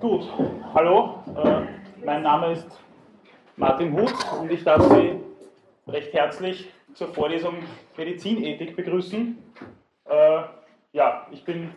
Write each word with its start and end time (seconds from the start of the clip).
Gut, 0.00 0.28
hallo, 0.72 1.22
äh, 1.34 2.04
mein 2.04 2.22
Name 2.22 2.52
ist 2.52 2.78
Martin 3.56 3.92
Huth 3.92 4.14
und 4.40 4.52
ich 4.52 4.62
darf 4.62 4.82
Sie 4.82 5.18
recht 5.88 6.12
herzlich 6.12 6.70
zur 6.94 7.08
Vorlesung 7.08 7.54
Medizinethik 7.96 8.76
begrüßen. 8.76 9.36
Äh, 10.04 10.40
ja, 10.92 11.26
ich 11.32 11.44
bin 11.44 11.70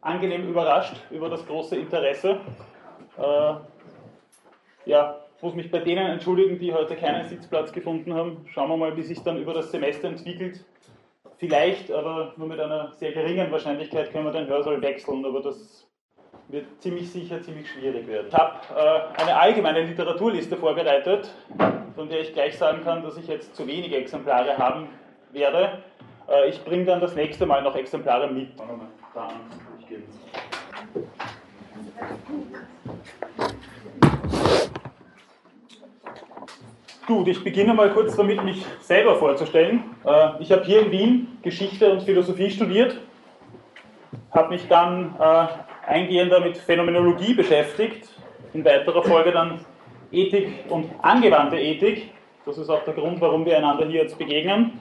angenehm 0.00 0.48
überrascht 0.48 0.96
über 1.10 1.28
das 1.28 1.46
große 1.46 1.76
Interesse. 1.76 2.40
Äh, 3.18 3.54
ja, 4.86 5.20
muss 5.40 5.54
mich 5.54 5.70
bei 5.70 5.78
denen 5.78 6.06
entschuldigen, 6.06 6.58
die 6.58 6.72
heute 6.72 6.96
keinen 6.96 7.28
Sitzplatz 7.28 7.70
gefunden 7.70 8.14
haben. 8.14 8.46
Schauen 8.50 8.70
wir 8.70 8.76
mal, 8.76 8.96
wie 8.96 9.02
sich 9.02 9.22
dann 9.22 9.36
über 9.36 9.54
das 9.54 9.70
Semester 9.70 10.08
entwickelt. 10.08 10.64
Vielleicht, 11.36 11.92
aber 11.92 12.32
nur 12.36 12.48
mit 12.48 12.58
einer 12.58 12.92
sehr 12.92 13.12
geringen 13.12 13.52
Wahrscheinlichkeit 13.52 14.10
können 14.10 14.24
wir 14.24 14.32
den 14.32 14.48
Hörsaal 14.48 14.80
wechseln, 14.80 15.24
aber 15.24 15.42
das 15.42 15.83
wird 16.48 16.66
ziemlich 16.80 17.10
sicher 17.10 17.42
ziemlich 17.42 17.70
schwierig 17.70 18.06
werden. 18.06 18.26
Ich 18.28 18.34
habe 18.34 18.54
äh, 18.76 19.22
eine 19.22 19.36
allgemeine 19.36 19.82
Literaturliste 19.82 20.56
vorbereitet, 20.56 21.30
von 21.94 22.08
der 22.08 22.20
ich 22.20 22.32
gleich 22.32 22.58
sagen 22.58 22.82
kann, 22.84 23.02
dass 23.02 23.16
ich 23.16 23.26
jetzt 23.26 23.54
zu 23.56 23.66
wenige 23.66 23.96
Exemplare 23.96 24.56
haben 24.58 24.88
werde. 25.32 25.78
Äh, 26.28 26.50
ich 26.50 26.62
bringe 26.64 26.84
dann 26.84 27.00
das 27.00 27.14
nächste 27.14 27.46
Mal 27.46 27.62
noch 27.62 27.74
Exemplare 27.76 28.30
mit. 28.30 28.48
Gut, 37.06 37.28
ich 37.28 37.44
beginne 37.44 37.74
mal 37.74 37.90
kurz 37.92 38.16
damit, 38.16 38.42
mich 38.44 38.64
selber 38.80 39.16
vorzustellen. 39.16 39.84
Äh, 40.04 40.30
ich 40.40 40.50
habe 40.52 40.64
hier 40.64 40.82
in 40.82 40.90
Wien 40.90 41.38
Geschichte 41.42 41.90
und 41.90 42.02
Philosophie 42.02 42.50
studiert, 42.50 42.98
habe 44.30 44.48
mich 44.48 44.66
dann 44.68 45.14
äh, 45.18 45.46
eingehender 45.86 46.40
mit 46.40 46.56
Phänomenologie 46.56 47.34
beschäftigt, 47.34 48.08
in 48.52 48.64
weiterer 48.64 49.02
Folge 49.02 49.32
dann 49.32 49.60
Ethik 50.12 50.48
und 50.68 50.90
angewandte 51.02 51.58
Ethik. 51.58 52.10
Das 52.46 52.58
ist 52.58 52.68
auch 52.68 52.84
der 52.84 52.94
Grund, 52.94 53.20
warum 53.20 53.44
wir 53.44 53.56
einander 53.56 53.86
hier 53.86 54.02
jetzt 54.02 54.18
begegnen, 54.18 54.80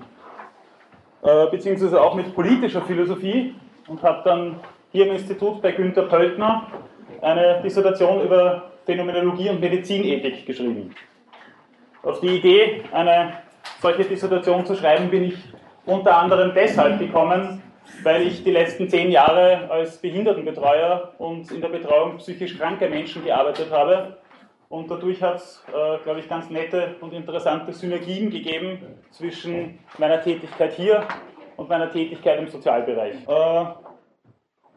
äh, 1.24 1.48
beziehungsweise 1.48 2.02
auch 2.02 2.16
mit 2.16 2.34
politischer 2.36 2.82
Philosophie 2.82 3.56
und 3.88 4.02
habe 4.04 4.22
dann 4.26 4.60
hier 4.92 5.08
im 5.08 5.14
Institut 5.14 5.62
bei 5.62 5.72
Günter 5.72 6.04
Pöltner 6.04 6.68
eine 7.22 7.62
Dissertation 7.64 8.22
über 8.22 8.72
Phänomenologie 8.86 9.50
und 9.50 9.60
Medizinethik 9.62 10.46
geschrieben. 10.46 10.94
Auf 12.04 12.20
die 12.20 12.38
Idee, 12.38 12.84
eine 12.92 13.34
solche 13.82 14.04
Dissertation 14.04 14.66
zu 14.66 14.76
schreiben, 14.76 15.10
bin 15.10 15.24
ich 15.24 15.36
unter 15.86 16.18
anderem 16.18 16.54
deshalb 16.54 17.00
gekommen, 17.00 17.62
weil 18.04 18.28
ich 18.28 18.44
die 18.44 18.52
letzten 18.52 18.90
zehn 18.90 19.12
Jahre 19.12 19.70
als 19.70 19.98
Behindertenbetreuer 19.98 21.14
und 21.18 21.52
in 21.52 21.62
der 21.62 21.70
Betreuung 21.70 22.18
psychisch 22.18 22.58
kranker 22.58 22.90
Menschen 22.90 23.24
gearbeitet 23.24 23.72
habe. 23.72 24.18
Und 24.70 24.90
dadurch 24.90 25.22
hat 25.22 25.36
es, 25.36 25.64
äh, 25.68 26.04
glaube 26.04 26.20
ich, 26.20 26.28
ganz 26.28 26.50
nette 26.50 26.96
und 27.02 27.14
interessante 27.14 27.74
Synergien 27.74 28.32
gegeben 28.32 28.80
zwischen 29.12 29.80
meiner 30.00 30.22
Tätigkeit 30.22 30.74
hier 30.74 31.08
und 31.58 31.70
meiner 31.70 31.92
Tätigkeit 31.92 32.40
im 32.40 32.48
Sozialbereich. 32.48 33.16
Äh, 33.28 33.66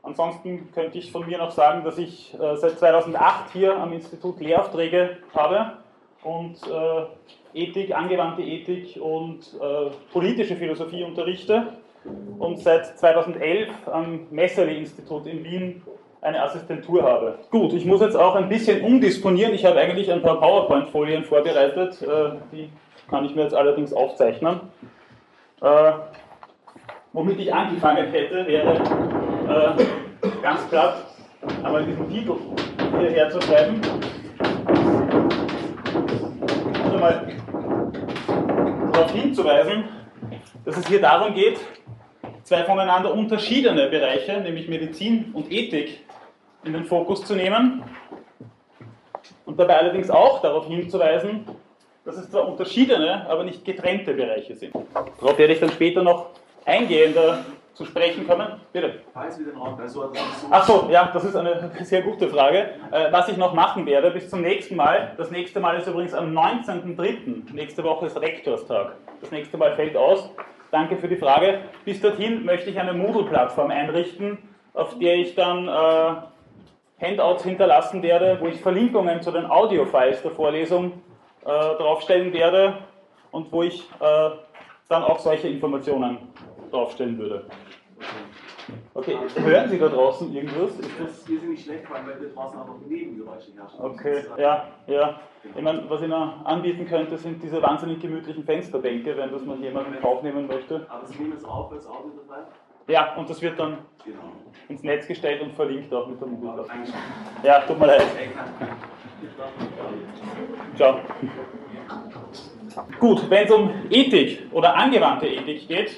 ansonsten 0.02 0.70
könnte 0.72 0.98
ich 0.98 1.10
von 1.10 1.26
mir 1.26 1.38
noch 1.38 1.50
sagen, 1.50 1.82
dass 1.82 1.96
ich 1.96 2.34
äh, 2.34 2.56
seit 2.56 2.78
2008 2.78 3.52
hier 3.52 3.76
am 3.76 3.92
Institut 3.92 4.38
Lehraufträge 4.40 5.16
habe 5.34 5.78
und 6.22 6.58
äh, 6.66 7.58
Ethik, 7.58 7.96
angewandte 7.96 8.42
Ethik 8.42 9.00
und 9.00 9.40
äh, 9.54 9.90
politische 10.12 10.56
Philosophie 10.56 11.04
unterrichte 11.04 11.68
und 12.38 12.58
seit 12.58 12.98
2011 12.98 13.68
am 13.86 14.26
Messerli-Institut 14.30 15.26
in 15.26 15.44
Wien 15.44 15.82
eine 16.20 16.42
Assistentur 16.42 17.02
habe. 17.02 17.38
Gut, 17.50 17.72
ich 17.72 17.84
muss 17.84 18.00
jetzt 18.00 18.16
auch 18.16 18.34
ein 18.34 18.48
bisschen 18.48 18.82
umdisponieren. 18.82 19.54
Ich 19.54 19.64
habe 19.64 19.78
eigentlich 19.78 20.10
ein 20.10 20.22
paar 20.22 20.40
PowerPoint-Folien 20.40 21.24
vorbereitet, 21.24 22.02
äh, 22.02 22.30
die 22.52 22.70
kann 23.08 23.24
ich 23.24 23.34
mir 23.34 23.42
jetzt 23.42 23.54
allerdings 23.54 23.92
aufzeichnen. 23.92 24.60
Äh, 25.62 25.92
womit 27.12 27.38
ich 27.38 27.54
angefangen 27.54 28.10
hätte, 28.10 28.46
wäre 28.46 28.74
äh, 29.48 30.32
ganz 30.42 30.66
platt 30.68 31.06
einmal 31.62 31.84
diesen 31.84 32.08
Titel 32.10 32.34
hierher 32.98 33.30
zu 33.30 33.40
schreiben 33.40 33.80
einmal 36.96 37.26
darauf 38.92 39.10
hinzuweisen, 39.12 39.84
dass 40.64 40.76
es 40.76 40.86
hier 40.88 41.00
darum 41.00 41.34
geht, 41.34 41.60
zwei 42.46 42.62
voneinander 42.62 43.12
unterschiedene 43.12 43.88
Bereiche, 43.88 44.40
nämlich 44.40 44.68
Medizin 44.68 45.30
und 45.34 45.50
Ethik, 45.50 46.04
in 46.64 46.72
den 46.72 46.84
Fokus 46.84 47.24
zu 47.24 47.34
nehmen 47.34 47.82
und 49.44 49.58
dabei 49.58 49.78
allerdings 49.78 50.10
auch 50.10 50.40
darauf 50.40 50.66
hinzuweisen, 50.66 51.44
dass 52.04 52.16
es 52.16 52.30
zwar 52.30 52.48
unterschiedene, 52.48 53.28
aber 53.28 53.42
nicht 53.42 53.64
getrennte 53.64 54.14
Bereiche 54.14 54.54
sind. 54.54 54.74
Darauf 55.20 55.38
werde 55.38 55.54
ich 55.54 55.60
dann 55.60 55.70
später 55.70 56.04
noch 56.04 56.30
eingehender 56.64 57.44
zu 57.74 57.84
sprechen 57.84 58.26
kommen. 58.26 58.46
Bitte. 58.72 59.00
Ach 60.50 60.64
so, 60.66 60.88
ja, 60.90 61.10
das 61.12 61.24
ist 61.24 61.36
eine 61.36 61.70
sehr 61.82 62.02
gute 62.02 62.28
Frage. 62.28 62.70
Äh, 62.90 63.12
was 63.12 63.28
ich 63.28 63.36
noch 63.36 63.54
machen 63.54 63.84
werde 63.86 64.10
bis 64.12 64.30
zum 64.30 64.40
nächsten 64.40 64.76
Mal, 64.76 65.12
das 65.16 65.30
nächste 65.30 65.60
Mal 65.60 65.78
ist 65.78 65.86
übrigens 65.86 66.14
am 66.14 66.32
19.03. 66.36 67.52
Nächste 67.52 67.82
Woche 67.84 68.06
ist 68.06 68.20
Rektorstag. 68.20 68.92
Das 69.20 69.30
nächste 69.32 69.58
Mal 69.58 69.74
fällt 69.74 69.96
aus. 69.96 70.30
Danke 70.76 70.98
für 70.98 71.08
die 71.08 71.16
Frage. 71.16 71.60
Bis 71.86 72.02
dorthin 72.02 72.44
möchte 72.44 72.68
ich 72.68 72.78
eine 72.78 72.92
Moodle-Plattform 72.92 73.70
einrichten, 73.70 74.36
auf 74.74 74.98
der 74.98 75.14
ich 75.14 75.34
dann 75.34 75.66
äh, 75.68 77.02
Handouts 77.02 77.44
hinterlassen 77.44 78.02
werde, 78.02 78.36
wo 78.42 78.46
ich 78.46 78.60
Verlinkungen 78.60 79.22
zu 79.22 79.30
den 79.30 79.46
Audio-Files 79.46 80.20
der 80.20 80.32
Vorlesung 80.32 80.92
äh, 81.46 81.46
draufstellen 81.46 82.30
werde 82.34 82.76
und 83.30 83.50
wo 83.52 83.62
ich 83.62 83.88
äh, 84.00 84.30
dann 84.90 85.02
auch 85.02 85.18
solche 85.18 85.48
Informationen 85.48 86.18
draufstellen 86.70 87.16
würde. 87.16 87.46
Okay, 88.94 89.16
hören 89.36 89.68
Sie 89.68 89.78
da 89.78 89.88
draußen 89.88 90.32
irgendwas? 90.32 90.70
Ist 90.78 90.90
das 91.00 91.28
wir 91.28 91.38
sind 91.40 91.50
nicht 91.50 91.64
schlecht, 91.64 91.84
weil 91.90 92.20
wir 92.20 92.28
draußen 92.30 92.58
auch 92.58 92.66
noch 92.66 92.80
Nebengeräusche 92.86 93.52
herrschen. 93.52 93.80
Okay, 93.80 94.24
ja, 94.38 94.68
ja. 94.86 95.20
Ich 95.54 95.62
meine, 95.62 95.88
was 95.88 96.02
ich 96.02 96.08
noch 96.08 96.44
anbieten 96.44 96.86
könnte, 96.86 97.16
sind 97.16 97.42
diese 97.42 97.62
wahnsinnig 97.62 98.00
gemütlichen 98.00 98.44
Fensterbänke, 98.44 99.16
wenn 99.16 99.30
das 99.30 99.44
mal 99.44 99.58
jemand 99.58 99.88
in 99.88 100.00
Kauf 100.00 100.22
nehmen 100.22 100.46
möchte. 100.46 100.86
Aber 100.88 101.06
Sie 101.06 101.22
nehmen 101.22 101.34
es 101.36 101.44
auf 101.44 101.70
als 101.70 101.86
Audio 101.86 102.12
dabei? 102.26 102.42
Ja, 102.88 103.14
und 103.16 103.28
das 103.28 103.42
wird 103.42 103.58
dann 103.58 103.78
genau. 104.04 104.18
ins 104.68 104.82
Netz 104.82 105.06
gestellt 105.06 105.42
und 105.42 105.52
verlinkt 105.54 105.92
auch 105.92 106.06
mit 106.06 106.20
der 106.20 106.28
Mobilplatte. 106.28 106.70
Ja, 107.42 107.60
tut 107.60 107.78
mir 107.78 107.86
leid. 107.86 108.06
Ciao. 110.76 111.00
Gut, 113.00 113.30
wenn 113.30 113.44
es 113.44 113.50
um 113.50 113.70
Ethik 113.90 114.52
oder 114.52 114.74
angewandte 114.76 115.26
Ethik 115.26 115.66
geht, 115.66 115.96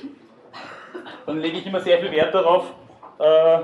dann 1.26 1.38
lege 1.38 1.58
ich 1.58 1.66
immer 1.66 1.80
sehr 1.80 1.98
viel 1.98 2.10
Wert 2.12 2.34
darauf, 2.34 2.72
äh, 3.18 3.60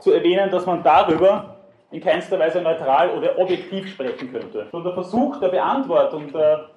zu 0.00 0.12
erwähnen, 0.12 0.50
dass 0.50 0.66
man 0.66 0.82
darüber 0.82 1.56
in 1.90 2.00
keinster 2.00 2.38
Weise 2.38 2.60
neutral 2.60 3.10
oder 3.10 3.38
objektiv 3.38 3.88
sprechen 3.88 4.32
könnte. 4.32 4.66
Und 4.72 4.84
der 4.84 4.94
Versuch 4.94 5.38
der 5.38 5.48
Beantwortung 5.48 6.32
der 6.32 6.70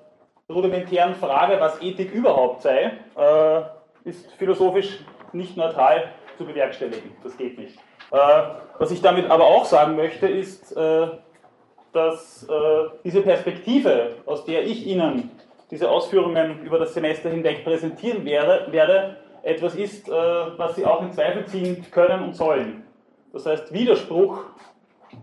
rudimentären 0.49 1.15
Frage, 1.15 1.59
was 1.59 1.81
Ethik 1.81 2.13
überhaupt 2.13 2.61
sei, 2.61 2.91
äh, 3.17 3.61
ist 4.07 4.31
philosophisch 4.33 4.99
nicht 5.33 5.57
neutral 5.57 6.11
zu 6.37 6.45
bewerkstelligen. 6.45 7.11
Das 7.23 7.35
geht 7.37 7.57
nicht. 7.57 7.77
Äh, 8.11 8.17
was 8.77 8.91
ich 8.91 9.01
damit 9.01 9.29
aber 9.29 9.45
auch 9.45 9.65
sagen 9.65 9.95
möchte, 9.95 10.27
ist, 10.27 10.75
äh, 10.75 11.07
dass 11.93 12.43
äh, 12.43 12.53
diese 13.03 13.21
Perspektive, 13.21 14.15
aus 14.25 14.45
der 14.45 14.63
ich 14.65 14.85
Ihnen 14.85 15.31
diese 15.71 15.89
Ausführungen 15.89 16.63
über 16.63 16.77
das 16.77 16.93
Semester 16.93 17.29
hinweg 17.29 17.63
präsentieren 17.63 18.25
werde, 18.25 18.67
werde 18.71 19.17
etwas 19.45 19.75
ist, 19.75 20.09
äh, 20.09 20.11
was 20.11 20.75
sie 20.75 20.85
auch 20.85 21.03
in 21.03 21.13
Zweifel 21.13 21.45
ziehen 21.45 21.85
können 21.91 22.23
und 22.23 22.35
sollen. 22.35 22.83
Das 23.31 23.45
heißt, 23.45 23.71
Widerspruch 23.71 24.43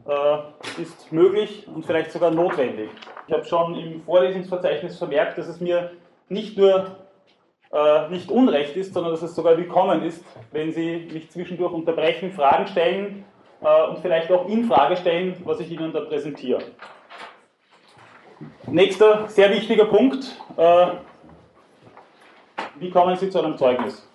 äh, 0.07 0.81
ist 0.81 1.11
möglich 1.13 1.67
und 1.67 1.85
vielleicht 1.85 2.13
sogar 2.13 2.31
notwendig. 2.31 2.89
Ich 3.27 3.35
habe 3.35 3.45
schon 3.45 3.75
im 3.75 4.01
Vorlesungsverzeichnis 4.03 4.97
vermerkt, 4.97 5.39
dass 5.39 5.49
es 5.49 5.61
mir 5.61 5.91
nicht 6.29 6.57
nur 6.57 6.99
äh, 7.73 8.09
nicht 8.11 8.31
unrecht 8.31 8.77
ist, 8.77 8.95
sondern 8.95 9.13
dass 9.13 9.23
es 9.23 9.35
sogar 9.35 9.57
willkommen 9.57 10.05
ist, 10.05 10.25
wenn 10.53 10.71
Sie 10.71 11.09
mich 11.13 11.29
zwischendurch 11.31 11.73
unterbrechen, 11.73 12.33
Fragen 12.33 12.67
stellen 12.69 13.25
und 13.91 14.01
vielleicht 14.01 14.29
auch 14.33 14.49
in 14.49 14.65
Frage 14.65 14.97
stellen, 14.97 15.37
was 15.45 15.61
ich 15.61 15.71
Ihnen 15.71 15.93
da 15.93 16.01
präsentiere. 16.01 16.59
Nächster 18.67 19.29
sehr 19.29 19.51
wichtiger 19.51 19.85
Punkt. 19.85 20.37
Wie 22.81 22.91
kommen 22.91 23.15
Sie 23.15 23.31
zu 23.31 23.41
einem 23.41 23.57
Zeugnis? 23.57 24.12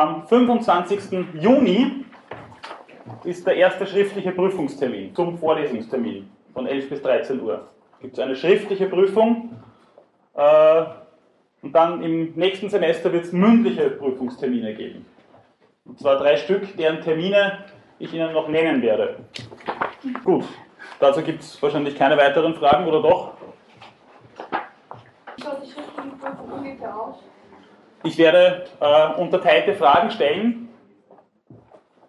Am 0.00 0.26
25. 0.26 1.26
Juni 1.34 2.06
ist 3.24 3.46
der 3.46 3.56
erste 3.56 3.86
schriftliche 3.86 4.32
Prüfungstermin 4.32 5.14
zum 5.14 5.36
Vorlesungstermin 5.36 6.26
von 6.54 6.66
11 6.66 6.88
bis 6.88 7.02
13 7.02 7.38
Uhr. 7.42 7.68
Gibt 8.00 8.14
es 8.14 8.18
eine 8.18 8.34
schriftliche 8.34 8.86
Prüfung 8.86 9.60
äh, 10.32 10.84
und 11.60 11.74
dann 11.74 12.02
im 12.02 12.32
nächsten 12.34 12.70
Semester 12.70 13.12
wird 13.12 13.26
es 13.26 13.32
mündliche 13.32 13.90
Prüfungstermine 13.90 14.72
geben. 14.72 15.04
Und 15.84 15.98
zwar 15.98 16.16
drei 16.16 16.38
Stück, 16.38 16.74
deren 16.78 17.02
Termine 17.02 17.66
ich 17.98 18.14
Ihnen 18.14 18.32
noch 18.32 18.48
nennen 18.48 18.80
werde. 18.80 19.18
Gut, 20.24 20.46
dazu 20.98 21.20
gibt 21.20 21.42
es 21.42 21.62
wahrscheinlich 21.62 21.94
keine 21.94 22.16
weiteren 22.16 22.54
Fragen, 22.54 22.86
oder 22.86 23.02
doch? 23.02 23.34
Wie 25.36 25.42
schaut 25.42 25.62
die 25.62 25.70
schriftliche 25.70 26.16
Prüfung 26.16 26.52
ungefähr 26.52 26.98
aus? 26.98 27.16
Ich 28.02 28.16
werde 28.16 28.64
äh, 28.80 29.20
unterteilte 29.20 29.74
Fragen 29.74 30.10
stellen, 30.10 30.68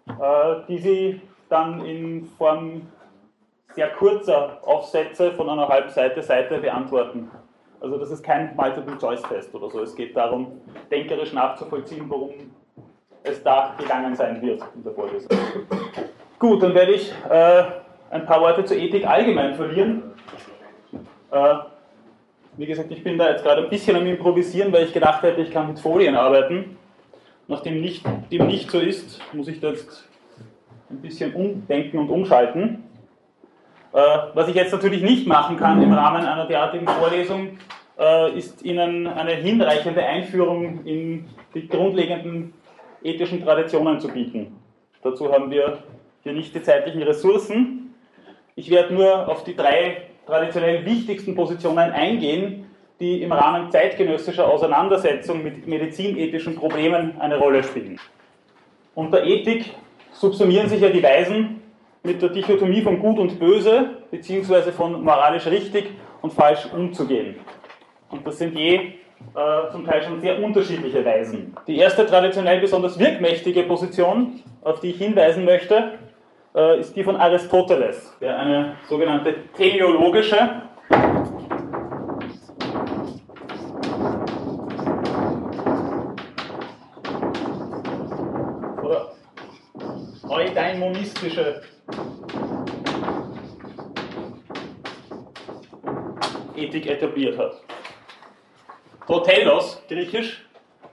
äh, 0.08 0.54
die 0.68 0.78
Sie 0.78 1.20
dann 1.48 1.84
in 1.84 2.24
Form 2.38 2.88
sehr 3.74 3.90
kurzer 3.90 4.58
Aufsätze 4.62 5.32
von 5.32 5.48
einer 5.50 5.68
halben 5.68 5.90
Seite, 5.90 6.22
Seite 6.22 6.58
beantworten. 6.58 7.30
Also 7.80 7.98
das 7.98 8.10
ist 8.10 8.22
kein 8.22 8.54
Multiple-Choice-Test 8.56 9.54
oder 9.54 9.68
so. 9.68 9.82
Es 9.82 9.94
geht 9.94 10.16
darum, 10.16 10.60
denkerisch 10.90 11.32
nachzuvollziehen, 11.32 12.08
worum 12.08 12.30
es 13.22 13.42
da 13.42 13.74
gegangen 13.78 14.14
sein 14.14 14.40
wird 14.40 14.62
in 14.74 14.84
der 14.84 14.92
Vorlesung. 14.92 15.30
Gut, 16.38 16.62
dann 16.62 16.74
werde 16.74 16.92
ich 16.92 17.12
äh, 17.28 17.64
ein 18.10 18.24
paar 18.24 18.40
Worte 18.40 18.64
zur 18.64 18.76
Ethik 18.76 19.06
allgemein 19.06 19.54
verlieren. 19.54 20.14
Äh, 21.30 21.54
wie 22.56 22.66
gesagt, 22.66 22.90
ich 22.90 23.02
bin 23.02 23.18
da 23.18 23.30
jetzt 23.30 23.44
gerade 23.44 23.62
ein 23.62 23.70
bisschen 23.70 23.96
am 23.96 24.06
Improvisieren, 24.06 24.72
weil 24.72 24.84
ich 24.84 24.92
gedacht 24.92 25.22
hätte, 25.22 25.40
ich 25.40 25.50
kann 25.50 25.68
mit 25.68 25.78
Folien 25.78 26.16
arbeiten. 26.16 26.76
Nachdem 27.48 27.80
nicht, 27.80 28.04
dem 28.30 28.46
nicht 28.46 28.70
so 28.70 28.78
ist, 28.78 29.20
muss 29.32 29.48
ich 29.48 29.60
da 29.60 29.70
jetzt 29.70 30.08
ein 30.90 31.00
bisschen 31.00 31.34
umdenken 31.34 31.98
und 31.98 32.10
umschalten. 32.10 32.84
Äh, 33.92 33.98
was 34.34 34.48
ich 34.48 34.54
jetzt 34.54 34.72
natürlich 34.72 35.02
nicht 35.02 35.26
machen 35.26 35.56
kann 35.56 35.82
im 35.82 35.92
Rahmen 35.92 36.24
einer 36.24 36.46
derartigen 36.46 36.86
Vorlesung, 36.86 37.58
äh, 37.98 38.36
ist 38.36 38.62
Ihnen 38.62 39.06
eine 39.06 39.32
hinreichende 39.32 40.04
Einführung 40.04 40.84
in 40.84 41.28
die 41.54 41.68
grundlegenden 41.68 42.54
ethischen 43.02 43.42
Traditionen 43.42 44.00
zu 44.00 44.08
bieten. 44.08 44.58
Dazu 45.02 45.32
haben 45.32 45.50
wir 45.50 45.78
hier 46.22 46.32
nicht 46.32 46.54
die 46.54 46.62
zeitlichen 46.62 47.02
Ressourcen. 47.02 47.94
Ich 48.54 48.70
werde 48.70 48.94
nur 48.94 49.28
auf 49.28 49.44
die 49.44 49.56
drei 49.56 50.02
traditionell 50.26 50.84
wichtigsten 50.84 51.34
Positionen 51.34 51.92
eingehen, 51.92 52.66
die 53.00 53.22
im 53.22 53.32
Rahmen 53.32 53.70
zeitgenössischer 53.70 54.48
Auseinandersetzung 54.48 55.42
mit 55.42 55.66
medizinethischen 55.66 56.54
Problemen 56.54 57.20
eine 57.20 57.38
Rolle 57.38 57.62
spielen. 57.62 57.98
Unter 58.94 59.24
Ethik 59.24 59.70
subsumieren 60.12 60.68
sich 60.68 60.80
ja 60.80 60.88
die 60.88 61.02
Weisen 61.02 61.62
mit 62.02 62.20
der 62.20 62.28
Dichotomie 62.28 62.82
von 62.82 62.98
Gut 63.00 63.18
und 63.18 63.38
Böse, 63.38 63.90
beziehungsweise 64.10 64.72
von 64.72 65.02
moralisch 65.02 65.46
richtig 65.46 65.90
und 66.20 66.32
falsch 66.32 66.66
umzugehen. 66.72 67.36
Und 68.10 68.26
das 68.26 68.38
sind 68.38 68.56
je 68.56 68.74
äh, 68.74 69.70
zum 69.70 69.86
Teil 69.86 70.02
schon 70.02 70.20
sehr 70.20 70.42
unterschiedliche 70.42 71.04
Weisen. 71.04 71.56
Die 71.66 71.78
erste 71.78 72.06
traditionell 72.06 72.60
besonders 72.60 72.98
wirkmächtige 72.98 73.62
Position, 73.62 74.42
auf 74.62 74.80
die 74.80 74.90
ich 74.90 74.98
hinweisen 74.98 75.44
möchte, 75.44 75.98
äh, 76.54 76.80
ist 76.80 76.94
die 76.94 77.04
von 77.04 77.16
Aristoteles, 77.16 78.16
der 78.20 78.38
eine 78.38 78.76
sogenannte 78.88 79.34
teleologische 79.56 80.62
oder 88.82 89.12
eudaimonistische 90.28 91.62
Ethik 96.56 96.86
etabliert 96.86 97.38
hat. 97.38 97.60
Protelos, 99.06 99.82
griechisch, 99.88 100.44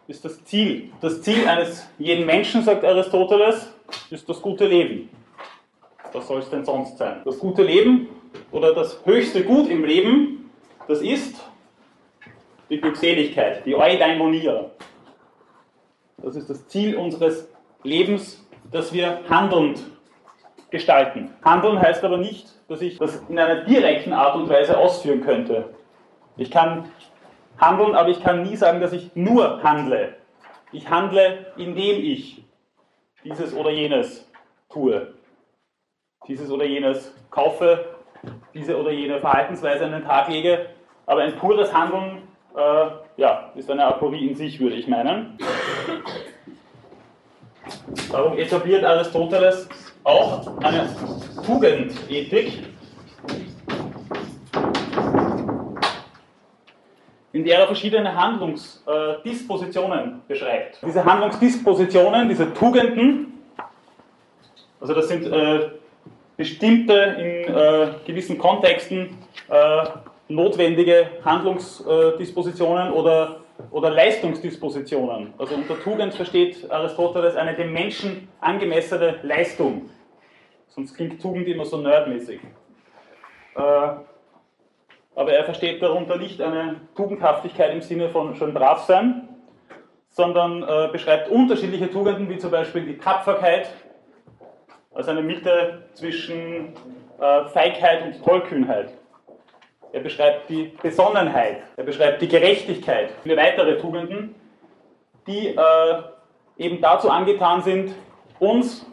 ist 0.08 0.26
das 0.26 0.44
Ziel. 0.44 0.92
Das 1.02 1.22
Ziel 1.22 1.48
eines 1.48 1.88
jeden 2.00 2.26
Menschen, 2.26 2.64
sagt 2.64 2.84
Aristoteles, 2.84 3.72
ist 4.10 4.28
das 4.28 4.42
gute 4.42 4.66
Leben. 4.66 5.10
Was 6.14 6.28
soll 6.28 6.40
es 6.40 6.50
denn 6.50 6.66
sonst 6.66 6.98
sein? 6.98 7.22
Das 7.26 7.40
gute 7.40 7.64
Leben 7.64 8.10
oder 8.52 8.74
das 8.74 9.06
höchste 9.06 9.44
Gut 9.44 9.70
im 9.70 9.84
Leben, 9.84 10.50
das 10.88 11.02
ist 11.02 11.40
die 12.70 12.80
Glückseligkeit, 12.80 13.66
die 13.66 13.76
Eudaimonia. 13.76 14.72
Das 16.18 16.36
ist 16.36 16.50
das 16.50 16.68
Ziel 16.68 16.96
unseres 16.96 17.50
Lebens, 17.84 18.46
das 18.72 18.94
wir 18.94 19.22
handelnd 19.30 19.82
gestalten. 20.70 21.34
Handeln 21.44 21.80
heißt 21.82 22.04
aber 22.04 22.18
nicht, 22.18 22.48
dass 22.68 22.82
ich 22.82 22.98
das 22.98 23.22
in 23.30 23.40
einer 23.40 23.64
direkten 23.64 24.14
Art 24.14 24.36
und 24.36 24.50
Weise 24.50 24.78
ausführen 24.78 25.22
könnte. 25.22 25.74
Ich 26.38 26.52
kann 26.52 26.86
handeln, 27.60 27.96
aber 27.96 28.10
ich 28.10 28.22
kann 28.22 28.44
nie 28.44 28.56
sagen, 28.56 28.80
dass 28.80 28.94
ich 28.94 29.12
nur 29.16 29.64
handle. 29.64 30.16
Ich 30.72 30.90
handle, 30.90 31.48
indem 31.58 32.04
ich 32.04 32.44
dieses 33.24 33.54
oder 33.56 33.72
jenes 33.72 34.30
tue. 34.70 35.14
Dieses 36.30 36.50
oder 36.52 36.64
jenes 36.64 37.12
kaufe, 37.32 37.86
diese 38.54 38.80
oder 38.80 38.92
jene 38.92 39.20
Verhaltensweise 39.20 39.86
an 39.86 39.94
den 39.94 40.04
Tag 40.04 40.30
lege. 40.30 40.68
Aber 41.08 41.22
ein 41.22 41.36
pures 41.38 41.74
Handeln 41.74 42.20
äh, 42.56 42.86
ja, 43.18 43.52
ist 43.56 43.72
eine 43.72 43.86
Aporie 43.86 44.28
in 44.28 44.36
sich, 44.36 44.60
würde 44.60 44.76
ich 44.76 44.88
meinen. 44.88 45.40
Darum 48.12 48.38
etabliert 48.38 48.86
Aristoteles 48.86 49.68
auch 50.04 50.56
eine 50.60 50.88
Tugendethik, 51.46 52.62
in 57.34 57.44
der 57.44 57.60
er 57.60 57.66
verschiedene 57.66 58.16
Handlungsdispositionen 58.16 60.22
beschreibt. 60.28 60.80
Diese 60.86 61.04
Handlungsdispositionen, 61.04 62.30
diese 62.30 62.54
Tugenden, 62.54 63.34
also 64.80 64.94
das 64.94 65.08
sind 65.08 65.26
äh, 65.26 65.79
bestimmte 66.40 66.94
in 66.94 67.54
äh, 67.54 67.88
gewissen 68.06 68.38
Kontexten 68.38 69.18
äh, 69.50 69.86
notwendige 70.30 71.10
Handlungsdispositionen 71.26 72.94
oder, 72.94 73.42
oder 73.72 73.90
Leistungsdispositionen. 73.90 75.34
Also 75.38 75.56
unter 75.56 75.78
Tugend 75.84 76.14
versteht 76.14 76.72
Aristoteles 76.72 77.36
eine 77.36 77.56
dem 77.56 77.74
Menschen 77.74 78.30
angemessene 78.40 79.20
Leistung. 79.22 79.90
Sonst 80.70 80.96
klingt 80.96 81.22
Tugend 81.22 81.46
immer 81.50 81.66
so 81.66 81.76
nerdmäßig. 81.76 82.40
Äh, 83.56 83.62
aber 85.16 85.34
er 85.34 85.44
versteht 85.44 85.82
darunter 85.82 86.16
nicht 86.16 86.40
eine 86.40 86.78
Tugendhaftigkeit 86.96 87.74
im 87.74 87.82
Sinne 87.82 88.08
von 88.08 88.34
schön 88.38 88.54
brav 88.54 88.86
sein, 88.86 89.28
sondern 90.12 90.64
äh, 90.64 90.88
beschreibt 90.90 91.28
unterschiedliche 91.28 91.92
Tugenden, 91.92 92.30
wie 92.30 92.38
zum 92.38 92.52
Beispiel 92.52 92.86
die 92.86 92.98
Tapferkeit, 92.98 93.70
also 94.94 95.12
eine 95.12 95.22
Mitte 95.22 95.84
zwischen 95.94 96.74
äh, 97.20 97.46
Feigheit 97.46 98.06
und 98.06 98.24
Tollkühnheit. 98.24 98.94
Er 99.92 100.02
beschreibt 100.02 100.50
die 100.50 100.74
Besonnenheit, 100.82 101.62
er 101.76 101.84
beschreibt 101.84 102.22
die 102.22 102.28
Gerechtigkeit, 102.28 103.10
viele 103.24 103.38
weitere 103.38 103.78
Tugenden, 103.80 104.36
die 105.26 105.48
äh, 105.48 106.02
eben 106.58 106.80
dazu 106.82 107.10
angetan 107.10 107.62
sind, 107.64 107.94
uns 108.40 108.86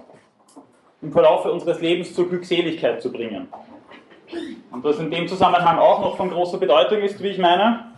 im 1.03 1.13
Verlauf 1.13 1.45
unseres 1.45 1.81
Lebens 1.81 2.15
zur 2.15 2.29
Glückseligkeit 2.29 3.03
zu 3.03 3.13
bringen. 3.13 3.49
Und 4.71 4.83
was 4.83 4.99
in 4.99 5.11
dem 5.11 5.29
Zusammenhang 5.29 5.79
auch 5.79 6.01
noch 6.01 6.17
von 6.17 6.31
großer 6.31 6.59
Bedeutung 6.59 6.99
ist, 7.01 7.23
wie 7.23 7.29
ich 7.29 7.39
meine, 7.39 7.93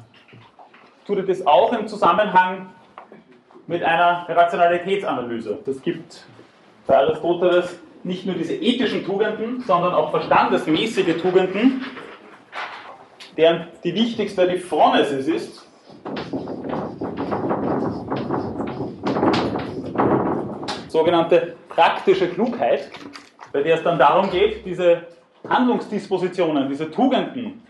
tut 1.06 1.18
er 1.18 1.22
das 1.22 1.46
auch 1.46 1.72
im 1.72 1.86
Zusammenhang 1.88 2.70
mit 3.66 3.82
einer 3.82 4.26
Rationalitätsanalyse. 4.28 5.58
Das 5.64 5.80
gibt 5.80 6.26
bei 6.86 6.98
Aristoteles 6.98 7.78
nicht 8.08 8.24
nur 8.24 8.34
diese 8.34 8.54
ethischen 8.54 9.04
Tugenden, 9.04 9.60
sondern 9.60 9.92
auch 9.92 10.10
verstandesmäßige 10.10 11.20
Tugenden, 11.20 11.84
deren 13.36 13.68
die 13.84 13.94
wichtigste 13.94 14.48
die 14.48 14.56
Phronesis 14.56 15.28
ist. 15.28 15.68
Sogenannte 20.88 21.54
praktische 21.68 22.28
Klugheit, 22.28 22.90
bei 23.52 23.62
der 23.62 23.76
es 23.76 23.82
dann 23.82 23.98
darum 23.98 24.30
geht, 24.30 24.64
diese 24.64 25.02
Handlungsdispositionen, 25.46 26.66
diese 26.68 26.90
Tugenden, 26.90 27.62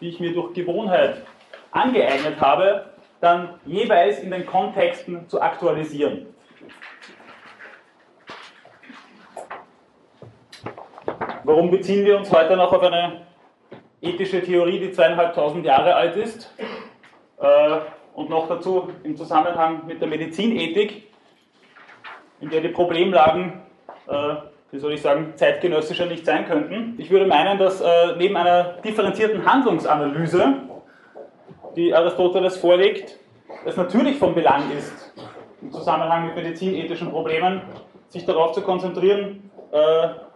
die 0.00 0.08
ich 0.08 0.20
mir 0.20 0.32
durch 0.32 0.54
Gewohnheit 0.54 1.22
angeeignet 1.70 2.40
habe, 2.40 2.86
dann 3.20 3.60
jeweils 3.66 4.20
in 4.20 4.30
den 4.30 4.46
Kontexten 4.46 5.28
zu 5.28 5.40
aktualisieren. 5.42 6.37
Warum 11.48 11.70
beziehen 11.70 12.04
wir 12.04 12.18
uns 12.18 12.30
heute 12.30 12.58
noch 12.58 12.70
auf 12.74 12.82
eine 12.82 13.22
ethische 14.02 14.42
Theorie, 14.42 14.80
die 14.80 14.92
zweieinhalbtausend 14.92 15.64
Jahre 15.64 15.94
alt 15.94 16.14
ist 16.14 16.54
äh, 17.40 17.78
und 18.12 18.28
noch 18.28 18.48
dazu 18.48 18.90
im 19.02 19.16
Zusammenhang 19.16 19.86
mit 19.86 19.98
der 19.98 20.08
Medizinethik, 20.08 21.04
in 22.42 22.50
der 22.50 22.60
die 22.60 22.68
Problemlagen 22.68 23.62
äh, 24.08 24.34
wie 24.72 24.78
soll 24.78 24.92
ich 24.92 25.00
sagen, 25.00 25.32
zeitgenössischer 25.36 26.04
nicht 26.04 26.26
sein 26.26 26.46
könnten. 26.46 26.96
Ich 26.98 27.10
würde 27.10 27.24
meinen, 27.24 27.58
dass 27.58 27.80
äh, 27.80 28.14
neben 28.18 28.36
einer 28.36 28.74
differenzierten 28.84 29.50
Handlungsanalyse, 29.50 30.54
die 31.76 31.94
Aristoteles 31.94 32.58
vorlegt, 32.58 33.16
es 33.64 33.74
natürlich 33.74 34.18
von 34.18 34.34
Belang 34.34 34.64
ist, 34.76 35.14
im 35.62 35.72
Zusammenhang 35.72 36.26
mit 36.26 36.36
medizinethischen 36.36 37.08
Problemen, 37.08 37.62
sich 38.10 38.26
darauf 38.26 38.52
zu 38.52 38.60
konzentrieren, 38.60 39.50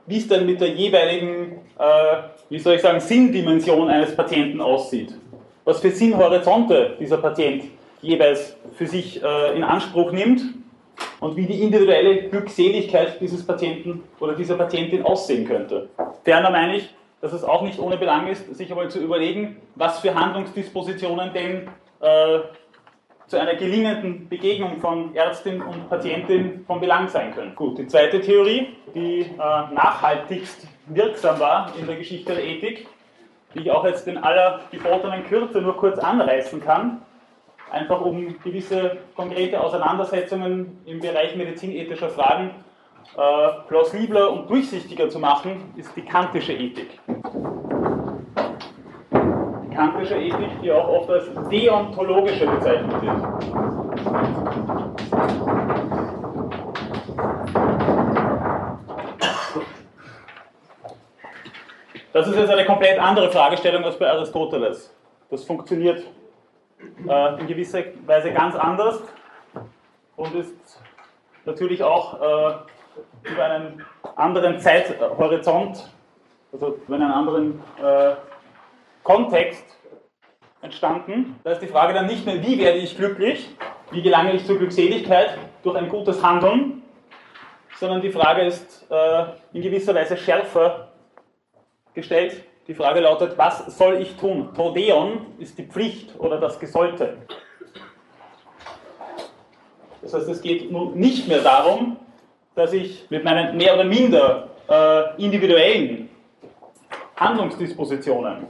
wie 0.06 0.18
es 0.18 0.28
denn 0.28 0.46
mit 0.46 0.60
der 0.60 0.68
jeweiligen, 0.68 1.60
äh, 1.78 2.16
wie 2.48 2.58
soll 2.58 2.74
ich 2.74 2.82
sagen, 2.82 3.00
Sinndimension 3.00 3.88
eines 3.88 4.14
Patienten 4.14 4.60
aussieht. 4.60 5.14
Was 5.64 5.80
für 5.80 5.90
Sinnhorizonte 5.90 6.96
dieser 6.98 7.18
Patient 7.18 7.64
jeweils 8.00 8.56
für 8.74 8.86
sich 8.86 9.22
äh, 9.22 9.56
in 9.56 9.62
Anspruch 9.62 10.10
nimmt 10.12 10.42
und 11.20 11.36
wie 11.36 11.46
die 11.46 11.62
individuelle 11.62 12.28
Glückseligkeit 12.28 13.20
dieses 13.20 13.46
Patienten 13.46 14.02
oder 14.18 14.34
dieser 14.34 14.56
Patientin 14.56 15.02
aussehen 15.02 15.46
könnte. 15.46 15.88
Ferner 16.24 16.50
meine 16.50 16.76
ich, 16.76 16.92
dass 17.20 17.32
es 17.32 17.44
auch 17.44 17.62
nicht 17.62 17.78
ohne 17.78 17.96
Belang 17.96 18.26
ist, 18.26 18.54
sich 18.56 18.70
einmal 18.70 18.90
zu 18.90 18.98
überlegen, 18.98 19.56
was 19.76 20.00
für 20.00 20.14
Handlungsdispositionen 20.14 21.32
denn 21.32 21.68
äh, 22.00 22.40
zu 23.32 23.40
einer 23.40 23.54
gelingenden 23.54 24.28
Begegnung 24.28 24.78
von 24.78 25.16
Ärztin 25.16 25.62
und 25.62 25.88
Patientin 25.88 26.66
von 26.66 26.80
Belang 26.80 27.08
sein 27.08 27.34
können. 27.34 27.54
Gut, 27.54 27.78
die 27.78 27.86
zweite 27.86 28.20
Theorie, 28.20 28.76
die 28.94 29.20
äh, 29.20 29.36
nachhaltigst 29.72 30.68
wirksam 30.88 31.40
war 31.40 31.72
in 31.80 31.86
der 31.86 31.96
Geschichte 31.96 32.34
der 32.34 32.44
Ethik, 32.44 32.86
die 33.54 33.60
ich 33.60 33.70
auch 33.70 33.86
jetzt 33.86 34.06
in 34.06 34.18
aller 34.18 34.60
gebotenen 34.70 35.24
Kürze 35.24 35.62
nur 35.62 35.78
kurz 35.78 35.98
anreißen 35.98 36.62
kann, 36.62 37.00
einfach 37.70 38.02
um 38.02 38.38
gewisse 38.44 38.98
konkrete 39.16 39.62
Auseinandersetzungen 39.62 40.82
im 40.84 41.00
Bereich 41.00 41.34
medizinethischer 41.34 42.10
Fragen 42.10 42.50
äh, 43.16 43.66
plausibler 43.66 44.30
und 44.30 44.50
durchsichtiger 44.50 45.08
zu 45.08 45.18
machen, 45.18 45.72
ist 45.78 45.96
die 45.96 46.02
kantische 46.02 46.52
Ethik. 46.52 47.00
Kantische 49.74 50.16
Ethik, 50.16 50.60
die 50.62 50.72
auch 50.72 50.88
oft 50.88 51.10
als 51.10 51.26
deontologische 51.48 52.46
bezeichnet 52.46 53.02
wird. 53.02 53.16
Das 62.12 62.28
ist 62.28 62.36
jetzt 62.36 62.50
eine 62.50 62.66
komplett 62.66 62.98
andere 62.98 63.30
Fragestellung 63.30 63.84
als 63.84 63.98
bei 63.98 64.10
Aristoteles. 64.10 64.94
Das 65.30 65.44
funktioniert 65.44 66.04
äh, 67.08 67.40
in 67.40 67.46
gewisser 67.46 67.82
Weise 68.06 68.32
ganz 68.32 68.54
anders 68.54 69.00
und 70.16 70.34
ist 70.34 70.80
natürlich 71.46 71.82
auch 71.82 72.20
äh, 72.20 73.30
über 73.30 73.44
einen 73.44 73.84
anderen 74.16 74.58
Zeithorizont, 74.60 75.90
also 76.52 76.78
über 76.86 76.96
einen 76.96 77.10
anderen 77.10 77.62
äh, 77.82 78.14
Kontext 79.02 79.64
entstanden. 80.60 81.36
Da 81.44 81.52
ist 81.52 81.60
die 81.60 81.66
Frage 81.66 81.92
dann 81.92 82.06
nicht 82.06 82.24
mehr, 82.24 82.42
wie 82.42 82.58
werde 82.58 82.78
ich 82.78 82.96
glücklich, 82.96 83.48
wie 83.90 84.02
gelange 84.02 84.32
ich 84.32 84.46
zur 84.46 84.58
Glückseligkeit 84.58 85.36
durch 85.62 85.76
ein 85.76 85.88
gutes 85.88 86.22
Handeln, 86.22 86.82
sondern 87.78 88.00
die 88.00 88.10
Frage 88.10 88.42
ist 88.42 88.86
äh, 88.90 89.24
in 89.52 89.62
gewisser 89.62 89.94
Weise 89.94 90.16
schärfer 90.16 90.92
gestellt, 91.94 92.44
die 92.68 92.74
Frage 92.74 93.00
lautet, 93.00 93.36
was 93.36 93.76
soll 93.76 94.00
ich 94.00 94.16
tun? 94.16 94.54
Todeon 94.54 95.26
ist 95.38 95.58
die 95.58 95.64
Pflicht 95.64 96.14
oder 96.18 96.38
das 96.38 96.60
Gesollte. 96.60 97.18
Das 100.00 100.14
heißt, 100.14 100.28
es 100.28 100.40
geht 100.40 100.70
nun 100.70 100.94
nicht 100.94 101.26
mehr 101.26 101.40
darum, 101.40 101.96
dass 102.54 102.72
ich 102.72 103.06
mit 103.10 103.24
meinen 103.24 103.56
mehr 103.56 103.74
oder 103.74 103.84
minder 103.84 104.48
äh, 104.68 105.22
individuellen 105.22 106.08
Handlungsdispositionen, 107.16 108.46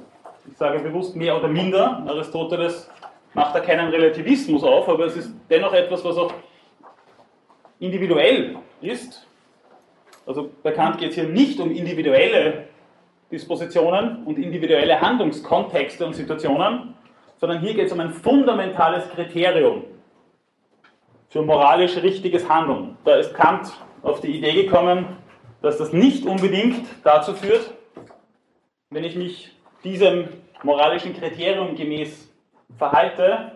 ich 0.50 0.56
sage 0.56 0.80
bewusst 0.80 1.16
mehr 1.16 1.36
oder 1.36 1.48
minder, 1.48 2.04
Aristoteles 2.06 2.90
macht 3.34 3.54
da 3.54 3.60
keinen 3.60 3.88
Relativismus 3.88 4.62
auf, 4.62 4.88
aber 4.88 5.06
es 5.06 5.16
ist 5.16 5.34
dennoch 5.48 5.72
etwas, 5.72 6.04
was 6.04 6.16
auch 6.16 6.32
individuell 7.78 8.56
ist. 8.80 9.26
Also 10.26 10.50
bei 10.62 10.72
Kant 10.72 10.98
geht 10.98 11.10
es 11.10 11.14
hier 11.14 11.24
nicht 11.24 11.58
um 11.58 11.70
individuelle 11.70 12.68
Dispositionen 13.30 14.24
und 14.24 14.38
individuelle 14.38 15.00
Handlungskontexte 15.00 16.04
und 16.06 16.14
Situationen, 16.14 16.94
sondern 17.40 17.60
hier 17.60 17.74
geht 17.74 17.86
es 17.86 17.92
um 17.92 18.00
ein 18.00 18.10
fundamentales 18.10 19.08
Kriterium 19.10 19.84
für 21.28 21.42
moralisch 21.42 21.96
richtiges 21.96 22.48
Handeln. 22.48 22.96
Da 23.04 23.16
ist 23.16 23.34
Kant 23.34 23.72
auf 24.02 24.20
die 24.20 24.36
Idee 24.36 24.64
gekommen, 24.64 25.16
dass 25.62 25.78
das 25.78 25.92
nicht 25.92 26.26
unbedingt 26.26 26.86
dazu 27.04 27.32
führt, 27.32 27.72
wenn 28.90 29.04
ich 29.04 29.16
mich 29.16 29.51
diesem 29.84 30.28
moralischen 30.62 31.14
Kriterium 31.14 31.74
gemäß 31.74 32.30
verhalte, 32.78 33.52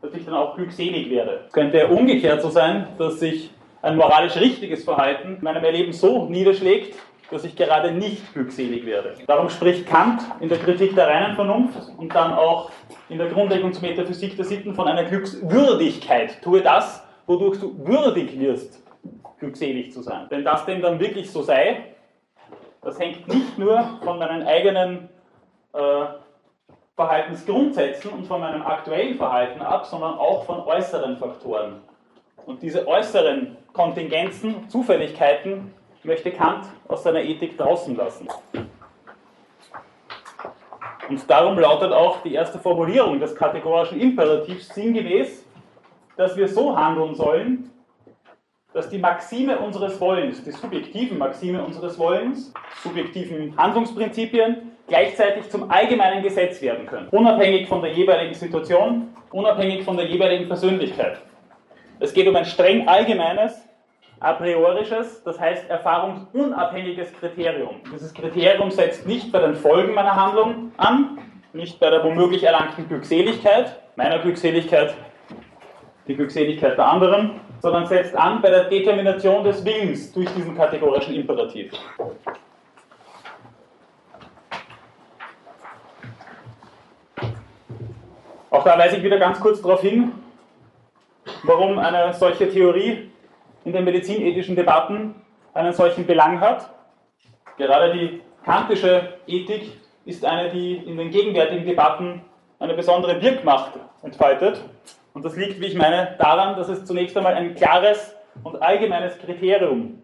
dass 0.00 0.14
ich 0.14 0.24
dann 0.24 0.34
auch 0.34 0.54
glückselig 0.56 1.10
werde. 1.10 1.44
Es 1.46 1.52
könnte 1.52 1.88
umgekehrt 1.88 2.42
so 2.42 2.50
sein, 2.50 2.88
dass 2.98 3.20
sich 3.20 3.50
ein 3.82 3.96
moralisch 3.96 4.36
richtiges 4.36 4.84
Verhalten 4.84 5.36
in 5.36 5.44
meinem 5.44 5.64
Erleben 5.64 5.92
so 5.92 6.26
niederschlägt, 6.26 6.96
dass 7.30 7.44
ich 7.44 7.56
gerade 7.56 7.90
nicht 7.90 8.32
glückselig 8.32 8.84
werde. 8.86 9.14
Darum 9.26 9.48
spricht 9.48 9.86
Kant 9.86 10.22
in 10.40 10.48
der 10.48 10.58
Kritik 10.58 10.94
der 10.94 11.08
reinen 11.08 11.34
Vernunft 11.34 11.78
und 11.96 12.14
dann 12.14 12.32
auch 12.32 12.70
in 13.08 13.18
der 13.18 13.28
Grundlegung 13.28 13.72
zur 13.72 13.82
Metaphysik 13.88 14.36
der 14.36 14.44
Sitten 14.44 14.74
von 14.74 14.88
einer 14.88 15.04
Glückswürdigkeit. 15.04 16.40
Tue 16.42 16.60
das, 16.60 17.02
wodurch 17.26 17.58
du 17.60 17.74
würdig 17.86 18.38
wirst, 18.38 18.82
glückselig 19.38 19.92
zu 19.92 20.02
sein. 20.02 20.26
Wenn 20.28 20.44
das 20.44 20.64
denn 20.66 20.80
dann 20.80 21.00
wirklich 21.00 21.30
so 21.30 21.42
sei, 21.42 21.94
das 22.82 22.98
hängt 22.98 23.26
nicht 23.28 23.58
nur 23.58 23.98
von 24.02 24.18
meinen 24.18 24.46
eigenen 24.46 25.08
äh, 25.74 26.06
Verhaltensgrundsätzen 26.96 28.12
und 28.12 28.26
von 28.26 28.40
meinem 28.40 28.62
aktuellen 28.62 29.16
Verhalten 29.16 29.60
ab, 29.60 29.84
sondern 29.86 30.14
auch 30.14 30.44
von 30.44 30.60
äußeren 30.60 31.16
Faktoren. 31.16 31.80
Und 32.46 32.62
diese 32.62 32.86
äußeren 32.86 33.56
Kontingenzen, 33.72 34.68
Zufälligkeiten 34.68 35.74
möchte 36.04 36.30
Kant 36.30 36.66
aus 36.86 37.02
seiner 37.02 37.20
Ethik 37.20 37.56
draußen 37.58 37.96
lassen. 37.96 38.28
Und 41.08 41.28
darum 41.28 41.58
lautet 41.58 41.92
auch 41.92 42.22
die 42.22 42.34
erste 42.34 42.58
Formulierung 42.58 43.18
des 43.18 43.34
kategorischen 43.34 44.00
Imperativs 44.00 44.68
sinngemäß, 44.68 45.44
dass 46.16 46.36
wir 46.36 46.48
so 46.48 46.76
handeln 46.76 47.14
sollen, 47.14 47.70
dass 48.72 48.88
die 48.88 48.98
Maxime 48.98 49.58
unseres 49.58 50.00
Wollens, 50.00 50.42
die 50.44 50.50
subjektiven 50.50 51.18
Maxime 51.18 51.62
unseres 51.62 51.98
Wollens, 51.98 52.52
subjektiven 52.82 53.56
Handlungsprinzipien, 53.56 54.73
gleichzeitig 54.86 55.48
zum 55.50 55.70
allgemeinen 55.70 56.22
Gesetz 56.22 56.60
werden 56.60 56.86
können, 56.86 57.08
unabhängig 57.10 57.68
von 57.68 57.82
der 57.82 57.92
jeweiligen 57.92 58.34
Situation, 58.34 59.08
unabhängig 59.30 59.84
von 59.84 59.96
der 59.96 60.06
jeweiligen 60.06 60.48
Persönlichkeit. 60.48 61.18
Es 62.00 62.12
geht 62.12 62.28
um 62.28 62.36
ein 62.36 62.44
streng 62.44 62.86
allgemeines, 62.88 63.66
a 64.20 64.32
priorisches, 64.32 65.22
das 65.24 65.38
heißt 65.38 65.68
erfahrungsunabhängiges 65.68 67.12
Kriterium. 67.18 67.80
Dieses 67.92 68.12
Kriterium 68.12 68.70
setzt 68.70 69.06
nicht 69.06 69.32
bei 69.32 69.40
den 69.40 69.54
Folgen 69.54 69.94
meiner 69.94 70.14
Handlung 70.14 70.72
an, 70.76 71.18
nicht 71.52 71.78
bei 71.78 71.90
der 71.90 72.02
womöglich 72.02 72.42
erlangten 72.42 72.88
Glückseligkeit, 72.88 73.80
meiner 73.96 74.18
Glückseligkeit, 74.18 74.94
die 76.08 76.16
Glückseligkeit 76.16 76.76
der 76.76 76.86
anderen, 76.86 77.40
sondern 77.60 77.86
setzt 77.86 78.14
an 78.16 78.42
bei 78.42 78.50
der 78.50 78.64
Determination 78.64 79.44
des 79.44 79.64
Willens 79.64 80.12
durch 80.12 80.28
diesen 80.34 80.56
kategorischen 80.56 81.14
Imperativ. 81.14 81.72
Auch 88.54 88.62
da 88.62 88.78
weise 88.78 88.98
ich 88.98 89.02
wieder 89.02 89.18
ganz 89.18 89.40
kurz 89.40 89.60
darauf 89.60 89.80
hin, 89.80 90.12
warum 91.42 91.76
eine 91.76 92.14
solche 92.14 92.48
Theorie 92.48 93.10
in 93.64 93.72
den 93.72 93.82
medizinethischen 93.82 94.54
Debatten 94.54 95.16
einen 95.54 95.72
solchen 95.72 96.06
Belang 96.06 96.40
hat. 96.40 96.70
Gerade 97.56 97.92
die 97.92 98.20
kantische 98.44 99.14
Ethik 99.26 99.72
ist 100.04 100.24
eine, 100.24 100.50
die 100.50 100.76
in 100.76 100.96
den 100.96 101.10
gegenwärtigen 101.10 101.66
Debatten 101.66 102.22
eine 102.60 102.74
besondere 102.74 103.20
Wirkmacht 103.20 103.72
entfaltet. 104.04 104.62
Und 105.14 105.24
das 105.24 105.34
liegt, 105.34 105.60
wie 105.60 105.66
ich 105.66 105.74
meine, 105.74 106.14
daran, 106.20 106.54
dass 106.54 106.68
es 106.68 106.84
zunächst 106.84 107.16
einmal 107.16 107.34
ein 107.34 107.56
klares 107.56 108.14
und 108.44 108.62
allgemeines 108.62 109.18
Kriterium 109.18 110.00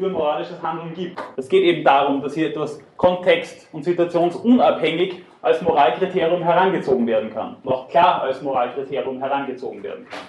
für 0.00 0.08
moralisches 0.08 0.62
Handeln 0.62 0.94
gibt. 0.94 1.22
Es 1.36 1.48
geht 1.48 1.62
eben 1.62 1.84
darum, 1.84 2.22
dass 2.22 2.34
hier 2.34 2.48
etwas 2.48 2.82
kontext- 2.96 3.68
und 3.72 3.84
situationsunabhängig 3.84 5.22
als 5.42 5.62
Moralkriterium 5.62 6.42
herangezogen 6.42 7.06
werden 7.06 7.32
kann. 7.32 7.56
Auch 7.64 7.88
klar 7.88 8.22
als 8.22 8.42
Moralkriterium 8.42 9.18
herangezogen 9.18 9.82
werden 9.82 10.06
kann 10.08 10.20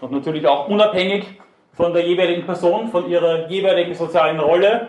und 0.00 0.12
natürlich 0.12 0.46
auch 0.46 0.68
unabhängig 0.68 1.40
von 1.72 1.92
der 1.92 2.06
jeweiligen 2.06 2.44
Person, 2.44 2.88
von 2.88 3.08
ihrer 3.08 3.48
jeweiligen 3.48 3.94
sozialen 3.94 4.40
Rolle 4.40 4.88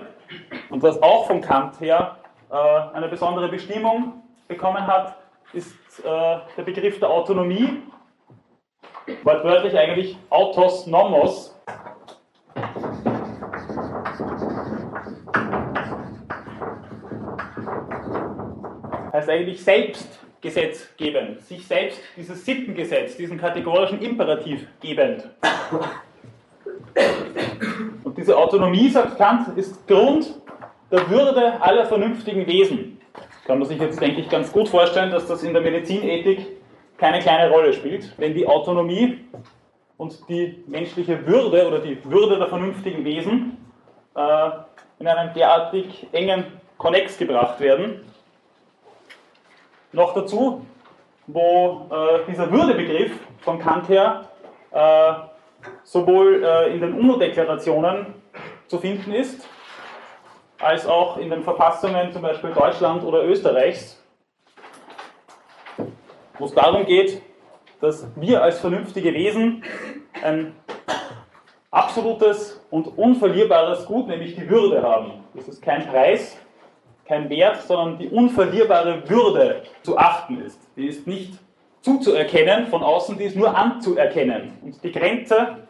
und 0.69 0.81
was 0.83 1.01
auch 1.01 1.27
von 1.27 1.41
Kant 1.41 1.79
her 1.79 2.17
äh, 2.49 2.55
eine 2.95 3.07
besondere 3.07 3.49
Bestimmung 3.49 4.23
bekommen 4.47 4.85
hat, 4.85 5.15
ist 5.53 5.75
äh, 5.99 6.37
der 6.55 6.63
Begriff 6.63 6.99
der 6.99 7.09
Autonomie, 7.09 7.81
wortwörtlich 9.23 9.77
eigentlich 9.77 10.17
autos 10.29 10.87
nomos. 10.87 11.56
Heißt 19.27 19.39
eigentlich 19.39 19.61
selbst 19.61 20.07
Gesetz 20.39 20.95
gebend, 20.95 21.41
sich 21.41 21.67
selbst 21.67 21.99
dieses 22.15 22.45
Sittengesetz, 22.45 23.17
diesen 23.17 23.37
kategorischen 23.37 24.01
Imperativ 24.01 24.65
gebend. 24.79 25.27
Diese 28.15 28.37
Autonomie, 28.37 28.87
sagt 28.89 29.17
Kant, 29.17 29.57
ist 29.57 29.85
Grund 29.85 30.33
der 30.91 31.09
Würde 31.09 31.61
aller 31.61 31.85
vernünftigen 31.85 32.47
Wesen. 32.47 33.01
Kann 33.45 33.59
man 33.59 33.67
sich 33.67 33.79
jetzt, 33.81 33.99
denke 33.99 34.21
ich, 34.21 34.29
ganz 34.29 34.49
gut 34.51 34.69
vorstellen, 34.69 35.11
dass 35.11 35.27
das 35.27 35.43
in 35.43 35.51
der 35.51 35.61
Medizinethik 35.61 36.47
keine 36.97 37.19
kleine 37.19 37.51
Rolle 37.51 37.73
spielt, 37.73 38.13
wenn 38.17 38.33
die 38.33 38.47
Autonomie 38.47 39.19
und 39.97 40.17
die 40.29 40.63
menschliche 40.67 41.27
Würde 41.27 41.67
oder 41.67 41.79
die 41.79 41.99
Würde 42.05 42.37
der 42.37 42.47
vernünftigen 42.47 43.03
Wesen 43.03 43.57
äh, 44.15 44.49
in 44.99 45.07
einen 45.07 45.33
derartig 45.33 46.07
engen 46.13 46.45
Konnex 46.77 47.17
gebracht 47.17 47.59
werden. 47.59 48.05
Noch 49.91 50.13
dazu, 50.13 50.65
wo 51.27 51.87
äh, 51.89 52.25
dieser 52.29 52.51
Würdebegriff 52.51 53.11
von 53.39 53.59
Kant 53.59 53.89
her 53.89 54.25
äh, 54.71 55.13
sowohl 55.83 56.43
äh, 56.43 56.73
in 56.73 56.81
den 56.81 56.93
UNO-Deklarationen 56.93 58.13
zu 58.67 58.79
finden 58.79 59.13
ist, 59.13 59.47
als 60.59 60.85
auch 60.85 61.17
in 61.17 61.29
den 61.29 61.43
Verfassungen 61.43 62.11
zum 62.11 62.21
Beispiel 62.21 62.51
Deutschland 62.51 63.03
oder 63.03 63.23
Österreichs, 63.23 64.03
wo 66.37 66.45
es 66.45 66.53
darum 66.53 66.85
geht, 66.85 67.21
dass 67.79 68.07
wir 68.15 68.41
als 68.41 68.59
vernünftige 68.59 69.13
Wesen 69.13 69.63
ein 70.23 70.55
absolutes 71.71 72.59
und 72.71 72.87
unverlierbares 72.97 73.85
Gut, 73.85 74.07
nämlich 74.07 74.35
die 74.35 74.49
Würde 74.49 74.81
haben. 74.81 75.23
Das 75.33 75.47
ist 75.47 75.61
kein 75.61 75.87
Preis, 75.87 76.37
kein 77.07 77.29
Wert, 77.29 77.61
sondern 77.61 77.97
die 77.97 78.09
unverlierbare 78.09 79.09
Würde 79.09 79.63
zu 79.83 79.97
achten 79.97 80.41
ist. 80.41 80.59
Die 80.75 80.87
ist 80.87 81.07
nicht 81.07 81.39
zuzuerkennen 81.81 82.67
von 82.67 82.83
außen, 82.83 83.17
die 83.17 83.25
ist 83.25 83.35
nur 83.35 83.55
anzuerkennen. 83.55 84.53
Und 84.61 84.83
die 84.83 84.91
Grenze 84.91 85.67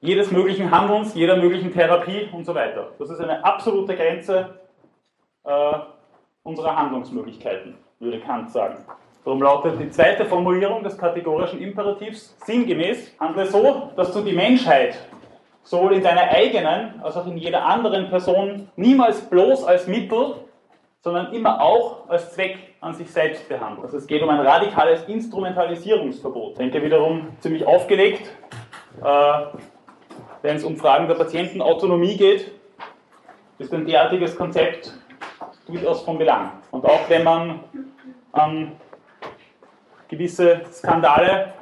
jedes 0.00 0.30
möglichen 0.30 0.70
Handelns, 0.70 1.14
jeder 1.14 1.36
möglichen 1.36 1.72
Therapie 1.72 2.28
und 2.32 2.44
so 2.44 2.54
weiter. 2.54 2.88
Das 2.98 3.10
ist 3.10 3.20
eine 3.20 3.44
absolute 3.44 3.94
Grenze 3.94 4.60
äh, 5.44 5.72
unserer 6.42 6.74
Handlungsmöglichkeiten, 6.74 7.76
würde 7.98 8.18
Kant 8.20 8.50
sagen. 8.50 8.84
Darum 9.24 9.42
lautet 9.42 9.78
die 9.78 9.90
zweite 9.90 10.24
Formulierung 10.24 10.82
des 10.82 10.96
kategorischen 10.96 11.60
Imperativs 11.60 12.34
sinngemäß, 12.46 13.14
handle 13.20 13.46
so, 13.46 13.90
dass 13.94 14.12
du 14.12 14.22
die 14.22 14.32
Menschheit 14.32 14.98
sowohl 15.70 15.94
in 15.94 16.02
deiner 16.02 16.22
eigenen 16.22 17.00
als 17.00 17.16
auch 17.16 17.26
in 17.26 17.36
jeder 17.36 17.64
anderen 17.64 18.10
Person 18.10 18.68
niemals 18.74 19.20
bloß 19.20 19.62
als 19.62 19.86
Mittel, 19.86 20.34
sondern 21.00 21.32
immer 21.32 21.60
auch 21.62 22.08
als 22.08 22.32
Zweck 22.32 22.58
an 22.80 22.92
sich 22.92 23.08
selbst 23.08 23.48
behandelst. 23.48 23.84
Also 23.84 23.98
es 23.98 24.06
geht 24.08 24.20
um 24.20 24.28
ein 24.30 24.40
radikales 24.40 25.04
Instrumentalisierungsverbot. 25.04 26.52
Ich 26.52 26.58
denke 26.58 26.82
wiederum 26.82 27.28
ziemlich 27.38 27.64
aufgelegt, 27.64 28.28
äh, 29.00 29.32
wenn 30.42 30.56
es 30.56 30.64
um 30.64 30.76
Fragen 30.76 31.06
der 31.06 31.14
Patientenautonomie 31.14 32.16
geht, 32.16 32.50
ist 33.58 33.72
ein 33.72 33.86
derartiges 33.86 34.34
Konzept 34.34 34.92
durchaus 35.68 36.02
von 36.02 36.18
Belang. 36.18 36.50
Und 36.72 36.84
auch 36.84 37.08
wenn 37.08 37.22
man 37.22 37.60
an 38.32 38.72
gewisse 40.08 40.62
Skandale 40.72 41.52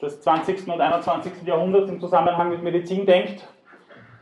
des 0.00 0.20
20. 0.20 0.68
und 0.68 0.80
21. 0.80 1.32
Jahrhunderts 1.44 1.90
im 1.90 2.00
Zusammenhang 2.00 2.50
mit 2.50 2.62
Medizin 2.62 3.06
denkt, 3.06 3.46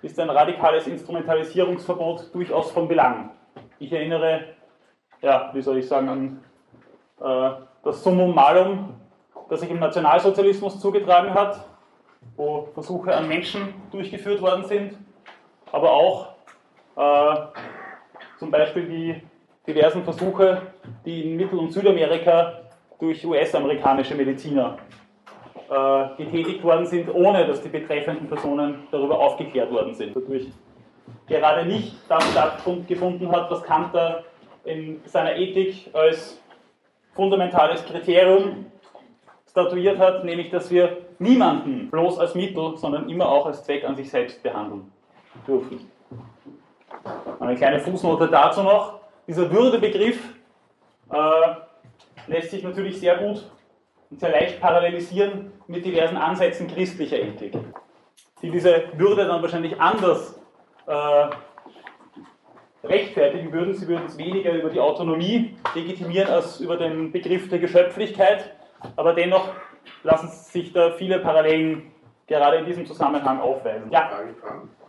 ist 0.03 0.19
ein 0.19 0.31
radikales 0.31 0.87
Instrumentalisierungsverbot 0.87 2.35
durchaus 2.35 2.71
von 2.71 2.89
Belang. 2.89 3.31
Ich 3.79 3.93
erinnere, 3.93 4.45
ja, 5.23 5.51
wie 5.53 5.63
soll 5.63 5.79
ich 5.79 5.89
sagen, 5.89 6.09
an 6.09 6.45
äh, 7.21 7.51
das 7.85 8.03
Summum 8.03 8.35
Malum, 8.35 8.95
das 9.49 9.61
sich 9.61 9.71
im 9.71 9.79
Nationalsozialismus 9.79 10.81
zugetragen 10.81 11.33
hat, 11.35 11.65
wo 12.37 12.69
Versuche 12.75 13.15
an 13.15 13.29
Menschen 13.29 13.75
durchgeführt 13.91 14.41
worden 14.41 14.65
sind, 14.65 14.97
aber 15.71 15.93
auch 15.93 16.35
äh, 16.97 17.37
zum 18.39 18.51
Beispiel 18.51 18.87
die 18.87 19.23
diversen 19.67 20.05
Versuche, 20.05 20.63
die 21.05 21.31
in 21.31 21.37
Mittel- 21.37 21.59
und 21.59 21.73
Südamerika 21.73 22.61
durch 22.99 23.25
US-amerikanische 23.25 24.15
Mediziner 24.15 24.79
getätigt 26.17 26.63
worden 26.63 26.87
sind, 26.87 27.13
ohne 27.15 27.47
dass 27.47 27.63
die 27.63 27.69
betreffenden 27.69 28.29
Personen 28.29 28.87
darüber 28.91 29.19
aufgeklärt 29.19 29.71
worden 29.71 29.95
sind. 29.95 30.15
Dadurch 30.15 30.49
gerade 31.27 31.67
nicht 31.67 31.95
das 32.09 32.31
stattgefunden 32.31 33.31
hat, 33.31 33.51
was 33.51 33.63
Kant 33.63 33.95
in 34.65 35.01
seiner 35.07 35.37
Ethik 35.37 35.89
als 35.95 36.41
fundamentales 37.15 37.85
Kriterium 37.85 38.67
statuiert 39.51 39.99
hat, 39.99 40.25
nämlich 40.25 40.51
dass 40.51 40.71
wir 40.71 40.99
niemanden 41.19 41.91
bloß 41.91 42.19
als 42.19 42.35
Mittel, 42.35 42.77
sondern 42.77 43.09
immer 43.09 43.29
auch 43.29 43.47
als 43.47 43.65
Zweck 43.65 43.85
an 43.85 43.97
sich 43.97 44.11
selbst 44.11 44.43
behandeln 44.43 44.91
dürfen. 45.47 45.91
Eine 47.41 47.57
kleine 47.57 47.81
Fußnote 47.81 48.29
dazu 48.29 48.63
noch. 48.63 49.01
Dieser 49.27 49.51
Würdebegriff 49.51 50.35
äh, 51.11 51.17
lässt 52.27 52.51
sich 52.51 52.63
natürlich 52.63 52.99
sehr 52.99 53.17
gut 53.17 53.45
und 54.13 54.21
sehr 54.21 54.31
leicht 54.31 54.61
parallelisieren 54.61 55.53
mit 55.67 55.85
diversen 55.87 56.19
Ansätzen 56.19 56.69
christlicher 56.69 57.19
Ethik, 57.19 57.55
die 58.43 58.51
diese 58.51 58.85
Würde 58.97 59.27
dann 59.27 59.41
wahrscheinlich 59.41 59.81
anders 59.81 60.39
äh, 60.87 61.27
rechtfertigen 62.85 63.53
würden. 63.53 63.73
Sie 63.73 63.89
würden 63.89 64.05
es 64.07 64.19
weniger 64.19 64.53
über 64.53 64.69
die 64.69 64.81
Autonomie 64.81 65.57
legitimieren 65.75 66.29
als 66.29 66.61
über 66.61 66.77
den 66.77 67.11
Begriff 67.11 67.49
der 67.49 67.59
Geschöpflichkeit, 67.59 68.55
aber 68.97 69.15
dennoch 69.15 69.49
lassen 70.03 70.29
sich 70.29 70.73
da 70.75 70.93
viele 70.93 71.21
Parallelen 71.21 71.91
gerade 72.27 72.59
in 72.59 72.67
diesem 72.67 72.85
Zusammenhang 72.85 73.41
aufweisen. 73.41 73.91
Ja. 73.91 74.11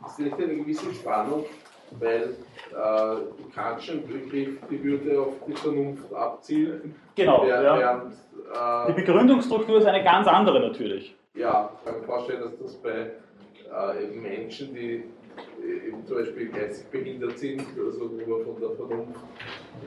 Ist 0.05 0.19
nicht 0.19 0.33
eine 0.33 0.55
gewisse 0.55 0.93
Spannung, 0.93 1.45
weil 1.91 2.35
äh, 2.71 3.41
im 3.41 3.51
Kantschen 3.53 4.05
Begriff 4.05 4.57
die 4.69 4.83
Würde 4.83 5.21
auf 5.21 5.33
die 5.47 5.53
Vernunft 5.53 6.13
abzielt? 6.13 6.83
Genau. 7.15 7.43
Während, 7.45 7.79
ja. 7.79 8.11
Äh, 8.53 8.87
die 8.87 8.93
Begründungsstruktur 8.93 9.79
ist 9.79 9.85
eine 9.85 10.03
ganz 10.03 10.27
andere 10.27 10.59
natürlich. 10.59 11.15
Ja, 11.35 11.71
ich 11.75 11.85
kann 11.85 11.99
mir 11.99 12.05
vorstellen, 12.05 12.41
dass 12.41 12.57
das 12.59 12.75
bei 12.75 12.89
äh, 12.91 14.15
Menschen, 14.15 14.73
die 14.73 15.03
äh, 15.63 15.87
eben 15.87 16.05
zum 16.05 16.17
Beispiel 16.17 16.49
geistig 16.49 16.87
behindert 16.91 17.39
sind, 17.39 17.61
also 17.77 18.01
wo 18.01 18.35
man 18.35 18.45
von 18.45 18.61
der 18.61 18.69
Vernunft 18.71 19.19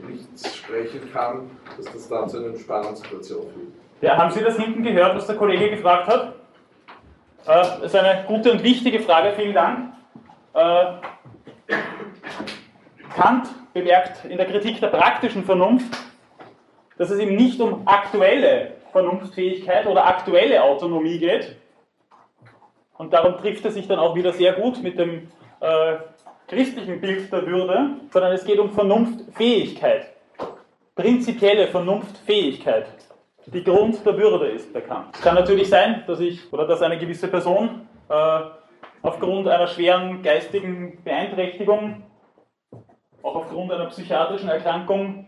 nichts 0.07 0.55
sprechen 0.57 1.11
kann, 1.13 1.49
dass 1.77 1.85
das 1.85 2.09
dann 2.09 2.27
zu 2.27 2.37
einer 2.37 2.57
Spannungssituation 2.57 3.43
führt. 3.43 3.73
Ja, 4.01 4.17
haben 4.17 4.31
Sie 4.31 4.41
das 4.41 4.57
hinten 4.57 4.83
gehört, 4.83 5.15
was 5.15 5.25
der 5.25 5.37
Kollege 5.37 5.69
gefragt 5.69 6.07
hat? 6.07 6.35
Äh, 7.45 7.63
das 7.79 7.81
ist 7.83 7.95
eine 7.95 8.25
gute 8.27 8.51
und 8.51 8.63
wichtige 8.63 8.99
Frage, 8.99 9.33
vielen 9.35 9.53
Dank. 9.53 9.93
Äh, 10.53 10.93
Kant 13.15 13.47
bemerkt 13.73 14.25
in 14.25 14.37
der 14.37 14.45
Kritik 14.45 14.79
der 14.79 14.87
praktischen 14.87 15.43
Vernunft, 15.43 15.95
dass 16.97 17.09
es 17.09 17.19
ihm 17.19 17.35
nicht 17.35 17.59
um 17.59 17.83
aktuelle 17.85 18.73
Vernunftfähigkeit 18.91 19.85
oder 19.87 20.05
aktuelle 20.07 20.63
Autonomie 20.63 21.19
geht. 21.19 21.55
Und 22.97 23.13
darum 23.13 23.37
trifft 23.37 23.63
er 23.65 23.71
sich 23.71 23.87
dann 23.87 23.99
auch 23.99 24.15
wieder 24.15 24.33
sehr 24.33 24.53
gut 24.53 24.81
mit 24.81 24.97
dem 24.97 25.27
äh, 25.59 25.97
christlichen 26.47 26.99
Bild 26.99 27.31
der 27.31 27.45
Würde, 27.45 27.91
sondern 28.11 28.31
es 28.31 28.43
geht 28.43 28.59
um 28.59 28.71
Vernunftfähigkeit, 28.71 30.07
prinzipielle 30.95 31.67
Vernunftfähigkeit 31.67 32.87
die 33.47 33.63
Grund 33.63 34.05
der 34.05 34.17
Würde 34.17 34.47
ist 34.47 34.73
bekannt. 34.73 35.07
Es 35.13 35.21
kann 35.21 35.35
natürlich 35.35 35.69
sein, 35.69 36.03
dass 36.05 36.19
ich 36.19 36.51
oder 36.51 36.67
dass 36.67 36.81
eine 36.81 36.97
gewisse 36.97 37.29
Person 37.29 37.87
äh, 38.09 38.39
aufgrund 39.01 39.47
einer 39.47 39.67
schweren 39.67 40.21
geistigen 40.21 41.01
Beeinträchtigung, 41.03 42.03
auch 43.23 43.35
aufgrund 43.35 43.71
einer 43.71 43.85
psychiatrischen 43.85 44.49
Erkrankung, 44.49 45.27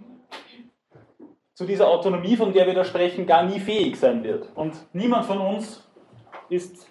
zu 1.60 1.66
dieser 1.66 1.90
Autonomie, 1.90 2.38
von 2.38 2.54
der 2.54 2.66
wir 2.68 2.74
da 2.74 2.86
sprechen, 2.86 3.26
gar 3.26 3.44
nie 3.44 3.60
fähig 3.60 3.98
sein 3.98 4.24
wird. 4.24 4.48
Und 4.56 4.76
niemand 4.94 5.26
von 5.26 5.40
uns 5.40 5.86
ist 6.48 6.90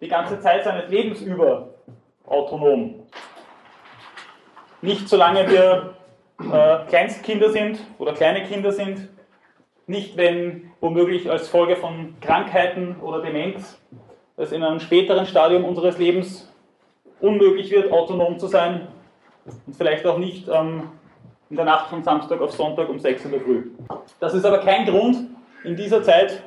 die 0.00 0.08
ganze 0.08 0.40
Zeit 0.40 0.64
seines 0.64 0.88
Lebens 0.88 1.20
über 1.20 1.74
autonom. 2.24 3.06
Nicht 4.80 5.10
solange 5.10 5.46
wir 5.46 5.94
äh, 6.40 6.88
Kleinstkinder 6.88 7.50
sind 7.50 7.80
oder 7.98 8.14
kleine 8.14 8.44
Kinder 8.44 8.72
sind, 8.72 9.10
nicht, 9.86 10.16
wenn 10.16 10.70
womöglich 10.80 11.30
als 11.30 11.50
Folge 11.50 11.76
von 11.76 12.14
Krankheiten 12.22 12.96
oder 13.02 13.20
Demenz 13.20 13.78
es 14.38 14.52
in 14.52 14.62
einem 14.62 14.80
späteren 14.80 15.26
Stadium 15.26 15.66
unseres 15.66 15.98
Lebens 15.98 16.50
unmöglich 17.20 17.70
wird, 17.70 17.92
autonom 17.92 18.38
zu 18.38 18.46
sein 18.46 18.88
und 19.66 19.76
vielleicht 19.76 20.06
auch 20.06 20.16
nicht 20.16 20.48
ähm, 20.48 20.88
in 21.52 21.56
der 21.56 21.66
Nacht 21.66 21.90
von 21.90 22.02
Samstag 22.02 22.40
auf 22.40 22.52
Sonntag 22.52 22.88
um 22.88 22.98
6 22.98 23.26
Uhr 23.26 23.38
früh. 23.38 23.72
Das 24.18 24.32
ist 24.32 24.46
aber 24.46 24.60
kein 24.60 24.86
Grund, 24.86 25.18
in 25.64 25.76
dieser 25.76 26.02
Zeit 26.02 26.42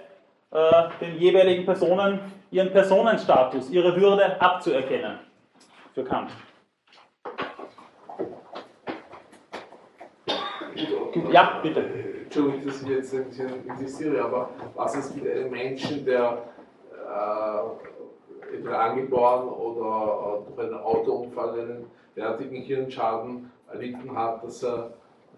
äh, 0.49 0.83
den 0.99 1.17
jeweiligen 1.19 1.63
Personen 1.63 2.19
ihren 2.49 2.71
Personenstatus, 2.71 3.69
ihre 3.69 3.95
Würde 3.95 4.41
abzuerkennen. 4.41 5.19
Für 5.93 6.03
Kant. 6.03 6.31
Ja, 11.31 11.59
bitte. 11.61 11.85
Entschuldigung, 12.23 12.65
dass 12.65 12.81
ich 12.81 12.89
jetzt 12.89 13.13
ein 13.13 13.25
bisschen 13.25 13.63
interessiere, 13.63 14.23
aber 14.23 14.49
was 14.73 14.95
ist 14.95 15.15
mit 15.15 15.29
einem 15.29 15.51
Menschen, 15.51 16.03
der 16.03 16.39
äh, 16.91 18.55
entweder 18.55 18.79
angeboren 18.79 19.49
oder 19.49 20.41
äh, 20.41 20.55
durch 20.55 20.67
einen 20.67 20.79
Autounfall 20.79 21.59
einen 21.59 21.91
derartigen 22.15 22.63
Hirnschaden 22.63 23.51
erlitten 23.75 24.15
hat, 24.15 24.43
dass 24.43 24.63
er 24.63 24.91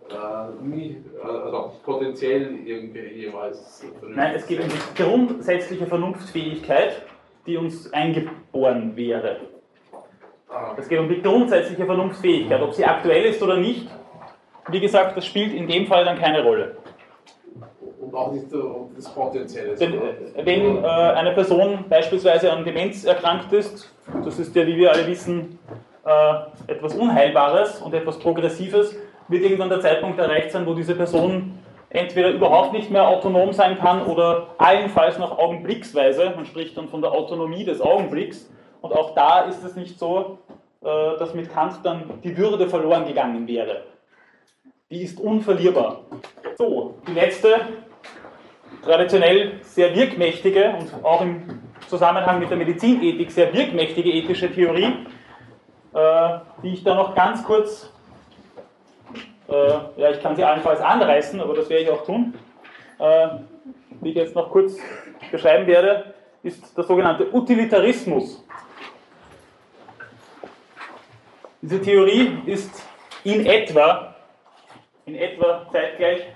äh, 0.10 0.64
nie, 0.66 0.98
äh, 1.22 1.28
also 1.28 1.58
auch 1.58 1.72
nicht 1.72 1.84
potenziell 1.84 2.56
irgendwie 2.66 3.22
jemals 3.26 3.86
Nein, 4.08 4.34
es 4.36 4.46
geht 4.48 4.62
um 4.62 4.68
die 4.70 5.04
grundsätzliche 5.04 5.86
Vernunftfähigkeit, 5.86 7.02
die 7.46 7.58
uns 7.58 7.92
eingeboren 7.94 8.96
wäre. 8.96 9.38
Ah, 10.50 10.74
Es 10.78 10.88
geht 10.88 11.00
um 11.00 11.10
die 11.10 11.22
grundsätzliche 11.22 11.86
Vernunftfähigkeit. 11.86 12.62
Ob 12.62 12.74
sie 12.74 12.86
aktuell 12.86 13.26
ist 13.26 13.42
oder 13.44 13.58
nicht, 13.58 13.90
wie 14.70 14.80
gesagt, 14.80 15.18
das 15.18 15.26
spielt 15.26 15.54
in 15.54 15.68
dem 15.68 15.88
Fall 15.88 16.06
dann 16.06 16.18
keine 16.18 16.44
Rolle. 16.44 16.78
und 18.00 18.14
auch 18.16 18.32
nicht 18.32 18.54
um 18.54 18.92
das 18.96 19.14
Potenzielle. 19.14 19.76
Sondern- 19.76 20.02
äh, 20.36 20.46
wenn 20.46 20.78
äh, 20.78 20.88
eine 20.88 21.32
Person 21.34 21.84
beispielsweise 21.90 22.52
an 22.54 22.64
Demenz 22.64 23.04
erkrankt 23.04 23.52
ist, 23.52 23.94
das 24.24 24.40
ist 24.40 24.56
ja, 24.56 24.66
wie 24.66 24.78
wir 24.78 24.92
alle 24.94 25.06
wissen, 25.08 25.60
äh, 26.08 26.72
etwas 26.72 26.96
Unheilbares 26.96 27.82
und 27.82 27.94
etwas 27.94 28.18
Progressives, 28.18 28.96
wird 29.28 29.44
irgendwann 29.44 29.70
der 29.70 29.82
Zeitpunkt 29.82 30.18
erreicht 30.20 30.52
sein, 30.52 30.66
wo 30.66 30.74
diese 30.74 30.96
Person 30.96 31.60
entweder 31.90 32.30
überhaupt 32.30 32.74
nicht 32.74 32.90
mehr 32.90 33.08
autonom 33.08 33.52
sein 33.54 33.78
kann 33.78 34.06
oder 34.06 34.48
allenfalls 34.58 35.18
noch 35.18 35.38
augenblicksweise, 35.38 36.32
man 36.36 36.46
spricht 36.46 36.78
dann 36.78 36.88
von 36.88 37.02
der 37.02 37.12
Autonomie 37.12 37.66
des 37.66 37.82
Augenblicks, 37.82 38.50
und 38.82 38.94
auch 38.94 39.16
da 39.16 39.42
ist 39.42 39.64
es 39.64 39.76
nicht 39.76 40.00
so, 40.00 40.38
äh, 40.82 41.18
dass 41.20 41.34
mit 41.34 41.52
Kant 41.52 41.80
dann 41.84 42.04
die 42.24 42.38
Würde 42.38 42.70
verloren 42.70 43.06
gegangen 43.06 43.48
wäre. 43.48 43.84
Die 44.90 45.02
ist 45.02 45.20
unverlierbar. 45.20 46.02
So, 46.58 46.96
die 47.08 47.14
letzte 47.14 47.56
traditionell 48.84 49.60
sehr 49.62 49.94
wirkmächtige 49.94 50.76
und 50.80 51.04
auch 51.04 51.22
im 51.22 51.60
Zusammenhang 51.88 52.40
mit 52.40 52.50
der 52.50 52.58
Medizinethik 52.58 53.32
sehr 53.32 53.54
wirkmächtige 53.54 54.12
ethische 54.12 54.52
Theorie, 54.52 54.94
äh, 55.98 56.40
die 56.62 56.74
ich 56.74 56.84
da 56.84 56.94
noch 56.94 57.16
ganz 57.16 57.44
kurz, 57.44 57.92
äh, 59.50 59.54
ja, 59.98 60.12
ich 60.12 60.22
kann 60.22 60.36
sie 60.36 60.44
allenfalls 60.44 60.80
anreißen, 60.80 61.42
aber 61.42 61.56
das 61.56 61.70
werde 61.70 61.84
ich 61.86 61.90
auch 61.90 62.06
tun, 62.06 62.36
äh, 63.00 63.30
die 64.02 64.10
ich 64.10 64.16
jetzt 64.16 64.36
noch 64.36 64.52
kurz 64.52 64.78
beschreiben 65.32 65.66
werde, 65.66 66.14
ist 66.44 66.78
der 66.78 66.84
sogenannte 66.84 67.34
Utilitarismus. 67.34 68.46
Diese 71.64 71.82
Theorie 71.82 72.44
ist 72.46 72.84
in 73.24 73.44
etwa, 73.48 74.16
in 75.08 75.16
etwa 75.16 75.66
zeitgleich 75.72 76.28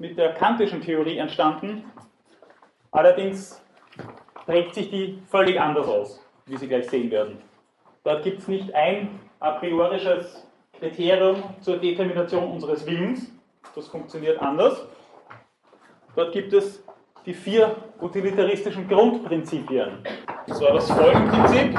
mit 0.00 0.18
der 0.18 0.34
kantischen 0.34 0.80
Theorie 0.80 1.18
entstanden. 1.18 1.84
Allerdings 2.90 3.62
prägt 4.44 4.74
sich 4.74 4.90
die 4.90 5.22
völlig 5.30 5.60
anders 5.60 5.86
aus, 5.86 6.20
wie 6.46 6.56
Sie 6.56 6.66
gleich 6.66 6.90
sehen 6.90 7.12
werden. 7.12 7.53
Dort 8.04 8.22
gibt 8.22 8.40
es 8.40 8.48
nicht 8.48 8.74
ein 8.74 9.18
a 9.40 9.52
priorisches 9.52 10.46
Kriterium 10.78 11.42
zur 11.62 11.78
Determination 11.78 12.50
unseres 12.50 12.86
Willens, 12.86 13.32
das 13.74 13.88
funktioniert 13.88 14.42
anders. 14.42 14.86
Dort 16.14 16.32
gibt 16.32 16.52
es 16.52 16.84
die 17.24 17.32
vier 17.32 17.74
utilitaristischen 18.02 18.86
Grundprinzipien. 18.88 20.04
Das 20.46 20.60
war 20.60 20.74
das 20.74 20.90
Folgenprinzip. 20.90 21.74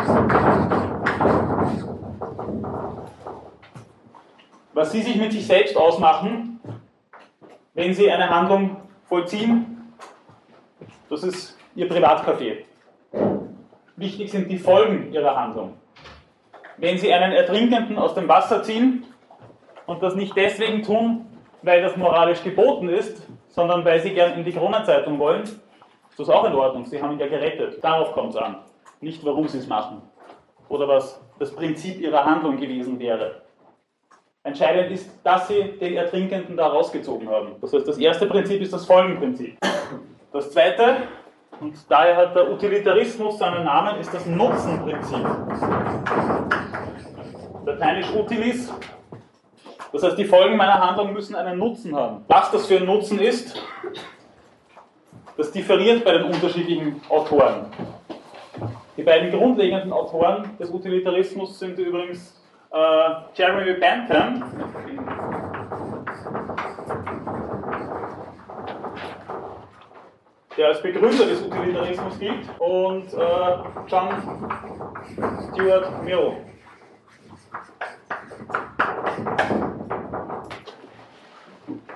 Was 4.74 4.92
Sie 4.92 5.04
sich 5.04 5.18
mit 5.18 5.32
sich 5.32 5.46
selbst 5.46 5.78
ausmachen, 5.78 6.60
wenn 7.76 7.94
Sie 7.94 8.10
eine 8.10 8.28
Handlung 8.28 8.78
vollziehen, 9.04 9.94
das 11.08 11.22
ist 11.22 11.56
Ihr 11.76 11.88
Privatcafé. 11.88 12.64
Wichtig 13.96 14.32
sind 14.32 14.50
die 14.50 14.58
Folgen 14.58 15.14
Ihrer 15.14 15.36
Handlung. 15.36 15.76
Wenn 16.78 16.98
Sie 16.98 17.14
einen 17.14 17.32
Ertrinkenden 17.32 17.98
aus 17.98 18.14
dem 18.16 18.28
Wasser 18.28 18.64
ziehen 18.64 19.06
und 19.86 20.04
das 20.04 20.16
nicht 20.16 20.36
deswegen 20.36 20.84
tun, 20.84 21.26
weil 21.62 21.82
das 21.82 21.96
moralisch 21.96 22.44
geboten 22.44 22.90
ist, 22.90 23.26
sondern 23.48 23.86
weil 23.86 24.00
Sie 24.02 24.14
gern 24.14 24.34
in 24.34 24.44
die 24.44 24.52
Kronenzeitung 24.52 25.18
wollen, 25.20 25.44
ist 25.44 26.20
das 26.20 26.30
auch 26.30 26.46
in 26.46 26.54
Ordnung. 26.54 26.86
Sie 26.86 27.02
haben 27.02 27.14
ihn 27.14 27.20
ja 27.20 27.28
gerettet. 27.28 27.84
Darauf 27.84 28.12
kommt 28.12 28.32
es 28.32 28.38
an. 28.38 28.58
Nicht, 29.00 29.26
warum 29.26 29.48
Sie 29.48 29.58
es 29.58 29.68
machen. 29.68 30.02
Oder 30.68 30.88
was 30.88 31.22
das 31.40 31.56
Prinzip 31.56 32.02
Ihrer 32.02 32.26
Handlung 32.26 32.58
gewesen 32.58 33.00
wäre. 33.00 33.42
Entscheidend 34.44 34.92
ist, 34.92 35.10
dass 35.24 35.48
Sie 35.48 35.62
den 35.80 35.96
Ertrinkenden 35.96 36.56
da 36.56 36.68
rausgezogen 36.68 37.30
haben. 37.30 37.56
Das 37.62 37.74
heißt, 37.74 37.88
das 37.88 37.98
erste 37.98 38.28
Prinzip 38.28 38.62
ist 38.62 38.74
das 38.74 38.86
Folgenprinzip. 38.86 39.58
Das 40.32 40.52
zweite, 40.52 40.98
und 41.62 41.74
daher 41.90 42.18
hat 42.18 42.36
der 42.36 42.52
Utilitarismus 42.52 43.38
seinen 43.38 43.64
Namen, 43.64 44.00
ist 44.00 44.14
das 44.14 44.26
Nutzenprinzip. 44.26 45.26
Lateinisch 47.66 48.14
utilis. 48.14 48.74
Das 49.92 50.04
heißt, 50.04 50.18
die 50.18 50.26
Folgen 50.26 50.58
meiner 50.58 50.80
Handlung 50.80 51.14
müssen 51.14 51.36
einen 51.36 51.58
Nutzen 51.58 51.96
haben. 51.96 52.26
Was 52.28 52.52
das 52.52 52.68
für 52.68 52.78
ein 52.78 52.86
Nutzen 52.86 53.20
ist, 53.20 53.62
das 55.38 55.52
differiert 55.52 56.04
bei 56.04 56.14
den 56.14 56.24
unterschiedlichen 56.24 57.02
Autoren. 57.10 57.68
Die 58.98 59.04
beiden 59.04 59.32
grundlegenden 59.32 59.92
Autoren 59.92 60.58
des 60.58 60.70
Utilitarismus 60.70 61.60
sind 61.60 61.78
übrigens 61.78 62.42
äh, 62.72 62.78
Jeremy 63.36 63.74
Bentham, 63.74 64.44
der 70.58 70.68
als 70.68 70.82
Begründer 70.82 71.26
des 71.26 71.42
Utilitarismus 71.42 72.20
gilt, 72.20 72.60
und 72.60 73.14
äh, 73.14 73.58
John 73.88 74.10
Stuart 75.54 76.04
Mill. 76.04 76.38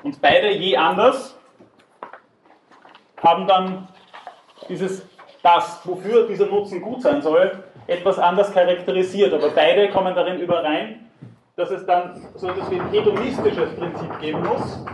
Und 0.04 0.22
beide 0.22 0.52
je 0.52 0.76
anders 0.76 1.38
haben 3.22 3.48
dann 3.48 3.88
dieses, 4.67 5.06
das, 5.43 5.82
wofür 5.86 6.28
dieser 6.28 6.45
Nutzen 6.45 6.82
gut 6.82 7.02
sein 7.02 7.22
soll, 7.22 7.63
etwas 7.88 8.17
anders 8.19 8.54
charakterisiert. 8.54 9.34
Aber 9.34 9.50
beide 9.50 9.89
kommen 9.89 10.15
darin 10.15 10.39
überein, 10.39 11.10
dass 11.56 11.72
es 11.72 11.86
dann 11.86 12.22
so 12.36 12.48
etwas 12.48 12.72
wie 12.72 12.80
ein 12.80 12.89
hedonistisches 12.89 13.76
Prinzip 13.76 14.19
geben 14.19 14.43
muss. 14.43 14.86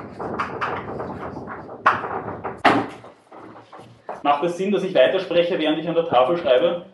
Macht 4.25 4.43
es 4.43 4.57
Sinn, 4.57 4.71
dass 4.71 4.83
ich 4.83 4.95
weiterspreche, 4.95 5.59
während 5.59 5.77
ich 5.77 5.88
an 5.88 5.93
der 5.93 6.07
Tafel 6.07 6.35
schreibe? 6.35 6.88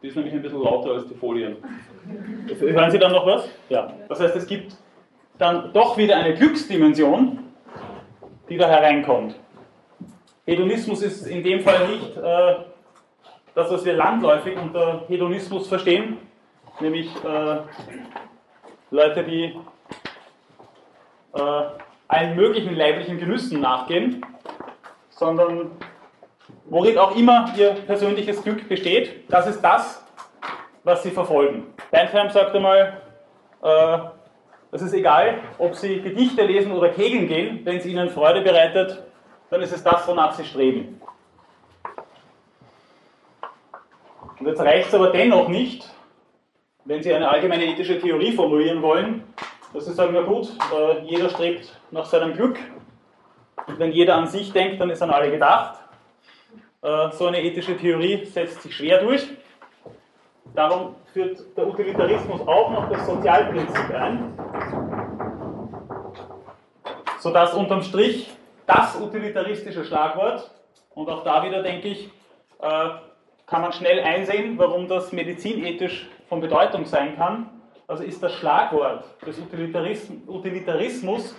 Die 0.00 0.08
ist 0.08 0.16
nämlich 0.16 0.32
ein 0.32 0.40
bisschen 0.40 0.62
lauter 0.62 0.92
als 0.92 1.06
die 1.06 1.14
Folien. 1.14 1.58
Hören 2.58 2.90
Sie 2.90 2.98
dann 2.98 3.12
noch 3.12 3.26
was? 3.26 3.46
Ja. 3.68 3.92
Das 4.08 4.20
heißt, 4.20 4.34
es 4.36 4.46
gibt 4.46 4.74
dann 5.36 5.74
doch 5.74 5.98
wieder 5.98 6.16
eine 6.16 6.32
Glücksdimension, 6.32 7.40
die 8.48 8.56
da 8.56 8.70
hereinkommt. 8.70 9.34
Hedonismus 10.46 11.02
ist 11.02 11.26
in 11.26 11.44
dem 11.44 11.60
Fall 11.60 11.88
nicht 11.88 12.16
äh, 12.16 12.54
das, 13.54 13.70
was 13.70 13.84
wir 13.84 13.92
landläufig 13.92 14.56
unter 14.56 15.04
Hedonismus 15.08 15.68
verstehen, 15.68 16.16
nämlich 16.80 17.10
äh, 17.22 17.58
Leute, 18.90 19.24
die 19.24 19.54
äh, 21.34 21.62
allen 22.08 22.34
möglichen 22.34 22.74
leiblichen 22.74 23.18
Genüssen 23.18 23.60
nachgehen, 23.60 24.24
sondern 25.10 25.72
worin 26.68 26.98
auch 26.98 27.16
immer 27.16 27.52
ihr 27.56 27.70
persönliches 27.70 28.42
Glück 28.42 28.68
besteht, 28.68 29.30
das 29.30 29.46
ist 29.46 29.60
das, 29.60 30.04
was 30.84 31.02
sie 31.02 31.10
verfolgen. 31.10 31.74
Bentham 31.90 32.30
sagt 32.30 32.54
einmal, 32.54 33.00
äh, 33.62 33.98
es 34.72 34.82
ist 34.82 34.92
egal, 34.92 35.38
ob 35.58 35.74
sie 35.74 36.00
Gedichte 36.00 36.42
lesen 36.44 36.72
oder 36.72 36.90
kegeln 36.90 37.28
gehen, 37.28 37.60
wenn 37.64 37.76
es 37.76 37.86
ihnen 37.86 38.10
Freude 38.10 38.42
bereitet, 38.42 39.02
dann 39.50 39.62
ist 39.62 39.72
es 39.72 39.82
das, 39.82 40.06
wonach 40.06 40.34
sie 40.34 40.44
streben. 40.44 41.00
Und 44.38 44.46
jetzt 44.46 44.60
reicht 44.60 44.88
es 44.88 44.94
aber 44.94 45.10
dennoch 45.10 45.48
nicht, 45.48 45.88
wenn 46.84 47.02
Sie 47.02 47.12
eine 47.12 47.28
allgemeine 47.28 47.64
ethische 47.64 47.98
Theorie 47.98 48.32
formulieren 48.32 48.82
wollen, 48.82 49.24
dass 49.72 49.86
Sie 49.86 49.92
sagen, 49.92 50.12
na 50.14 50.22
gut, 50.22 50.48
äh, 50.72 51.00
jeder 51.04 51.28
strebt 51.30 51.74
nach 51.90 52.04
seinem 52.04 52.34
Glück. 52.34 52.58
Und 53.66 53.78
wenn 53.78 53.92
jeder 53.92 54.16
an 54.16 54.26
sich 54.26 54.52
denkt, 54.52 54.80
dann 54.80 54.90
ist 54.90 55.02
an 55.02 55.10
alle 55.10 55.30
gedacht. 55.30 55.80
Äh, 56.82 57.10
so 57.12 57.26
eine 57.26 57.42
ethische 57.42 57.76
Theorie 57.76 58.24
setzt 58.24 58.62
sich 58.62 58.76
schwer 58.76 59.02
durch. 59.02 59.26
Darum 60.54 60.94
führt 61.12 61.56
der 61.56 61.66
Utilitarismus 61.66 62.40
auch 62.42 62.70
noch 62.70 62.88
das 62.90 63.06
Sozialprinzip 63.06 63.90
ein, 63.94 64.32
sodass 67.18 67.54
unterm 67.54 67.82
Strich 67.82 68.30
das 68.66 69.00
utilitaristische 69.00 69.84
Schlagwort, 69.84 70.50
und 70.94 71.10
auch 71.10 71.24
da 71.24 71.44
wieder 71.44 71.62
denke 71.62 71.88
ich, 71.88 72.10
äh, 72.60 72.88
kann 73.46 73.62
man 73.62 73.72
schnell 73.72 74.00
einsehen, 74.00 74.58
warum 74.58 74.88
das 74.88 75.12
medizinethisch 75.12 76.08
von 76.28 76.40
Bedeutung 76.40 76.84
sein 76.86 77.16
kann. 77.16 77.50
Also 77.86 78.02
ist 78.02 78.22
das 78.22 78.32
Schlagwort 78.32 79.04
des 79.24 79.38
Utilitarism 79.38 80.14
Utilitarismus 80.26 81.36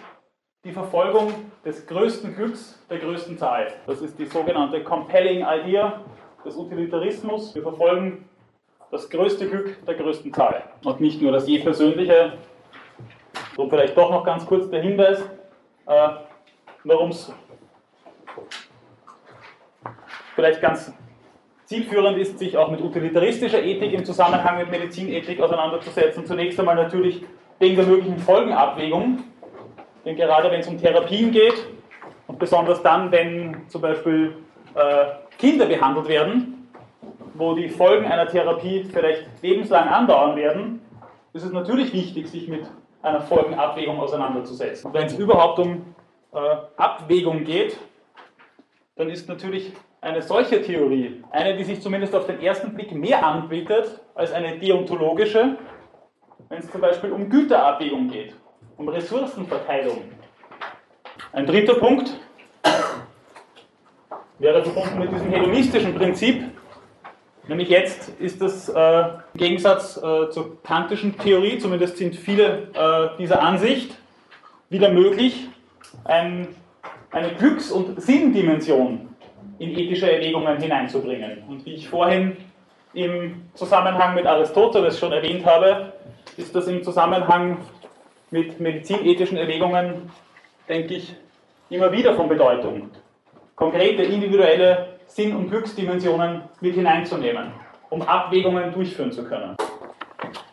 die 0.63 0.71
Verfolgung 0.71 1.33
des 1.63 1.85
größten 1.85 2.35
Glücks 2.35 2.77
der 2.89 2.99
größten 2.99 3.37
Zahl. 3.37 3.73
Das 3.85 4.01
ist 4.01 4.17
die 4.19 4.25
sogenannte 4.25 4.83
Compelling 4.83 5.45
Idea 5.45 6.01
des 6.43 6.55
Utilitarismus. 6.55 7.55
Wir 7.55 7.61
verfolgen 7.61 8.27
das 8.91 9.09
größte 9.09 9.47
Glück 9.47 9.85
der 9.85 9.95
größten 9.95 10.33
Zahl. 10.33 10.63
Und 10.83 10.99
nicht 10.99 11.21
nur 11.21 11.31
das 11.31 11.47
je 11.47 11.59
persönliche. 11.59 12.33
So 13.55 13.69
vielleicht 13.69 13.97
doch 13.97 14.11
noch 14.11 14.23
ganz 14.23 14.45
kurz 14.45 14.69
der 14.69 14.81
Hinweis, 14.81 15.21
äh, 15.87 16.09
warum 16.83 17.09
es 17.09 17.33
vielleicht 20.35 20.61
ganz 20.61 20.93
zielführend 21.65 22.17
ist, 22.17 22.39
sich 22.39 22.55
auch 22.55 22.69
mit 22.69 22.81
utilitaristischer 22.81 23.61
Ethik 23.61 23.93
im 23.93 24.05
Zusammenhang 24.05 24.59
mit 24.59 24.69
Medizinethik 24.69 25.39
auseinanderzusetzen. 25.41 26.25
Zunächst 26.25 26.59
einmal 26.59 26.75
natürlich 26.75 27.23
wegen 27.59 27.75
der 27.75 27.85
möglichen 27.85 28.19
Folgenabwägung, 28.19 29.23
denn 30.07 30.15
gerade 30.15 30.49
wenn 30.49 30.61
es 30.61 30.67
um 30.69 30.77
Therapien 30.77 31.31
geht 31.31 31.67
und 32.27 32.39
besonders 32.39 32.81
dann, 32.81 33.11
wenn 33.11 33.67
zum 33.67 33.81
Beispiel 33.81 34.37
äh, 34.73 35.05
Kinder 35.37 35.65
behandelt 35.65 36.07
werden, 36.07 36.69
wo 37.33 37.53
die 37.53 37.67
Folgen 37.67 38.05
einer 38.05 38.25
Therapie 38.25 38.85
vielleicht 38.85 39.25
lebenslang 39.41 39.89
andauern 39.89 40.37
werden, 40.37 40.81
ist 41.33 41.43
es 41.43 41.51
natürlich 41.51 41.91
wichtig, 41.91 42.29
sich 42.29 42.47
mit 42.47 42.65
einer 43.01 43.19
Folgenabwägung 43.19 43.99
auseinanderzusetzen. 43.99 44.87
Und 44.87 44.93
wenn 44.93 45.07
es 45.07 45.19
überhaupt 45.19 45.59
um 45.59 45.93
äh, 46.33 46.37
Abwägung 46.77 47.43
geht, 47.43 47.77
dann 48.95 49.09
ist 49.09 49.27
natürlich 49.27 49.73
eine 49.99 50.21
solche 50.21 50.61
Theorie 50.61 51.21
eine, 51.31 51.57
die 51.57 51.65
sich 51.65 51.81
zumindest 51.81 52.15
auf 52.15 52.25
den 52.25 52.41
ersten 52.41 52.73
Blick 52.73 52.93
mehr 52.93 53.25
anbietet 53.25 53.99
als 54.15 54.31
eine 54.31 54.57
deontologische, 54.57 55.57
wenn 56.47 56.59
es 56.59 56.71
zum 56.71 56.79
Beispiel 56.79 57.11
um 57.11 57.29
Güterabwägung 57.29 58.07
geht, 58.07 58.33
um 58.77 58.89
Ressourcenverteilung. 58.89 60.03
Ein 61.33 61.45
dritter 61.45 61.75
Punkt 61.75 62.13
wäre 64.39 64.63
verbunden 64.63 64.99
mit 64.99 65.11
diesem 65.11 65.29
hedonistischen 65.31 65.95
Prinzip, 65.95 66.43
nämlich 67.47 67.69
jetzt 67.69 68.09
ist 68.19 68.41
das 68.41 68.69
äh, 68.69 68.99
im 69.33 69.37
Gegensatz 69.39 69.97
äh, 69.97 70.29
zur 70.29 70.61
kantischen 70.63 71.17
Theorie, 71.17 71.57
zumindest 71.57 71.97
sind 71.97 72.15
viele 72.15 72.69
äh, 72.73 73.17
dieser 73.17 73.41
Ansicht, 73.41 73.97
wieder 74.69 74.91
möglich, 74.91 75.47
ein, 76.03 76.49
eine 77.11 77.29
Glücks- 77.29 77.71
und 77.71 77.99
Sinndimension 78.01 79.09
in 79.59 79.71
ethische 79.71 80.11
Erwägungen 80.11 80.57
hineinzubringen. 80.57 81.43
Und 81.47 81.65
wie 81.65 81.73
ich 81.73 81.89
vorhin 81.89 82.37
im 82.93 83.49
Zusammenhang 83.55 84.13
mit 84.13 84.27
Aristoteles 84.27 84.99
schon 84.99 85.11
erwähnt 85.13 85.45
habe, 85.45 85.93
ist 86.35 86.53
das 86.53 86.67
im 86.67 86.83
Zusammenhang 86.83 87.57
mit 88.31 88.59
medizinethischen 88.59 89.37
Erwägungen, 89.37 90.09
denke 90.67 90.95
ich, 90.95 91.15
immer 91.69 91.91
wieder 91.91 92.15
von 92.15 92.27
Bedeutung, 92.27 92.89
konkrete 93.55 94.03
individuelle 94.03 94.99
Sinn- 95.07 95.35
und 95.35 95.49
Glücksdimensionen 95.49 96.43
mit 96.61 96.75
hineinzunehmen, 96.75 97.51
um 97.89 98.01
Abwägungen 98.01 98.71
durchführen 98.73 99.11
zu 99.11 99.23
können. 99.23 99.55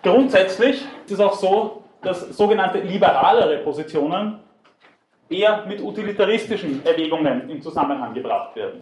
Grundsätzlich 0.03 0.85
ist 1.07 1.13
es 1.13 1.21
auch 1.21 1.35
so, 1.35 1.83
dass 2.03 2.37
sogenannte 2.37 2.79
liberalere 2.79 3.59
Positionen 3.59 4.41
eher 5.29 5.65
mit 5.67 5.81
utilitaristischen 5.81 6.85
Erwägungen 6.85 7.49
in 7.49 7.63
Zusammenhang 7.63 8.15
gebracht 8.15 8.55
werden. 8.57 8.81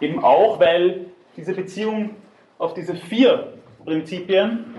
Eben 0.00 0.22
auch, 0.22 0.58
weil 0.60 1.06
diese 1.36 1.54
Beziehung 1.54 2.16
auf 2.58 2.74
diese 2.74 2.94
vier 2.94 3.52
Prinzipien 3.84 4.74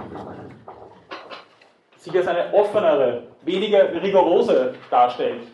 sich 1.99 2.15
als 2.15 2.27
eine 2.27 2.53
offenere, 2.53 3.23
weniger 3.43 3.91
rigorose 4.01 4.73
darstellt, 4.89 5.47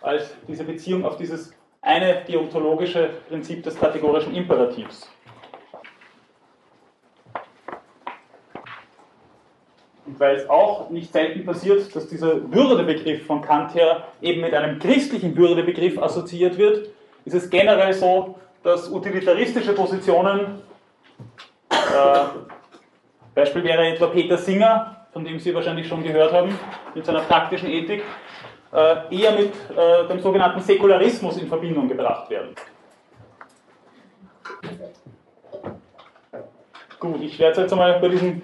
als 0.00 0.34
diese 0.48 0.64
Beziehung 0.64 1.04
auf 1.04 1.16
dieses 1.16 1.52
eine 1.82 2.22
deontologische 2.26 3.10
Prinzip 3.28 3.62
des 3.62 3.78
kategorischen 3.78 4.34
Imperativs. 4.34 5.08
Und 10.06 10.18
weil 10.18 10.36
es 10.36 10.48
auch 10.48 10.90
nicht 10.90 11.12
selten 11.12 11.44
passiert, 11.44 11.94
dass 11.94 12.08
dieser 12.08 12.50
Würdebegriff 12.50 13.26
von 13.26 13.42
Kant 13.42 13.74
her 13.74 14.04
eben 14.20 14.40
mit 14.40 14.54
einem 14.54 14.78
christlichen 14.78 15.36
Würdebegriff 15.36 15.98
assoziiert 15.98 16.56
wird, 16.58 16.88
ist 17.24 17.34
es 17.34 17.48
generell 17.50 17.92
so, 17.92 18.36
dass 18.62 18.90
utilitaristische 18.90 19.74
Positionen, 19.74 20.62
äh, 21.70 22.24
Beispiel 23.34 23.64
wäre 23.64 23.86
etwa 23.86 24.06
Peter 24.08 24.36
Singer, 24.36 24.99
von 25.12 25.24
dem 25.24 25.38
Sie 25.38 25.54
wahrscheinlich 25.54 25.88
schon 25.88 26.02
gehört 26.02 26.32
haben, 26.32 26.58
mit 26.94 27.04
seiner 27.04 27.20
praktischen 27.20 27.68
Ethik, 27.68 28.02
äh, 28.72 29.16
eher 29.16 29.32
mit 29.32 29.52
äh, 29.76 30.06
dem 30.08 30.20
sogenannten 30.20 30.60
Säkularismus 30.60 31.38
in 31.38 31.48
Verbindung 31.48 31.88
gebracht 31.88 32.30
werden. 32.30 32.54
Gut, 37.00 37.22
ich 37.22 37.38
werde 37.38 37.62
jetzt 37.62 37.72
einmal 37.72 37.98
bei 37.98 38.08
diesem 38.08 38.42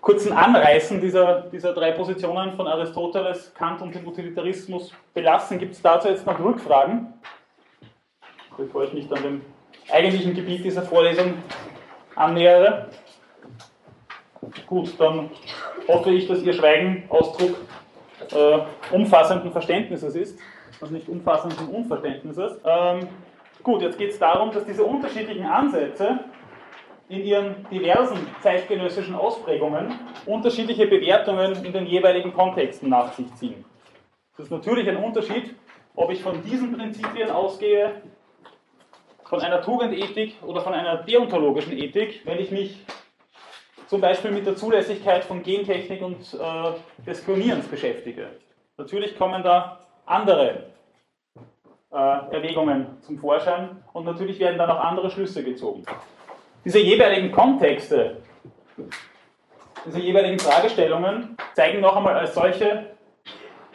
kurzen 0.00 0.32
Anreißen 0.32 1.00
dieser, 1.00 1.42
dieser 1.52 1.74
drei 1.74 1.92
Positionen 1.92 2.54
von 2.54 2.66
Aristoteles, 2.66 3.52
Kant 3.54 3.82
und 3.82 3.94
dem 3.94 4.06
Utilitarismus 4.06 4.92
belassen. 5.12 5.58
Gibt 5.58 5.74
es 5.74 5.82
dazu 5.82 6.08
jetzt 6.08 6.24
noch 6.24 6.38
Rückfragen? 6.38 7.12
Bevor 8.56 8.84
ich 8.84 8.92
mich 8.94 9.08
dann 9.08 9.22
dem 9.22 9.42
eigentlichen 9.92 10.34
Gebiet 10.34 10.64
dieser 10.64 10.82
Vorlesung 10.82 11.34
annähere. 12.14 12.88
Gut, 14.66 14.94
dann 14.98 15.30
hoffe 15.88 16.10
ich, 16.10 16.26
dass 16.26 16.42
Ihr 16.42 16.52
Schweigen 16.52 17.04
Ausdruck 17.08 17.56
äh, 18.32 18.58
umfassenden 18.94 19.52
Verständnisses 19.52 20.14
ist 20.14 20.38
und 20.80 20.92
nicht 20.92 21.08
umfassenden 21.08 21.68
Unverständnisses. 21.68 22.60
Ähm, 22.64 23.08
gut, 23.62 23.82
jetzt 23.82 23.98
geht 23.98 24.10
es 24.10 24.18
darum, 24.18 24.52
dass 24.52 24.64
diese 24.64 24.84
unterschiedlichen 24.84 25.46
Ansätze 25.46 26.20
in 27.08 27.24
ihren 27.24 27.66
diversen 27.70 28.16
zeitgenössischen 28.40 29.14
Ausprägungen 29.14 29.94
unterschiedliche 30.26 30.86
Bewertungen 30.86 31.64
in 31.64 31.72
den 31.72 31.86
jeweiligen 31.86 32.32
Kontexten 32.32 32.88
nach 32.88 33.12
sich 33.12 33.32
ziehen. 33.34 33.64
Es 34.34 34.44
ist 34.44 34.50
natürlich 34.50 34.88
ein 34.88 34.96
Unterschied, 34.96 35.54
ob 35.94 36.10
ich 36.10 36.20
von 36.20 36.42
diesen 36.42 36.76
Prinzipien 36.76 37.30
ausgehe, 37.30 38.02
von 39.24 39.40
einer 39.40 39.62
Tugendethik 39.62 40.36
oder 40.44 40.60
von 40.60 40.74
einer 40.74 40.98
deontologischen 40.98 41.72
Ethik, 41.72 42.22
wenn 42.24 42.38
ich 42.38 42.50
mich 42.50 42.84
zum 43.86 44.00
Beispiel 44.00 44.30
mit 44.30 44.46
der 44.46 44.56
Zulässigkeit 44.56 45.24
von 45.24 45.42
Gentechnik 45.42 46.02
und 46.02 46.18
äh, 46.34 47.04
des 47.04 47.24
Klonierens 47.24 47.66
beschäftige. 47.66 48.28
Natürlich 48.76 49.16
kommen 49.16 49.42
da 49.42 49.80
andere 50.04 50.64
äh, 51.92 51.96
Erwägungen 51.96 52.98
zum 53.00 53.18
Vorschein 53.18 53.82
und 53.92 54.04
natürlich 54.04 54.38
werden 54.38 54.58
dann 54.58 54.70
auch 54.70 54.80
andere 54.80 55.10
Schlüsse 55.10 55.42
gezogen. 55.42 55.84
Diese 56.64 56.80
jeweiligen 56.80 57.30
Kontexte, 57.30 58.16
diese 59.86 60.00
jeweiligen 60.00 60.38
Fragestellungen 60.38 61.36
zeigen 61.54 61.80
noch 61.80 61.96
einmal 61.96 62.16
als 62.16 62.34
solche, 62.34 62.86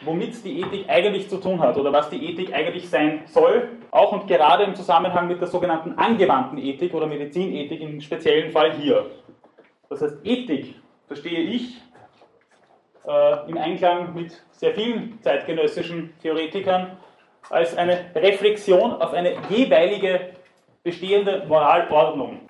womit 0.02 0.44
die 0.44 0.60
Ethik 0.60 0.88
eigentlich 0.88 1.28
zu 1.28 1.38
tun 1.38 1.60
hat 1.60 1.76
oder 1.78 1.92
was 1.92 2.10
die 2.10 2.22
Ethik 2.30 2.52
eigentlich 2.52 2.88
sein 2.88 3.22
soll, 3.26 3.68
auch 3.90 4.12
und 4.12 4.26
gerade 4.26 4.64
im 4.64 4.74
Zusammenhang 4.74 5.28
mit 5.28 5.40
der 5.40 5.48
sogenannten 5.48 5.92
angewandten 5.98 6.58
Ethik 6.58 6.92
oder 6.94 7.06
Medizinethik 7.06 7.80
im 7.80 8.00
speziellen 8.00 8.50
Fall 8.50 8.72
hier. 8.74 9.06
Das 9.92 10.00
heißt, 10.00 10.24
Ethik 10.24 10.74
verstehe 11.06 11.40
ich 11.40 11.76
äh, 13.06 13.50
im 13.50 13.58
Einklang 13.58 14.14
mit 14.14 14.42
sehr 14.52 14.74
vielen 14.74 15.20
zeitgenössischen 15.20 16.14
Theoretikern 16.22 16.96
als 17.50 17.76
eine 17.76 18.06
Reflexion 18.14 18.94
auf 18.94 19.12
eine 19.12 19.34
jeweilige 19.50 20.30
bestehende 20.82 21.44
Moralordnung. 21.46 22.40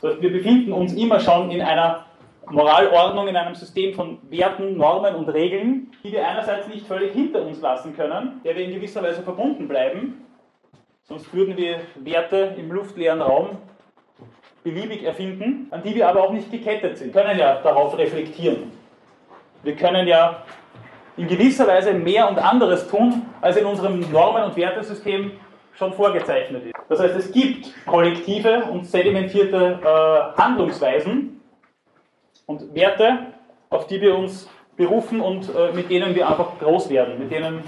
Das 0.00 0.14
heißt, 0.14 0.22
wir 0.22 0.32
befinden 0.32 0.72
uns 0.72 0.92
immer 0.94 1.20
schon 1.20 1.52
in 1.52 1.62
einer 1.62 2.06
Moralordnung, 2.50 3.28
in 3.28 3.36
einem 3.36 3.54
System 3.54 3.94
von 3.94 4.18
Werten, 4.28 4.76
Normen 4.76 5.14
und 5.14 5.28
Regeln, 5.28 5.92
die 6.02 6.10
wir 6.10 6.26
einerseits 6.26 6.66
nicht 6.66 6.84
völlig 6.88 7.12
hinter 7.12 7.46
uns 7.46 7.60
lassen 7.60 7.94
können, 7.94 8.40
der 8.44 8.56
wir 8.56 8.64
in 8.64 8.74
gewisser 8.74 9.04
Weise 9.04 9.22
verbunden 9.22 9.68
bleiben, 9.68 10.26
sonst 11.04 11.32
würden 11.32 11.56
wir 11.56 11.82
Werte 11.94 12.56
im 12.58 12.72
luftleeren 12.72 13.22
Raum 13.22 13.58
beliebig 14.62 15.04
erfinden, 15.04 15.66
an 15.70 15.82
die 15.82 15.94
wir 15.94 16.08
aber 16.08 16.22
auch 16.22 16.32
nicht 16.32 16.50
gekettet 16.50 16.98
sind. 16.98 17.14
Wir 17.14 17.22
können 17.22 17.38
ja 17.38 17.60
darauf 17.62 17.96
reflektieren. 17.98 18.72
Wir 19.62 19.76
können 19.76 20.06
ja 20.06 20.42
in 21.16 21.26
gewisser 21.28 21.66
Weise 21.66 21.92
mehr 21.92 22.28
und 22.28 22.38
anderes 22.38 22.88
tun, 22.88 23.22
als 23.40 23.56
in 23.56 23.66
unserem 23.66 24.00
Normen- 24.10 24.44
und 24.44 24.56
Wertesystem 24.56 25.32
schon 25.74 25.92
vorgezeichnet 25.92 26.66
ist. 26.66 26.74
Das 26.88 27.00
heißt, 27.00 27.16
es 27.16 27.32
gibt 27.32 27.72
kollektive 27.86 28.64
und 28.64 28.86
sedimentierte 28.86 29.78
äh, 29.82 30.40
Handlungsweisen 30.40 31.40
und 32.46 32.74
Werte, 32.74 33.18
auf 33.70 33.86
die 33.86 34.00
wir 34.00 34.16
uns 34.16 34.48
berufen 34.76 35.20
und 35.20 35.48
äh, 35.54 35.72
mit 35.72 35.90
denen 35.90 36.14
wir 36.14 36.28
einfach 36.28 36.58
groß 36.58 36.90
werden, 36.90 37.18
mit 37.18 37.30
denen 37.30 37.62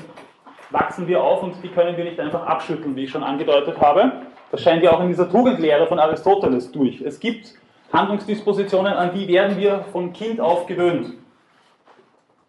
wachsen 0.70 1.06
wir 1.06 1.22
auf 1.22 1.42
und 1.42 1.62
die 1.62 1.68
können 1.68 1.96
wir 1.96 2.04
nicht 2.04 2.18
einfach 2.18 2.46
abschütteln, 2.46 2.96
wie 2.96 3.04
ich 3.04 3.10
schon 3.10 3.22
angedeutet 3.22 3.80
habe. 3.80 4.12
Das 4.54 4.62
scheint 4.62 4.84
ja 4.84 4.92
auch 4.92 5.00
in 5.00 5.08
dieser 5.08 5.28
Tugendlehre 5.28 5.88
von 5.88 5.98
Aristoteles 5.98 6.70
durch. 6.70 7.00
Es 7.00 7.18
gibt 7.18 7.54
Handlungsdispositionen, 7.92 8.92
an 8.92 9.12
die 9.12 9.26
werden 9.26 9.58
wir 9.58 9.80
von 9.90 10.12
Kind 10.12 10.40
auf 10.40 10.66
gewöhnt. 10.66 11.14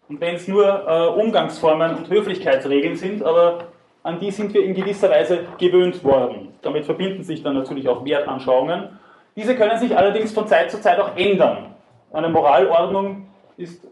Und 0.08 0.20
wenn 0.20 0.36
es 0.36 0.46
nur 0.46 0.86
äh, 0.86 1.08
Umgangsformen 1.20 1.96
und 1.96 2.08
Höflichkeitsregeln 2.08 2.94
sind, 2.94 3.24
aber 3.24 3.64
an 4.04 4.20
die 4.20 4.30
sind 4.30 4.54
wir 4.54 4.64
in 4.64 4.72
gewisser 4.72 5.10
Weise 5.10 5.46
gewöhnt 5.58 6.04
worden. 6.04 6.54
Damit 6.62 6.84
verbinden 6.84 7.24
sich 7.24 7.42
dann 7.42 7.54
natürlich 7.54 7.88
auch 7.88 8.04
Wertanschauungen, 8.04 9.00
Diese 9.34 9.56
können 9.56 9.76
sich 9.76 9.98
allerdings 9.98 10.32
von 10.32 10.46
Zeit 10.46 10.70
zu 10.70 10.80
Zeit 10.80 11.00
auch 11.00 11.16
ändern. 11.16 11.74
Eine 12.12 12.28
Moralordnung 12.28 13.26
ist 13.56 13.84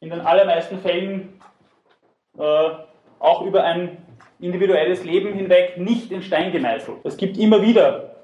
in 0.00 0.08
den 0.08 0.22
allermeisten 0.22 0.78
Fällen 0.78 1.38
äh, 2.38 2.70
auch 3.18 3.42
über 3.42 3.62
ein 3.62 4.07
individuelles 4.40 5.04
Leben 5.04 5.32
hinweg 5.32 5.78
nicht 5.78 6.12
in 6.12 6.22
Stein 6.22 6.52
gemeißelt. 6.52 6.98
Es 7.04 7.16
gibt 7.16 7.38
immer 7.38 7.60
wieder 7.62 8.16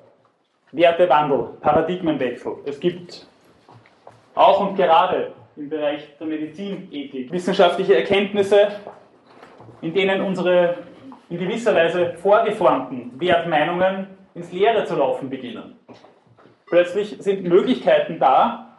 Wertewandel, 0.72 1.50
Paradigmenwechsel. 1.61 2.57
Es 2.64 2.81
gibt 2.81 3.27
auch 4.35 4.61
und 4.61 4.77
gerade 4.77 5.33
im 5.57 5.68
Bereich 5.68 6.16
der 6.18 6.27
Medizinethik 6.27 7.31
wissenschaftliche 7.31 7.96
Erkenntnisse, 7.96 8.68
in 9.81 9.94
denen 9.94 10.20
unsere 10.22 10.77
in 11.31 11.38
gewisser 11.38 11.74
Weise 11.74 12.14
vorgeformten 12.14 13.12
Wertmeinungen 13.18 14.09
ins 14.35 14.53
Leere 14.53 14.85
zu 14.85 14.96
laufen 14.96 15.31
beginnen. 15.31 15.79
Plötzlich 16.66 17.16
sind 17.20 17.44
Möglichkeiten 17.44 18.18
da, 18.18 18.79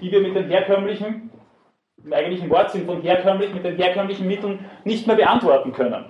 die 0.00 0.10
wir 0.10 0.20
mit 0.20 0.34
den 0.34 0.48
herkömmlichen, 0.48 1.30
im 2.04 2.12
eigentlichen 2.12 2.50
Wortsinn 2.50 2.84
von 2.84 3.00
herkömmlich, 3.02 3.54
mit 3.54 3.64
den 3.64 3.76
herkömmlichen 3.76 4.26
Mitteln 4.26 4.64
nicht 4.84 5.06
mehr 5.06 5.16
beantworten 5.16 5.72
können. 5.72 6.04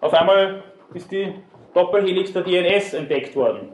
Auf 0.00 0.14
einmal 0.14 0.62
ist 0.94 1.10
die 1.12 1.34
Doppelhelix 1.74 2.32
der 2.32 2.42
DNS 2.42 2.94
entdeckt 2.94 3.36
worden 3.36 3.72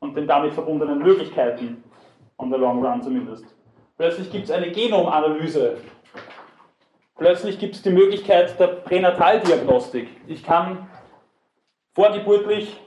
und 0.00 0.16
den 0.16 0.26
damit 0.26 0.54
verbundenen 0.54 0.98
Möglichkeiten, 0.98 1.84
on 2.38 2.50
the 2.50 2.56
long 2.56 2.84
run 2.84 3.02
zumindest. 3.02 3.44
Plötzlich 3.96 4.30
gibt 4.30 4.44
es 4.44 4.50
eine 4.50 4.70
Genomanalyse. 4.70 5.78
Plötzlich 7.16 7.58
gibt 7.58 7.74
es 7.74 7.82
die 7.82 7.90
Möglichkeit 7.90 8.58
der 8.58 8.68
Pränataldiagnostik. 8.68 10.08
Ich 10.26 10.42
kann 10.44 10.88
vorgeburtlich 11.94 12.80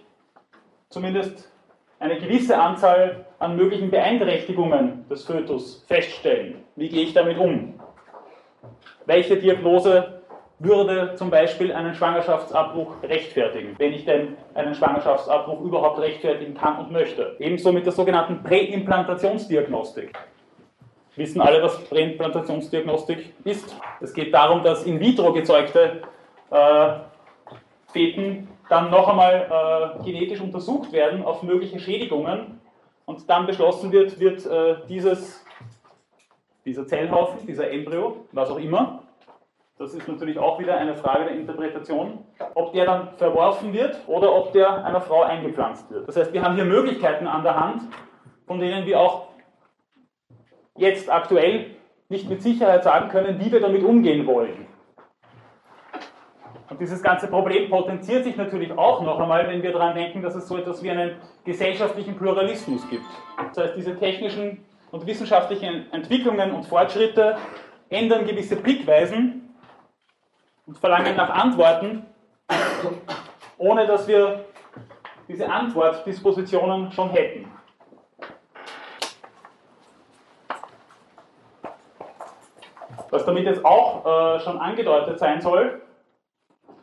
zumindest 0.90 1.52
eine 2.00 2.18
gewisse 2.18 2.58
Anzahl 2.58 3.26
an 3.40 3.58
möglichen 3.58 3.92
Beeinträchtigungen 3.92 5.06
des 5.10 5.26
Fötus 5.26 5.84
feststellen. 5.88 6.64
Wie 6.76 6.90
gehe 6.90 7.04
ich 7.04 7.14
damit 7.14 7.38
um? 7.38 7.80
Welche 9.06 9.38
Diagnose 9.38 10.21
würde 10.64 11.16
zum 11.16 11.30
Beispiel 11.30 11.72
einen 11.74 11.96
Schwangerschaftsabbruch 11.96 13.02
rechtfertigen, 13.04 13.76
wenn 13.78 13.94
ich 13.94 14.06
denn 14.06 14.38
einen 14.54 14.76
Schwangerschaftsabbruch 14.76 15.62
überhaupt 15.62 16.00
rechtfertigen 16.00 16.54
kann 16.54 16.78
und 16.78 16.92
möchte. 16.92 17.36
Ebenso 17.40 17.72
mit 17.72 17.86
der 17.86 17.94
sogenannten 17.94 18.44
Präimplantationsdiagnostik. 18.44 20.12
Wissen 21.16 21.42
alle, 21.42 21.62
was 21.62 21.84
Präimplantationsdiagnostik 21.86 23.34
ist? 23.44 23.76
Es 24.00 24.14
geht 24.14 24.34
darum, 24.34 24.64
dass 24.64 24.84
in 24.84 25.00
vitro 25.00 25.34
gezeugte 25.34 26.02
äh, 26.52 26.90
Feten 27.92 28.48
dann 28.70 28.90
noch 28.90 29.10
einmal 29.10 30.00
äh, 30.00 30.04
genetisch 30.04 30.40
untersucht 30.40 30.94
werden 30.94 31.24
auf 31.24 31.44
mögliche 31.44 31.80
Schädigungen 31.80 32.62
und 33.06 33.30
dann 33.30 33.46
beschlossen 33.46 33.92
wird, 33.92 34.20
wird 34.20 34.46
äh, 34.46 34.76
dieses, 34.88 35.44
dieser 36.66 36.88
Zellhaufen, 36.88 37.46
dieser 37.46 37.70
Embryo, 37.70 38.26
was 38.32 38.50
auch 38.50 38.60
immer, 38.60 39.04
das 39.82 39.96
ist 39.96 40.08
natürlich 40.08 40.38
auch 40.38 40.60
wieder 40.60 40.78
eine 40.78 40.96
Frage 40.96 41.26
der 41.26 41.34
Interpretation, 41.34 42.20
ob 42.54 42.72
der 42.72 42.86
dann 42.86 43.10
verworfen 43.18 43.74
wird 43.74 43.98
oder 44.06 44.32
ob 44.32 44.54
der 44.54 44.86
einer 44.86 45.02
Frau 45.02 45.24
eingepflanzt 45.24 45.90
wird. 45.90 46.08
Das 46.08 46.16
heißt, 46.16 46.34
wir 46.34 46.44
haben 46.44 46.54
hier 46.54 46.66
Möglichkeiten 46.66 47.26
an 47.26 47.42
der 47.42 47.60
Hand, 47.60 47.82
von 48.46 48.60
denen 48.60 48.86
wir 48.86 49.00
auch 49.00 49.30
jetzt 50.78 51.12
aktuell 51.12 51.72
nicht 52.10 52.30
mit 52.30 52.44
Sicherheit 52.44 52.84
sagen 52.84 53.10
können, 53.10 53.40
wie 53.40 53.52
wir 53.52 53.60
damit 53.60 53.84
umgehen 53.84 54.28
wollen. 54.28 54.68
Und 56.70 56.80
dieses 56.80 57.02
ganze 57.02 57.28
Problem 57.28 57.72
potenziert 57.72 58.24
sich 58.24 58.38
natürlich 58.38 58.72
auch 58.74 59.02
noch 59.02 59.20
einmal, 59.20 59.48
wenn 59.48 59.64
wir 59.64 59.72
daran 59.72 59.96
denken, 59.96 60.22
dass 60.22 60.36
es 60.36 60.48
so 60.48 60.58
etwas 60.58 60.84
wie 60.84 60.92
einen 60.92 61.16
gesellschaftlichen 61.44 62.16
Pluralismus 62.16 62.88
gibt. 62.88 63.06
Das 63.56 63.66
heißt, 63.66 63.76
diese 63.76 63.98
technischen 63.98 64.64
und 64.92 65.08
wissenschaftlichen 65.08 65.92
Entwicklungen 65.92 66.52
und 66.52 66.68
Fortschritte 66.68 67.38
ändern 67.90 68.26
gewisse 68.26 68.56
Blickweisen 68.58 69.51
und 70.66 70.78
verlangen 70.78 71.16
nach 71.16 71.30
Antworten, 71.30 72.06
ohne 73.58 73.88
dass 73.88 74.08
wir 74.08 74.46
diese 75.28 75.50
Antwortdispositionen 75.50 76.92
schon 76.92 77.10
hätten. 77.10 77.52
Was 83.10 83.26
damit 83.26 83.46
jetzt 83.46 83.64
auch 83.66 84.06
äh, 84.06 84.40
schon 84.40 84.58
angedeutet 84.58 85.20
sein 85.20 85.42
soll, 85.42 85.82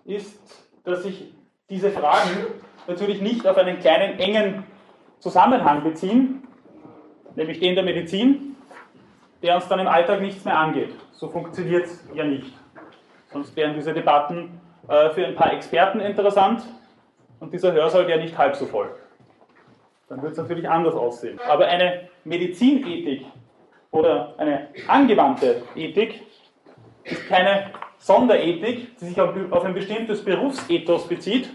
ist, 0.05 0.39
dass 0.85 1.03
sich 1.03 1.33
diese 1.71 1.91
Fragen 1.91 2.47
natürlich 2.87 3.21
nicht 3.21 3.47
auf 3.47 3.57
einen 3.57 3.79
kleinen, 3.79 4.19
engen 4.19 4.65
Zusammenhang 5.21 5.83
beziehen, 5.83 6.47
nämlich 7.35 7.61
den 7.61 7.75
der 7.75 7.85
Medizin, 7.85 8.57
der 9.43 9.57
uns 9.57 9.69
dann 9.69 9.81
im 9.81 9.89
Alltag 9.89 10.21
nichts 10.21 10.45
mehr 10.45 10.59
angeht. 10.59 10.95
So 11.13 11.29
funktioniert 11.29 11.87
es 11.87 12.05
ja 12.15 12.25
nicht. 12.25 12.58
Sonst 13.33 13.55
wären 13.57 13.75
diese 13.75 13.93
Debatten 13.93 14.61
äh, 14.89 15.11
für 15.11 15.27
ein 15.27 15.35
paar 15.35 15.53
Experten 15.53 16.01
interessant 16.01 16.63
und 17.41 17.53
dieser 17.53 17.73
Hörsaal 17.73 18.07
wäre 18.07 18.21
nicht 18.21 18.37
halb 18.37 18.57
so 18.57 18.67
voll. 18.67 18.91
Dann 20.09 20.23
würde 20.23 20.33
es 20.33 20.39
natürlich 20.39 20.69
anders 20.69 20.95
aussehen. 20.95 21.39
Aber 21.47 21.67
eine 21.67 22.09
Medizinethik 22.25 23.27
oder 23.91 24.35
eine 24.39 24.69
angewandte 24.87 25.63
Ethik 25.75 26.23
ist 27.05 27.29
keine 27.29 27.71
Sonderethik, 27.99 28.99
die 28.99 29.05
sich 29.05 29.21
auf, 29.21 29.35
auf 29.51 29.65
ein 29.65 29.75
bestimmtes 29.75 30.25
Berufsethos 30.25 31.09
bezieht, 31.09 31.51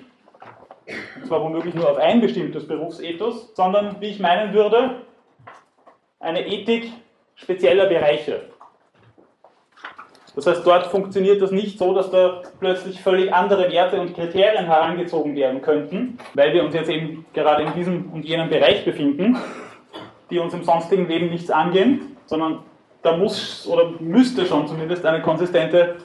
und 1.15 1.25
zwar 1.25 1.41
womöglich 1.41 1.73
nur 1.73 1.89
auf 1.89 1.97
ein 1.97 2.21
bestimmtes 2.21 2.67
Berufsethos, 2.67 3.55
sondern, 3.55 3.99
wie 4.01 4.07
ich 4.07 4.19
meinen 4.19 4.53
würde, 4.53 5.01
eine 6.19 6.45
Ethik 6.45 6.91
spezieller 7.36 7.88
Bereiche. 7.88 8.49
Das 10.35 10.47
heißt, 10.47 10.65
dort 10.65 10.87
funktioniert 10.87 11.41
das 11.41 11.51
nicht 11.51 11.77
so, 11.77 11.93
dass 11.93 12.09
da 12.09 12.41
plötzlich 12.59 13.01
völlig 13.01 13.31
andere 13.33 13.71
Werte 13.71 14.01
und 14.01 14.15
Kriterien 14.15 14.65
herangezogen 14.65 15.35
werden 15.35 15.61
könnten, 15.61 16.17
weil 16.33 16.53
wir 16.53 16.63
uns 16.63 16.73
jetzt 16.73 16.89
eben 16.89 17.25
gerade 17.33 17.63
in 17.63 17.73
diesem 17.73 18.11
und 18.11 18.25
jenem 18.25 18.49
Bereich 18.49 18.83
befinden, 18.83 19.37
die 20.31 20.39
uns 20.39 20.53
im 20.53 20.63
sonstigen 20.63 21.07
Leben 21.07 21.29
nichts 21.29 21.51
angehen, 21.51 22.17
sondern 22.25 22.59
da 23.03 23.15
muss 23.15 23.67
oder 23.67 23.91
müsste 23.99 24.45
schon 24.45 24.67
zumindest 24.67 25.05
eine 25.05 25.21
konsistente 25.21 25.97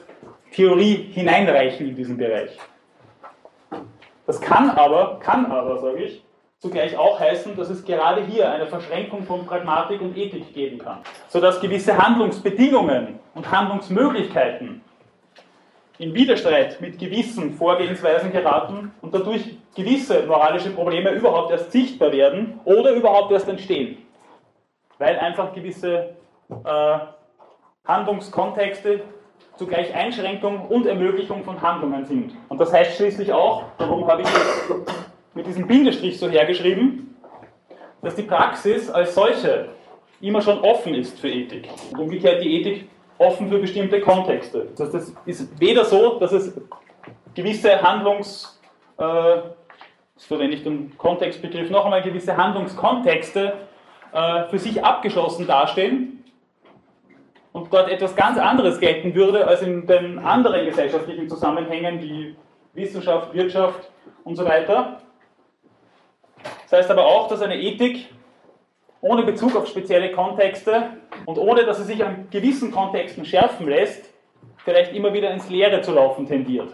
Theorie 0.51 1.09
hineinreichen 1.11 1.87
in 1.87 1.95
diesen 1.95 2.17
Bereich. 2.17 2.57
Das 4.27 4.39
kann 4.39 4.69
aber, 4.69 5.19
kann 5.19 5.47
aber, 5.47 5.79
sage 5.79 6.03
ich, 6.03 6.23
zugleich 6.59 6.97
auch 6.97 7.19
heißen, 7.19 7.55
dass 7.55 7.69
es 7.69 7.85
gerade 7.85 8.21
hier 8.21 8.51
eine 8.51 8.67
Verschränkung 8.67 9.23
von 9.23 9.45
Pragmatik 9.45 10.01
und 10.01 10.17
Ethik 10.17 10.53
geben 10.53 10.77
kann, 10.77 10.99
sodass 11.29 11.61
gewisse 11.61 11.97
Handlungsbedingungen 11.97 13.19
und 13.33 13.49
Handlungsmöglichkeiten 13.49 14.81
in 15.97 16.13
Widerstreit 16.13 16.79
mit 16.81 16.99
gewissen 16.99 17.53
Vorgehensweisen 17.53 18.31
geraten 18.31 18.91
und 19.01 19.13
dadurch 19.13 19.57
gewisse 19.75 20.23
moralische 20.25 20.71
Probleme 20.71 21.11
überhaupt 21.11 21.51
erst 21.51 21.71
sichtbar 21.71 22.11
werden 22.11 22.59
oder 22.65 22.91
überhaupt 22.91 23.31
erst 23.31 23.47
entstehen, 23.47 23.97
weil 24.97 25.17
einfach 25.17 25.53
gewisse 25.53 26.15
äh, 26.49 26.99
Handlungskontexte 27.85 29.01
zugleich 29.55 29.93
Einschränkung 29.93 30.67
und 30.67 30.85
Ermöglichung 30.85 31.43
von 31.43 31.61
Handlungen 31.61 32.05
sind. 32.05 32.33
Und 32.47 32.59
das 32.59 32.71
heißt 32.71 32.95
schließlich 32.95 33.31
auch, 33.33 33.63
darum 33.77 34.07
habe 34.07 34.21
ich 34.21 34.27
mit 35.39 35.47
diesem 35.47 35.67
Bindestrich 35.67 36.19
so 36.19 36.29
hergeschrieben, 36.29 37.15
dass 38.01 38.15
die 38.15 38.23
Praxis 38.23 38.89
als 38.89 39.15
solche 39.15 39.69
immer 40.19 40.41
schon 40.41 40.59
offen 40.59 40.93
ist 40.93 41.17
für 41.17 41.29
Ethik. 41.29 41.69
Und 41.91 41.99
umgekehrt 41.99 42.43
die 42.43 42.59
Ethik 42.59 42.89
offen 43.17 43.47
für 43.49 43.59
bestimmte 43.59 44.01
Kontexte. 44.01 44.67
Das, 44.75 44.93
heißt, 44.93 45.13
das 45.25 45.39
ist 45.39 45.59
weder 45.59 45.85
so, 45.85 46.19
dass 46.19 46.33
es 46.33 46.59
gewisse 47.33 47.81
Handlungs, 47.81 48.59
äh, 48.97 49.37
so 50.17 50.35
nenne 50.35 50.53
ich 50.53 50.63
den 50.63 50.97
Kontextbegriff 50.97 51.69
noch 51.69 51.85
einmal, 51.85 52.01
gewisse 52.01 52.35
Handlungskontexte 52.35 53.53
äh, 54.11 54.43
für 54.49 54.59
sich 54.59 54.83
abgeschlossen 54.83 55.47
dastehen 55.47 56.25
und 57.53 57.73
dort 57.73 57.89
etwas 57.89 58.13
ganz 58.13 58.37
anderes 58.37 58.77
gelten 58.81 59.15
würde 59.15 59.47
als 59.47 59.61
in 59.61 59.87
den 59.87 60.19
anderen 60.19 60.65
gesellschaftlichen 60.65 61.29
Zusammenhängen 61.29 62.01
wie 62.01 62.35
Wissenschaft, 62.73 63.33
Wirtschaft 63.33 63.89
und 64.25 64.35
so 64.35 64.43
weiter, 64.43 65.01
das 66.69 66.79
heißt 66.79 66.91
aber 66.91 67.05
auch, 67.05 67.27
dass 67.27 67.41
eine 67.41 67.59
Ethik 67.59 68.07
ohne 69.01 69.23
Bezug 69.23 69.55
auf 69.55 69.67
spezielle 69.67 70.11
Kontexte 70.11 70.89
und 71.25 71.37
ohne 71.37 71.65
dass 71.65 71.77
sie 71.77 71.83
sich 71.83 72.03
an 72.03 72.27
gewissen 72.29 72.71
Kontexten 72.71 73.25
schärfen 73.25 73.67
lässt, 73.67 74.09
vielleicht 74.57 74.93
immer 74.93 75.13
wieder 75.13 75.31
ins 75.31 75.49
Leere 75.49 75.81
zu 75.81 75.93
laufen 75.93 76.27
tendiert 76.27 76.73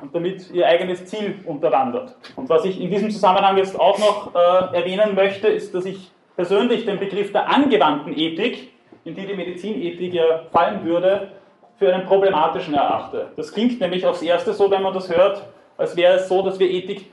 und 0.00 0.14
damit 0.14 0.50
ihr 0.52 0.66
eigenes 0.66 1.06
Ziel 1.06 1.36
unterwandert. 1.44 2.16
Und 2.36 2.48
was 2.48 2.64
ich 2.64 2.80
in 2.80 2.90
diesem 2.90 3.10
Zusammenhang 3.10 3.56
jetzt 3.56 3.78
auch 3.78 3.98
noch 3.98 4.34
äh, 4.34 4.76
erwähnen 4.76 5.14
möchte, 5.14 5.48
ist, 5.48 5.74
dass 5.74 5.84
ich 5.84 6.10
persönlich 6.36 6.84
den 6.84 6.98
Begriff 6.98 7.32
der 7.32 7.48
angewandten 7.48 8.16
Ethik, 8.16 8.72
in 9.04 9.14
die 9.14 9.26
die 9.26 9.34
Medizinethik 9.34 10.14
ja 10.14 10.44
fallen 10.52 10.84
würde, 10.84 11.32
für 11.78 11.92
einen 11.92 12.06
problematischen 12.06 12.74
erachte. 12.74 13.32
Das 13.36 13.52
klingt 13.52 13.80
nämlich 13.80 14.06
aufs 14.06 14.22
Erste 14.22 14.52
so, 14.52 14.70
wenn 14.70 14.82
man 14.82 14.94
das 14.94 15.14
hört, 15.14 15.42
als 15.76 15.96
wäre 15.96 16.14
es 16.14 16.28
so, 16.28 16.42
dass 16.42 16.58
wir 16.58 16.70
Ethik 16.70 17.11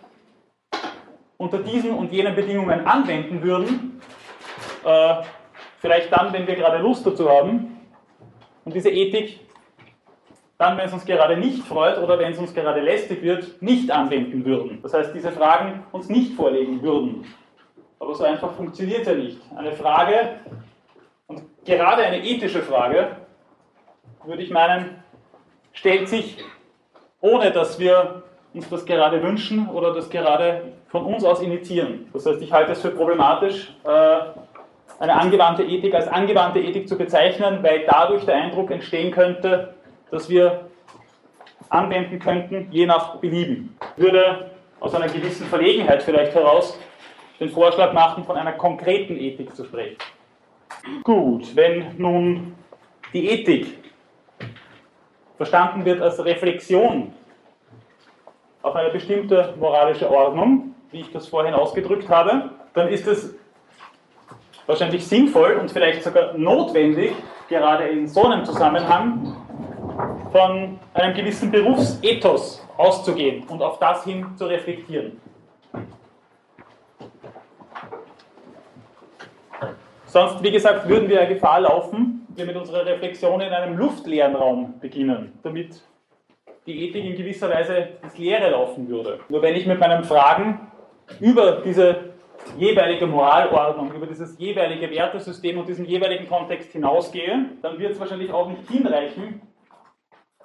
unter 1.40 1.60
diesen 1.60 1.94
und 1.94 2.12
jenen 2.12 2.36
Bedingungen 2.36 2.86
anwenden 2.86 3.42
würden, 3.42 4.02
äh, 4.84 5.16
vielleicht 5.80 6.12
dann, 6.12 6.34
wenn 6.34 6.46
wir 6.46 6.56
gerade 6.56 6.78
Lust 6.80 7.08
dazu 7.08 7.30
haben, 7.30 7.78
und 8.66 8.76
diese 8.76 8.90
Ethik 8.90 9.40
dann, 10.60 10.78
wenn 10.78 10.88
es 10.88 10.94
uns 10.94 11.06
gerade 11.06 11.38
nicht 11.38 11.64
freut 11.64 11.98
oder 12.00 12.20
wenn 12.20 12.34
es 12.34 12.38
uns 12.38 12.54
gerade 12.54 12.82
lästig 12.82 13.24
wird, 13.24 13.62
nicht 13.62 13.90
anwenden 13.90 14.44
würden. 14.44 14.80
Das 14.84 14.94
heißt, 14.94 15.16
diese 15.16 15.32
Fragen 15.32 15.86
uns 15.94 16.10
nicht 16.10 16.34
vorlegen 16.34 16.84
würden. 16.84 17.26
Aber 17.98 18.14
so 18.14 18.26
einfach 18.26 18.52
funktioniert 18.52 19.08
ja 19.08 19.14
nicht. 19.14 19.40
Eine 19.56 19.72
Frage, 19.72 20.42
und 21.28 21.44
gerade 21.64 22.04
eine 22.04 22.22
ethische 22.22 22.62
Frage, 22.62 23.16
würde 24.26 24.44
ich 24.44 24.50
meinen, 24.50 25.02
stellt 25.72 26.10
sich, 26.10 26.38
ohne 27.22 27.52
dass 27.52 27.80
wir 27.80 28.24
uns 28.54 28.70
das 28.70 28.86
gerade 28.86 29.22
wünschen 29.22 29.70
oder 29.70 29.94
das 29.94 30.10
gerade 30.10 30.74
von 30.88 31.06
uns 31.06 31.24
aus 31.24 31.42
initiieren. 31.42 32.10
Das 32.14 32.26
heißt, 32.26 32.42
ich 32.42 32.52
halte 32.52 32.72
es 32.72 32.82
für 32.82 32.90
problematisch, 32.90 33.74
äh, 33.84 34.20
eine 35.00 35.16
angewandte 35.16 35.64
Ethik 35.64 35.94
als 35.94 36.08
angewandte 36.08 36.60
Ethik 36.60 36.88
zu 36.90 36.98
bezeichnen, 36.98 37.60
weil 37.62 37.86
dadurch 37.86 38.26
der 38.26 38.36
Eindruck 38.36 38.72
entstehen 38.72 39.12
könnte, 39.12 39.76
dass 40.12 40.30
wir 40.30 40.70
anwenden 41.70 42.20
könnten, 42.20 42.68
je 42.72 42.86
nach 42.86 43.16
Belieben. 43.18 43.78
Ich 43.96 44.04
würde 44.04 44.52
aus 44.80 44.94
einer 44.96 45.08
gewissen 45.08 45.46
Verlegenheit 45.46 46.04
vielleicht 46.04 46.34
heraus 46.34 46.78
den 47.40 47.50
Vorschlag 47.50 47.94
machen, 47.94 48.24
von 48.24 48.36
einer 48.36 48.54
konkreten 48.54 49.16
Ethik 49.18 49.56
zu 49.56 49.64
sprechen. 49.64 49.98
Gut, 51.04 51.56
wenn 51.56 51.98
nun 51.98 52.56
die 53.14 53.30
Ethik 53.30 53.78
verstanden 55.38 55.86
wird 55.86 56.02
als 56.02 56.24
Reflexion 56.24 57.14
auf 58.62 58.76
eine 58.76 58.90
bestimmte 58.90 59.54
moralische 59.60 60.10
Ordnung, 60.10 60.76
wie 60.92 61.02
ich 61.02 61.12
das 61.12 61.28
vorhin 61.28 61.54
ausgedrückt 61.54 62.10
habe, 62.10 62.52
dann 62.74 62.88
ist 62.90 63.08
es 63.08 63.36
wahrscheinlich 64.66 65.08
sinnvoll 65.08 65.54
und 65.54 65.72
vielleicht 65.72 66.04
sogar 66.04 66.38
notwendig, 66.38 67.14
gerade 67.48 67.86
in 67.86 68.08
so 68.08 68.26
einem 68.26 68.46
Zusammenhang 68.46 69.36
von 70.32 70.80
einem 70.94 71.16
gewissen 71.16 71.52
Berufsethos 71.52 72.66
auszugehen 72.78 73.44
und 73.48 73.62
auf 73.62 73.80
das 73.80 74.04
hin 74.04 74.26
zu 74.36 74.46
reflektieren. 74.46 75.20
Sonst, 80.06 80.42
wie 80.42 80.52
gesagt, 80.52 80.88
würden 80.88 81.08
wir 81.08 81.26
Gefahr 81.28 81.62
laufen, 81.62 82.26
wir 82.30 82.46
mit 82.46 82.56
unserer 82.56 82.86
Reflexion 82.86 83.42
in 83.42 83.54
einem 83.54 83.78
luftleeren 83.78 84.36
Raum 84.36 84.80
beginnen, 84.80 85.38
damit 85.44 85.84
die 86.70 86.88
Ethik 86.88 87.04
in 87.04 87.16
gewisser 87.16 87.50
Weise 87.50 87.90
ins 88.04 88.18
Leere 88.18 88.52
laufen 88.52 88.88
würde. 88.88 89.20
Nur 89.28 89.42
wenn 89.42 89.56
ich 89.56 89.66
mit 89.66 89.80
meinen 89.80 90.04
Fragen 90.04 90.72
über 91.20 91.62
diese 91.66 92.12
jeweilige 92.58 93.08
Moralordnung, 93.08 93.92
über 93.92 94.06
dieses 94.06 94.38
jeweilige 94.38 94.90
Wertesystem 94.92 95.58
und 95.58 95.68
diesen 95.68 95.86
jeweiligen 95.86 96.28
Kontext 96.28 96.72
hinausgehe, 96.72 97.46
dann 97.62 97.80
wird 97.80 97.94
es 97.94 98.00
wahrscheinlich 98.00 98.32
auch 98.32 98.48
nicht 98.48 98.70
hinreichen, 98.70 99.42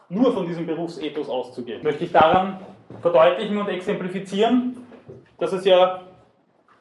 nur 0.08 0.32
von 0.32 0.46
diesem 0.46 0.66
Berufsethos 0.66 1.28
auszugehen. 1.28 1.82
Möchte 1.82 2.04
ich 2.04 2.12
daran 2.12 2.60
verdeutlichen 3.02 3.58
und 3.58 3.68
exemplifizieren, 3.68 4.86
dass 5.38 5.52
es 5.52 5.64
ja 5.64 6.02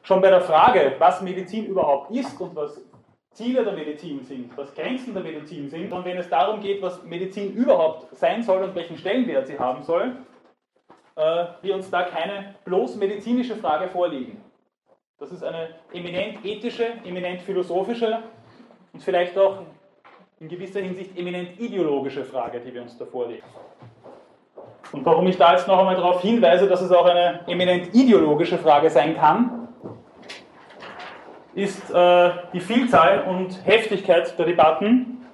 schon 0.04 0.22
bei 0.22 0.30
der 0.30 0.42
Frage, 0.42 0.94
was 1.00 1.22
Medizin 1.22 1.66
überhaupt 1.66 2.12
ist 2.12 2.40
und 2.40 2.56
was 2.56 2.82
Ziele 3.34 3.64
der 3.64 3.74
Medizin 3.74 4.24
sind, 4.24 4.56
was 4.58 4.74
Grenzen 4.74 5.14
der 5.14 5.24
Medizin 5.24 5.70
sind, 5.70 5.92
und 5.92 6.06
wenn 6.06 6.18
es 6.18 6.30
darum 6.30 6.62
geht, 6.62 6.82
was 6.82 7.04
Medizin 7.04 7.54
überhaupt 7.54 8.16
sein 8.16 8.44
soll 8.44 8.64
und 8.64 8.76
welchen 8.76 8.98
Stellenwert 8.98 9.48
sie 9.48 9.58
haben 9.58 9.84
soll, 9.84 10.18
äh, 11.16 11.46
wir 11.62 11.76
uns 11.76 11.90
da 11.90 12.04
keine 12.04 12.56
bloß 12.66 12.96
medizinische 12.96 13.56
Frage 13.56 13.88
vorlegen. 13.88 14.42
Das 15.20 15.32
ist 15.32 15.44
eine 15.44 15.70
eminent 15.94 16.46
ethische, 16.46 16.86
eminent 17.06 17.42
philosophische 17.42 18.24
und 18.94 19.02
vielleicht 19.02 19.38
auch 19.38 19.64
in 20.40 20.48
gewisser 20.48 20.82
Hinsicht 20.82 21.18
eminent 21.18 21.60
ideologische 21.60 22.26
Frage, 22.26 22.60
die 22.60 22.74
wir 22.74 22.82
uns 22.82 22.98
da 22.98 23.06
vorlegen. 23.06 23.44
Und 24.92 25.06
warum 25.06 25.26
ich 25.28 25.38
da 25.38 25.54
jetzt 25.54 25.68
noch 25.68 25.80
einmal 25.80 25.96
darauf 25.96 26.22
hinweise, 26.22 26.68
dass 26.68 26.82
es 26.82 26.92
auch 26.92 27.06
eine 27.06 27.48
eminent 27.48 27.96
ideologische 27.96 28.58
Frage 28.58 28.90
sein 28.90 29.16
kann, 29.16 29.63
ist 31.56 31.92
äh, 31.92 32.32
die 32.54 32.60
Vielzahl 32.60 33.24
und 33.28 33.66
Heftigkeit 33.66 34.38
der 34.38 34.46
Debatten, 34.46 35.26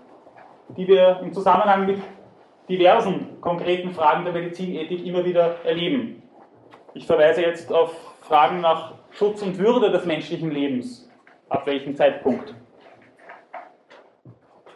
die 0.78 0.88
wir 0.88 1.20
im 1.24 1.34
Zusammenhang 1.34 1.86
mit 1.86 2.01
diversen 2.67 3.41
konkreten 3.41 3.91
Fragen 3.91 4.24
der 4.24 4.34
Medizinethik 4.34 5.05
immer 5.05 5.26
wieder 5.26 5.55
erleben. 5.63 6.22
Ich 6.93 7.05
verweise 7.05 7.41
jetzt 7.41 7.72
auf 7.74 7.95
Fragen 8.22 8.61
nach 8.61 8.93
Schutz 9.11 9.41
und 9.41 9.57
Würde 9.57 9.91
des 9.91 10.05
menschlichen 10.05 10.51
Lebens. 10.51 11.09
Ab 11.49 11.65
welchem 11.65 11.95
Zeitpunkt? 11.95 12.53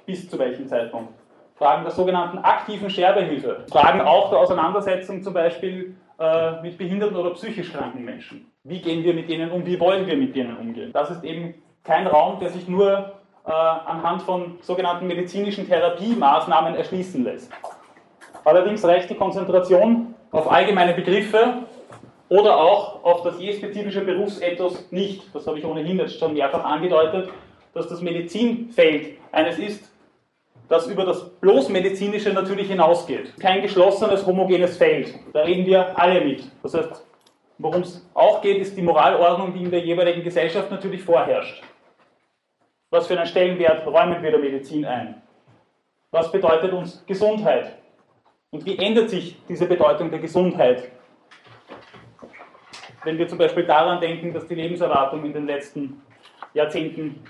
bis 0.05 0.29
zu 0.29 0.37
welchem 0.37 0.67
Zeitpunkt. 0.67 1.13
Fragen 1.55 1.83
der 1.83 1.91
sogenannten 1.91 2.39
aktiven 2.39 2.89
Sterbehilfe. 2.89 3.65
Fragen 3.69 4.01
auch 4.01 4.29
der 4.29 4.39
Auseinandersetzung 4.39 5.21
zum 5.21 5.33
Beispiel 5.33 5.95
äh, 6.19 6.61
mit 6.61 6.77
behinderten 6.77 7.15
oder 7.15 7.31
psychisch 7.31 7.71
kranken 7.71 8.03
Menschen. 8.03 8.51
Wie 8.66 8.80
gehen 8.80 9.03
wir 9.03 9.14
mit 9.14 9.30
denen 9.30 9.51
um? 9.51 9.66
Wie 9.66 9.78
wollen 9.78 10.07
wir 10.07 10.16
mit 10.16 10.38
denen 10.38 10.55
umgehen? 10.55 10.91
Das 10.93 11.11
ist 11.11 11.22
eben 11.26 11.53
kein 11.84 12.07
Raum, 12.07 12.39
der 12.39 12.49
sich 12.49 12.66
nur 12.70 13.14
äh, 13.45 13.51
anhand 13.51 14.22
von 14.22 14.57
sogenannten 14.61 15.05
medizinischen 15.05 15.68
Therapiemaßnahmen 15.68 16.76
erschließen 16.76 17.26
lässt. 17.26 17.51
Allerdings 18.45 18.86
reicht 18.86 19.09
die 19.09 19.16
Konzentration 19.16 20.16
auf 20.32 20.49
allgemeine 20.49 20.93
Begriffe 20.93 21.64
oder 22.30 22.57
auch 22.57 23.03
auf 23.03 23.24
das 23.24 23.38
je 23.38 23.51
spezifische 23.51 23.99
Berufsethos 23.99 24.89
nicht. 24.91 25.24
Das 25.36 25.45
habe 25.45 25.59
ich 25.59 25.66
ohnehin 25.66 25.99
jetzt 25.99 26.18
schon 26.18 26.34
mehrfach 26.34 26.64
angedeutet, 26.64 27.30
dass 27.74 27.89
das 27.89 28.01
Medizinfeld 28.01 29.18
eines 29.34 29.59
ist, 29.59 29.91
das 30.70 30.88
über 30.88 31.03
das 31.03 31.32
bloß 31.41 31.68
medizinische 31.68 32.32
natürlich 32.32 32.70
hinausgeht. 32.70 33.38
Kein 33.41 33.61
geschlossenes, 33.61 34.26
homogenes 34.26 34.78
Feld. 34.78 35.14
Da 35.34 35.41
reden 35.41 35.66
wir 35.66 35.99
alle 35.99 36.22
mit. 36.22 36.45
Das 36.64 36.74
heißt, 36.74 37.05
worum 37.64 37.82
es 37.82 38.05
auch 38.14 38.41
geht, 38.41 38.57
ist 38.57 38.76
die 38.76 38.82
Moralordnung, 38.82 39.53
die 39.53 39.64
in 39.64 39.72
der 39.72 39.80
jeweiligen 39.80 40.22
Gesellschaft 40.22 40.70
natürlich 40.70 41.01
vorherrscht. 41.01 41.64
Was 42.89 43.07
für 43.07 43.18
einen 43.18 43.26
Stellenwert 43.26 43.88
räumen 43.88 44.22
wir 44.22 44.32
der 44.32 44.39
Medizin 44.39 44.86
ein? 44.86 45.22
Was 46.11 46.32
bedeutet 46.32 46.74
uns 46.74 47.03
Gesundheit? 47.05 47.78
Und 48.51 48.66
wie 48.66 48.78
ändert 48.78 49.09
sich 49.09 49.41
diese 49.47 49.66
Bedeutung 49.66 50.11
der 50.11 50.20
Gesundheit? 50.20 50.91
Wenn 53.03 53.18
wir 53.18 53.28
zum 53.28 53.38
Beispiel 53.38 53.66
daran 53.66 53.99
denken, 53.99 54.34
dass 54.34 54.45
die 54.45 54.55
Lebenserwartung 54.55 55.26
in 55.26 55.34
den 55.34 55.47
letzten 55.47 56.01
Jahrzehnten 56.53 57.24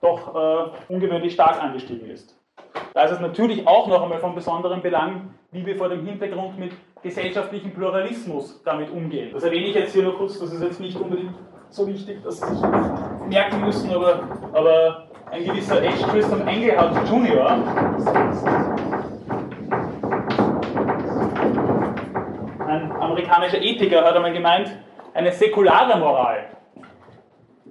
doch 0.00 0.34
äh, 0.34 0.92
ungewöhnlich 0.92 1.32
stark 1.32 1.60
angestiegen 1.62 2.08
ist. 2.10 2.38
Da 2.94 3.04
ist 3.04 3.12
es 3.12 3.20
natürlich 3.20 3.66
auch 3.66 3.88
noch 3.88 4.02
einmal 4.02 4.20
von 4.20 4.34
besonderem 4.34 4.82
Belang, 4.82 5.34
wie 5.50 5.64
wir 5.66 5.76
vor 5.76 5.88
dem 5.88 6.06
Hintergrund 6.06 6.58
mit 6.58 6.72
gesellschaftlichem 7.02 7.72
Pluralismus 7.72 8.62
damit 8.64 8.90
umgehen. 8.90 9.30
Das 9.32 9.42
erwähne 9.42 9.66
ich 9.66 9.74
jetzt 9.74 9.92
hier 9.92 10.02
nur 10.02 10.16
kurz, 10.16 10.38
das 10.38 10.52
ist 10.52 10.62
jetzt 10.62 10.80
nicht 10.80 10.98
unbedingt 10.98 11.34
so 11.70 11.86
wichtig, 11.86 12.22
dass 12.22 12.40
Sie 12.40 12.54
sich 12.54 12.62
merken 13.28 13.60
müssen, 13.60 13.90
aber, 13.92 14.22
aber 14.52 15.08
ein 15.30 15.44
gewisser 15.44 15.76
H. 15.76 16.08
Christoph 16.08 16.46
Engelhardt 16.46 17.08
Jr., 17.08 17.50
ein 22.66 22.92
amerikanischer 22.92 23.62
Ethiker, 23.62 24.04
hat 24.04 24.16
einmal 24.16 24.32
gemeint, 24.32 24.76
eine 25.14 25.32
säkulare 25.32 25.98
Moral 25.98 26.50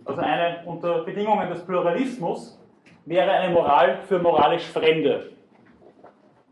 also 0.09 0.21
eine 0.21 0.63
unter 0.65 1.03
Bedingungen 1.03 1.49
des 1.49 1.63
Pluralismus, 1.65 2.59
wäre 3.05 3.31
eine 3.31 3.53
Moral 3.53 3.99
für 4.07 4.19
moralisch 4.19 4.63
Fremde. 4.63 5.31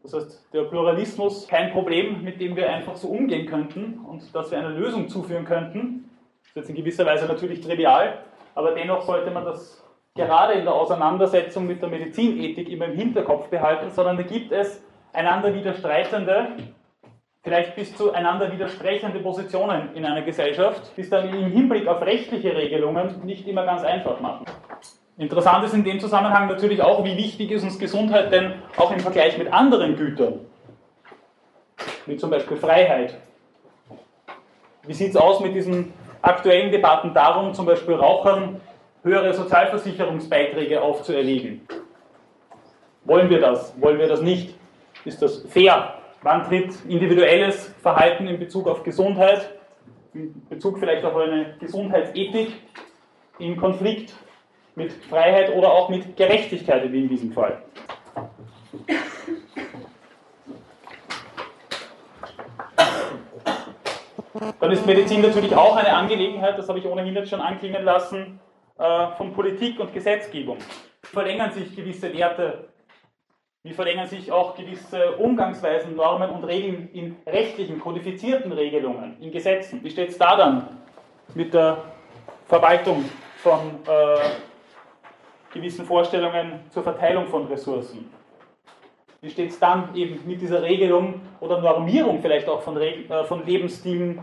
Das 0.09 0.13
heißt, 0.13 0.53
der 0.53 0.63
Pluralismus 0.63 1.47
kein 1.47 1.71
Problem, 1.71 2.23
mit 2.23 2.39
dem 2.39 2.55
wir 2.55 2.69
einfach 2.69 2.95
so 2.95 3.09
umgehen 3.09 3.45
könnten 3.45 3.99
und 4.07 4.33
dass 4.33 4.51
wir 4.51 4.57
eine 4.57 4.69
Lösung 4.69 5.09
zuführen 5.09 5.43
könnten. 5.43 6.09
Das 6.41 6.49
ist 6.49 6.55
jetzt 6.55 6.69
in 6.69 6.75
gewisser 6.75 7.05
Weise 7.05 7.25
natürlich 7.25 7.59
trivial, 7.59 8.19
aber 8.55 8.71
dennoch 8.71 9.01
sollte 9.01 9.31
man 9.31 9.43
das 9.43 9.83
gerade 10.15 10.53
in 10.53 10.63
der 10.63 10.73
Auseinandersetzung 10.73 11.67
mit 11.67 11.81
der 11.81 11.89
Medizinethik 11.89 12.69
immer 12.69 12.85
im 12.85 12.93
Hinterkopf 12.93 13.49
behalten, 13.49 13.91
sondern 13.91 14.15
da 14.15 14.23
gibt 14.23 14.53
es 14.53 14.81
einander 15.11 15.53
widerstreitende 15.53 16.55
vielleicht 17.47 17.75
bis 17.75 17.95
zu 17.95 18.11
einander 18.11 18.51
widersprechende 18.51 19.19
Positionen 19.19 19.95
in 19.95 20.03
einer 20.03 20.21
Gesellschaft, 20.21 20.91
die 20.97 21.01
es 21.01 21.09
dann 21.09 21.29
im 21.29 21.49
Hinblick 21.49 21.87
auf 21.87 22.01
rechtliche 22.01 22.53
Regelungen 22.53 23.23
nicht 23.23 23.47
immer 23.47 23.63
ganz 23.63 23.83
einfach 23.83 24.19
machen. 24.19 24.45
Interessant 25.17 25.65
ist 25.65 25.73
in 25.73 25.83
dem 25.83 25.99
Zusammenhang 25.99 26.47
natürlich 26.47 26.81
auch, 26.81 27.03
wie 27.03 27.17
wichtig 27.17 27.49
ist 27.51 27.63
uns 27.63 27.79
Gesundheit 27.79 28.31
denn 28.31 28.53
auch 28.77 28.91
im 28.91 28.99
Vergleich 28.99 29.37
mit 29.37 29.51
anderen 29.51 29.95
Gütern, 29.95 30.39
wie 32.05 32.17
zum 32.17 32.29
Beispiel 32.29 32.57
Freiheit. 32.57 33.17
Wie 34.85 34.93
sieht 34.93 35.09
es 35.09 35.17
aus 35.17 35.39
mit 35.39 35.55
diesen 35.55 35.91
aktuellen 36.21 36.71
Debatten 36.71 37.13
darum, 37.13 37.53
zum 37.53 37.65
Beispiel 37.65 37.95
Rauchern 37.95 38.61
höhere 39.03 39.33
Sozialversicherungsbeiträge 39.33 40.81
aufzuerlegen? 40.81 41.67
Wollen 43.03 43.29
wir 43.29 43.39
das? 43.39 43.73
Wollen 43.81 43.97
wir 43.97 44.07
das 44.07 44.21
nicht? 44.21 44.55
Ist 45.03 45.21
das 45.21 45.43
fair? 45.49 45.95
Wann 46.21 46.43
tritt 46.43 46.73
individuelles 46.87 47.73
Verhalten 47.81 48.27
in 48.27 48.37
Bezug 48.37 48.67
auf 48.67 48.83
Gesundheit 48.83 49.49
in 50.13 50.47
Bezug 50.49 50.79
vielleicht 50.79 51.03
auf 51.05 51.15
eine 51.15 51.55
Gesundheitsethik 51.59 52.53
in 53.39 53.57
Konflikt 53.57 54.15
mit 54.77 54.93
Freiheit 54.93 55.51
oder 55.55 55.73
auch 55.73 55.89
mit 55.89 56.15
Gerechtigkeit 56.15 56.91
wie 56.91 57.01
in 57.01 57.09
diesem 57.09 57.31
Fall. 57.31 57.63
Dann 64.59 64.71
ist 64.71 64.85
Medizin 64.85 65.21
natürlich 65.21 65.55
auch 65.55 65.75
eine 65.75 65.91
Angelegenheit, 65.95 66.59
das 66.59 66.69
habe 66.69 66.77
ich 66.77 66.85
ohnehin 66.85 67.15
jetzt 67.15 67.31
schon 67.31 67.41
anklingen 67.41 67.83
lassen, 67.83 68.39
äh, 68.77 69.07
von 69.17 69.33
Politik 69.33 69.79
und 69.79 69.91
Gesetzgebung. 69.93 70.59
Verlängern 71.01 71.51
sich 71.51 71.75
gewisse 71.75 72.13
Werte, 72.15 72.67
wie 73.63 73.73
verlängern 73.73 74.05
sich 74.05 74.31
auch 74.31 74.55
gewisse 74.55 75.13
Umgangsweisen, 75.13 75.95
Normen 75.95 76.29
und 76.29 76.43
Regeln 76.43 76.89
in 76.93 77.15
rechtlichen, 77.25 77.79
kodifizierten 77.79 78.51
Regelungen, 78.51 79.19
in 79.21 79.31
Gesetzen. 79.31 79.83
Wie 79.83 79.89
steht 79.89 80.09
es 80.09 80.19
da 80.19 80.35
dann 80.37 80.77
mit 81.33 81.55
der 81.55 81.79
Verwaltung 82.45 83.05
von 83.37 83.79
äh, 83.87 84.46
gewissen 85.53 85.85
Vorstellungen 85.85 86.61
zur 86.69 86.83
Verteilung 86.83 87.27
von 87.27 87.47
Ressourcen? 87.47 88.09
Wie 89.21 89.29
steht 89.29 89.49
es 89.49 89.59
dann 89.59 89.95
eben 89.95 90.19
mit 90.27 90.41
dieser 90.41 90.61
Regelung 90.61 91.21
oder 91.39 91.59
Normierung 91.59 92.21
vielleicht 92.21 92.47
auch 92.47 92.61
von, 92.61 92.77
äh, 92.77 93.23
von 93.23 93.45
Lebensstilen 93.45 94.19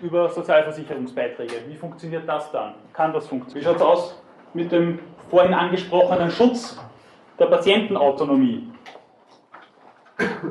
über 0.00 0.28
Sozialversicherungsbeiträge? 0.28 1.54
Wie 1.66 1.76
funktioniert 1.76 2.28
das 2.28 2.50
dann? 2.52 2.74
Kann 2.92 3.12
das 3.12 3.26
funktionieren? 3.26 3.60
Wie 3.60 3.68
schaut 3.68 3.76
es 3.76 3.82
aus 3.82 4.22
mit 4.54 4.70
dem 4.70 5.00
vorhin 5.28 5.52
angesprochenen 5.52 6.30
Schutz 6.30 6.80
der 7.38 7.46
Patientenautonomie? 7.46 8.68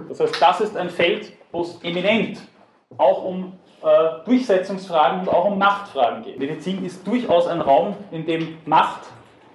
Das 0.09 0.19
heißt, 0.19 0.41
das 0.41 0.61
ist 0.61 0.77
ein 0.77 0.89
Feld, 0.89 1.31
wo 1.51 1.61
es 1.61 1.81
eminent 1.83 2.39
auch 2.97 3.23
um 3.23 3.53
äh, 3.81 4.25
Durchsetzungsfragen 4.25 5.21
und 5.21 5.29
auch 5.29 5.45
um 5.45 5.57
Machtfragen 5.57 6.23
geht. 6.23 6.39
Medizin 6.39 6.83
ist 6.83 7.05
durchaus 7.07 7.47
ein 7.47 7.61
Raum, 7.61 7.95
in 8.11 8.25
dem 8.25 8.57
Macht, 8.65 9.01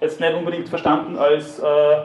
jetzt 0.05 0.19
nicht 0.19 0.33
unbedingt 0.33 0.69
verstanden 0.69 1.17
als 1.17 1.59
äh, 1.59 1.97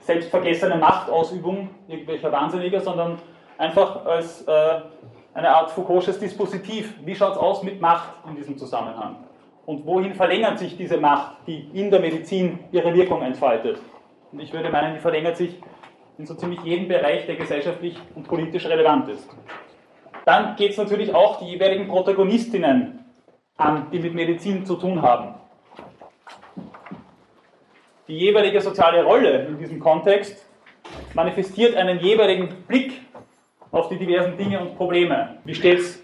selbstvergessene 0.00 0.76
Machtausübung 0.76 1.68
irgendwelcher 1.88 2.32
Wahnsinniger, 2.32 2.80
sondern 2.80 3.18
einfach 3.58 4.04
als 4.06 4.42
äh, 4.42 4.80
eine 5.34 5.54
Art 5.54 5.70
Foucault'sches 5.70 6.18
Dispositiv. 6.18 6.94
Wie 7.04 7.14
schaut 7.14 7.32
es 7.32 7.38
aus 7.38 7.62
mit 7.62 7.80
Macht 7.80 8.10
in 8.28 8.36
diesem 8.36 8.56
Zusammenhang? 8.56 9.16
Und 9.66 9.84
wohin 9.84 10.14
verlängert 10.14 10.58
sich 10.58 10.76
diese 10.76 10.96
Macht, 10.96 11.36
die 11.46 11.68
in 11.74 11.90
der 11.90 12.00
Medizin 12.00 12.60
ihre 12.72 12.94
Wirkung 12.94 13.22
entfaltet? 13.22 13.80
Und 14.32 14.40
ich 14.40 14.52
würde 14.52 14.70
meinen, 14.70 14.94
die 14.94 15.00
verlängert 15.00 15.36
sich 15.36 15.60
in 16.18 16.26
so 16.26 16.34
ziemlich 16.34 16.62
jedem 16.62 16.88
Bereich, 16.88 17.26
der 17.26 17.36
gesellschaftlich 17.36 17.98
und 18.14 18.28
politisch 18.28 18.66
relevant 18.66 19.08
ist. 19.08 19.28
Dann 20.24 20.56
geht 20.56 20.70
es 20.70 20.78
natürlich 20.78 21.14
auch 21.14 21.38
die 21.38 21.46
jeweiligen 21.46 21.88
Protagonistinnen 21.88 23.04
an, 23.56 23.86
die 23.92 23.98
mit 23.98 24.14
Medizin 24.14 24.64
zu 24.64 24.76
tun 24.76 25.02
haben 25.02 25.34
die 28.08 28.18
jeweilige 28.18 28.60
soziale 28.60 29.04
Rolle 29.04 29.46
in 29.46 29.58
diesem 29.58 29.80
Kontext 29.80 30.46
manifestiert 31.14 31.76
einen 31.76 31.98
jeweiligen 31.98 32.48
Blick 32.68 33.00
auf 33.70 33.88
die 33.88 33.98
diversen 33.98 34.36
Dinge 34.36 34.60
und 34.60 34.76
Probleme. 34.76 35.38
Wie 35.44 35.54
steht 35.54 35.80
es 35.80 36.02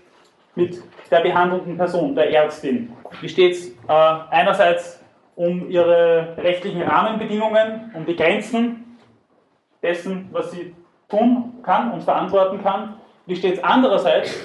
mit 0.55 0.83
der 1.11 1.21
behandelnden 1.21 1.77
Person, 1.77 2.15
der 2.15 2.31
Ärztin? 2.31 2.93
Wie 3.21 3.29
steht 3.29 3.53
es 3.53 3.69
äh, 3.69 3.93
einerseits 4.31 5.03
um 5.37 5.71
ihre 5.71 6.37
rechtlichen 6.39 6.83
Rahmenbedingungen, 6.83 7.93
um 7.95 8.05
die 8.05 8.17
Grenzen 8.17 8.99
dessen, 9.83 10.29
was 10.33 10.51
sie 10.51 10.75
tun 11.09 11.61
kann 11.63 11.93
und 11.93 12.03
verantworten 12.03 12.63
kann? 12.63 12.97
Wie 13.27 13.37
steht 13.37 13.55
es 13.55 13.65
andererseits 13.65 14.37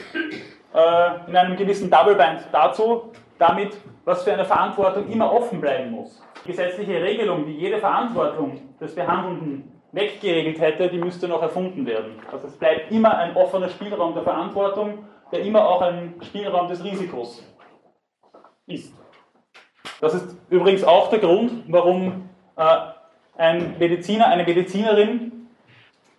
äh, 0.74 1.30
in 1.30 1.36
einem 1.36 1.58
gewissen 1.58 1.90
Double 1.90 2.16
Bind 2.16 2.48
dazu, 2.52 3.12
damit, 3.40 3.78
was 4.06 4.24
für 4.24 4.34
eine 4.34 4.46
Verantwortung 4.46 5.10
immer 5.10 5.32
offen 5.32 5.60
bleiben 5.60 5.92
muss? 5.92 6.22
Gesetzliche 6.48 7.02
Regelung, 7.02 7.46
die 7.46 7.54
jede 7.54 7.78
Verantwortung 7.78 8.60
des 8.80 8.96
Behandelnden 8.96 9.72
weggeregelt 9.92 10.60
hätte, 10.60 10.90
die 10.90 10.98
müsste 10.98 11.28
noch 11.28 11.42
erfunden 11.42 11.86
werden. 11.86 12.14
Also 12.32 12.48
es 12.48 12.58
bleibt 12.58 12.92
immer 12.92 13.18
ein 13.18 13.36
offener 13.36 13.70
Spielraum 13.70 14.14
der 14.14 14.24
Verantwortung, 14.24 15.06
der 15.32 15.42
immer 15.42 15.68
auch 15.68 15.82
ein 15.82 16.16
Spielraum 16.22 16.68
des 16.68 16.84
Risikos 16.84 17.44
ist. 18.66 18.94
Das 20.02 20.14
ist 20.14 20.38
übrigens 20.50 20.84
auch 20.84 21.10
der 21.10 21.20
Grund, 21.20 21.64
warum 21.68 22.30
äh, 22.56 22.78
ein 23.38 23.76
Mediziner, 23.80 24.28
eine 24.28 24.44
Medizinerin 24.44 25.48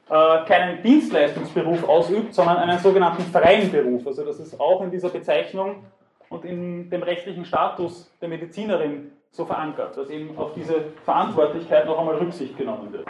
äh, 0.08 0.44
keinen 0.46 0.82
Dienstleistungsberuf 0.82 1.88
ausübt, 1.88 2.34
sondern 2.34 2.56
einen 2.56 2.78
sogenannten 2.78 3.22
freien 3.22 3.70
Beruf. 3.70 4.06
Also 4.06 4.24
das 4.24 4.40
ist 4.40 4.58
auch 4.58 4.82
in 4.82 4.90
dieser 4.90 5.10
Bezeichnung 5.10 5.84
und 6.28 6.44
in 6.44 6.90
dem 6.90 7.02
rechtlichen 7.02 7.44
Status 7.44 8.10
der 8.20 8.28
Medizinerin 8.28 9.12
so 9.38 9.44
verankert, 9.44 9.96
dass 9.96 10.10
eben 10.10 10.36
auf 10.36 10.52
diese 10.54 10.86
Verantwortlichkeit 11.04 11.86
noch 11.86 11.96
einmal 11.96 12.16
Rücksicht 12.16 12.58
genommen 12.58 12.92
wird. 12.92 13.06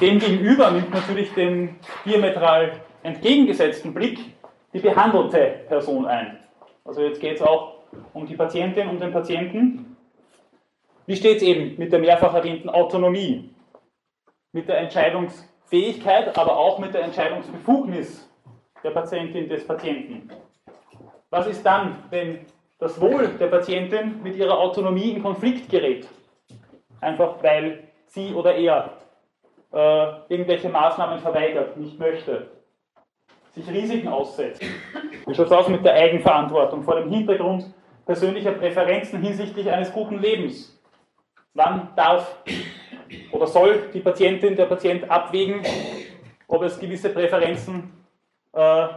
Demgegenüber 0.00 0.70
nimmt 0.70 0.90
natürlich 0.90 1.34
den 1.34 1.76
diametral 2.06 2.80
entgegengesetzten 3.02 3.92
Blick 3.92 4.20
die 4.72 4.78
behandelte 4.78 5.64
Person 5.68 6.06
ein. 6.06 6.38
Also 6.82 7.02
jetzt 7.02 7.20
geht 7.20 7.36
es 7.36 7.42
auch 7.42 7.74
um 8.14 8.26
die 8.26 8.34
Patientin 8.34 8.88
und 8.88 8.98
den 8.98 9.12
Patienten. 9.12 9.98
Wie 11.04 11.16
steht 11.16 11.36
es 11.36 11.42
eben 11.42 11.76
mit 11.76 11.92
der 11.92 11.98
mehrfach 11.98 12.32
erwähnten 12.32 12.70
Autonomie, 12.70 13.50
mit 14.52 14.66
der 14.66 14.78
Entscheidungsfähigkeit, 14.78 16.38
aber 16.38 16.56
auch 16.56 16.78
mit 16.78 16.94
der 16.94 17.02
Entscheidungsbefugnis 17.02 18.30
der 18.82 18.90
Patientin 18.92 19.46
des 19.46 19.66
Patienten? 19.66 20.30
Was 21.32 21.46
ist 21.46 21.64
dann, 21.64 21.96
wenn 22.10 22.40
das 22.78 23.00
Wohl 23.00 23.26
der 23.40 23.46
Patientin 23.46 24.22
mit 24.22 24.36
ihrer 24.36 24.58
Autonomie 24.58 25.12
in 25.12 25.22
Konflikt 25.22 25.70
gerät? 25.70 26.06
Einfach 27.00 27.42
weil 27.42 27.84
sie 28.04 28.34
oder 28.34 28.54
er 28.54 28.90
äh, 29.72 30.06
irgendwelche 30.28 30.68
Maßnahmen 30.68 31.20
verweigert, 31.20 31.78
nicht 31.78 31.98
möchte, 31.98 32.48
sich 33.52 33.66
Risiken 33.66 34.08
aussetzt. 34.08 34.62
Wie 35.26 35.34
schaut 35.34 35.46
es 35.46 35.52
aus 35.52 35.68
mit 35.68 35.82
der 35.82 35.94
Eigenverantwortung 35.94 36.82
vor 36.82 36.96
dem 36.96 37.08
Hintergrund 37.08 37.64
persönlicher 38.04 38.52
Präferenzen 38.52 39.22
hinsichtlich 39.22 39.70
eines 39.70 39.90
guten 39.90 40.20
Lebens? 40.20 40.78
Wann 41.54 41.88
darf 41.96 42.44
oder 43.30 43.46
soll 43.46 43.88
die 43.94 44.00
Patientin, 44.00 44.54
der 44.54 44.66
Patient 44.66 45.10
abwägen, 45.10 45.62
ob 46.46 46.62
es 46.62 46.78
gewisse 46.78 47.08
Präferenzen 47.08 47.90
äh, 48.52 48.88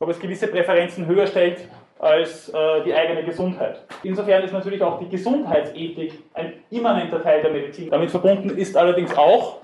ob 0.00 0.08
es 0.10 0.20
gewisse 0.20 0.46
Präferenzen 0.46 1.06
höher 1.06 1.26
stellt 1.26 1.68
als 1.98 2.48
äh, 2.50 2.84
die 2.84 2.94
eigene 2.94 3.24
Gesundheit. 3.24 3.82
Insofern 4.04 4.44
ist 4.44 4.52
natürlich 4.52 4.80
auch 4.80 5.00
die 5.00 5.08
Gesundheitsethik 5.08 6.12
ein 6.34 6.52
immanenter 6.70 7.20
Teil 7.20 7.42
der 7.42 7.50
Medizin. 7.50 7.90
Damit 7.90 8.10
verbunden 8.10 8.50
ist 8.50 8.76
allerdings 8.76 9.16
auch, 9.16 9.58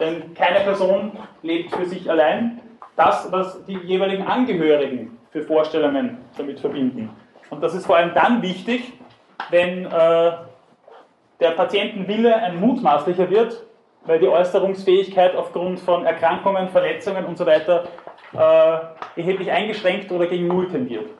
denn 0.00 0.34
keine 0.34 0.60
Person 0.60 1.12
lebt 1.42 1.72
für 1.72 1.86
sich 1.86 2.10
allein, 2.10 2.60
das, 2.96 3.30
was 3.30 3.64
die 3.66 3.78
jeweiligen 3.84 4.26
Angehörigen 4.26 5.16
für 5.30 5.42
Vorstellungen 5.42 6.18
damit 6.36 6.58
verbinden. 6.58 7.10
Und 7.50 7.62
das 7.62 7.74
ist 7.74 7.86
vor 7.86 7.96
allem 7.96 8.14
dann 8.14 8.42
wichtig, 8.42 8.94
wenn 9.50 9.86
äh, 9.86 10.32
der 11.38 11.50
Patientenwille 11.54 12.34
ein 12.34 12.58
mutmaßlicher 12.58 13.30
wird, 13.30 13.62
weil 14.06 14.18
die 14.18 14.28
Äußerungsfähigkeit 14.28 15.36
aufgrund 15.36 15.78
von 15.78 16.04
Erkrankungen, 16.04 16.68
Verletzungen 16.68 17.26
usw. 17.26 17.60
So 17.64 17.80
äh, 18.32 19.18
erheblich 19.20 19.50
eingeschränkt 19.50 20.10
oder 20.12 20.26
gegen 20.26 20.48
Null 20.48 20.68
tendiert. 20.68 21.10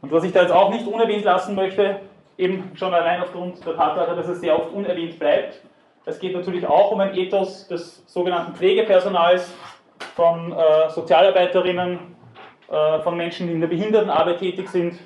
Und 0.00 0.12
was 0.12 0.24
ich 0.24 0.32
da 0.32 0.42
jetzt 0.42 0.52
auch 0.52 0.70
nicht 0.70 0.86
unerwähnt 0.86 1.24
lassen 1.24 1.54
möchte, 1.54 2.00
eben 2.38 2.72
schon 2.74 2.94
allein 2.94 3.22
aufgrund 3.22 3.64
der 3.66 3.76
Tatsache, 3.76 4.16
dass 4.16 4.28
es 4.28 4.40
sehr 4.40 4.58
oft 4.58 4.72
unerwähnt 4.72 5.18
bleibt, 5.18 5.60
es 6.06 6.18
geht 6.18 6.34
natürlich 6.34 6.66
auch 6.66 6.92
um 6.92 7.00
ein 7.00 7.14
Ethos 7.14 7.68
des 7.68 8.02
sogenannten 8.06 8.54
Pflegepersonals, 8.54 9.54
von 10.14 10.52
äh, 10.52 10.90
Sozialarbeiterinnen, 10.90 12.16
äh, 12.68 12.98
von 13.00 13.16
Menschen, 13.16 13.46
die 13.46 13.52
in 13.52 13.60
der 13.60 13.68
Behindertenarbeit 13.68 14.38
tätig 14.38 14.68
sind, 14.68 14.98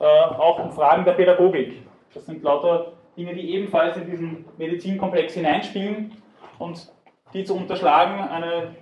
äh, 0.00 0.04
auch 0.04 0.58
um 0.58 0.72
Fragen 0.72 1.04
der 1.04 1.12
Pädagogik. 1.12 1.82
Das 2.12 2.26
sind 2.26 2.42
lauter 2.42 2.92
Dinge, 3.16 3.34
die 3.34 3.54
ebenfalls 3.54 3.96
in 3.96 4.10
diesen 4.10 4.44
Medizinkomplex 4.56 5.34
hineinspielen 5.34 6.16
und 6.58 6.92
die 7.34 7.44
zu 7.44 7.54
unterschlagen 7.54 8.20
eine 8.28 8.74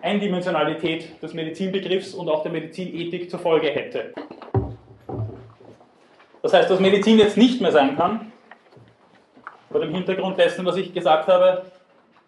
Eindimensionalität 0.00 1.22
des 1.22 1.32
Medizinbegriffs 1.34 2.14
und 2.14 2.28
auch 2.28 2.42
der 2.42 2.52
Medizinethik 2.52 3.30
zur 3.30 3.38
Folge 3.38 3.68
hätte. 3.68 4.12
Das 6.42 6.52
heißt, 6.52 6.68
dass 6.68 6.80
Medizin 6.80 7.18
jetzt 7.18 7.36
nicht 7.36 7.60
mehr 7.60 7.70
sein 7.70 7.96
kann, 7.96 8.32
vor 9.70 9.80
dem 9.80 9.94
Hintergrund 9.94 10.38
dessen, 10.38 10.66
was 10.66 10.76
ich 10.76 10.92
gesagt 10.92 11.28
habe, 11.28 11.64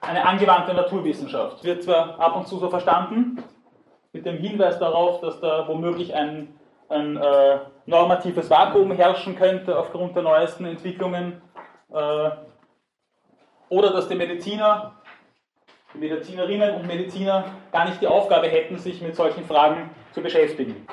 eine 0.01 0.25
angewandte 0.25 0.73
Naturwissenschaft. 0.73 1.65
Wird 1.65 1.83
zwar 1.83 2.19
ab 2.21 2.37
und 2.37 2.47
zu 2.47 2.59
so 2.59 2.71
verstanden, 2.71 3.43
mit 4.13 4.25
dem 4.25 4.39
Hinweis 4.39 4.79
darauf, 4.79 5.21
dass 5.21 5.41
da 5.41 5.67
womöglich 5.67 6.15
ein 6.15 6.49
ein 6.89 7.17
äh, 7.17 7.59
normatives 7.87 8.49
Vakuum 8.51 8.93
herrschen 8.93 9.37
könnte 9.37 9.79
aufgrund 9.79 10.17
der 10.17 10.23
neuesten 10.23 10.65
Entwicklungen 10.65 11.41
äh, 11.93 12.31
oder 13.69 13.93
dass 13.93 14.09
die 14.09 14.15
Mediziner, 14.15 14.95
die 15.95 15.99
Medizinerinnen 15.99 16.75
und 16.75 16.87
Mediziner 16.87 17.45
gar 17.73 17.89
nicht 17.89 18.01
die 18.01 18.07
Aufgabe 18.07 18.49
hätten, 18.49 18.79
sich 18.79 19.01
mit 19.03 19.17
solchen 19.17 19.45
Fragen 19.45 19.91
zu 20.13 20.23
beschäftigen. 20.23 20.87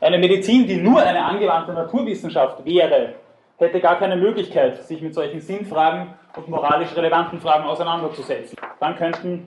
Eine 0.00 0.18
Medizin, 0.18 0.66
die 0.66 0.76
nur 0.76 1.00
eine 1.00 1.24
angewandte 1.24 1.72
Naturwissenschaft 1.72 2.64
wäre, 2.64 3.14
hätte 3.58 3.80
gar 3.80 3.98
keine 3.98 4.16
Möglichkeit, 4.16 4.82
sich 4.82 5.00
mit 5.00 5.14
solchen 5.14 5.40
Sinnfragen 5.40 6.14
und 6.36 6.48
moralisch 6.48 6.94
relevanten 6.96 7.40
Fragen 7.40 7.64
auseinanderzusetzen. 7.64 8.56
Dann 8.80 8.96
könnten 8.96 9.46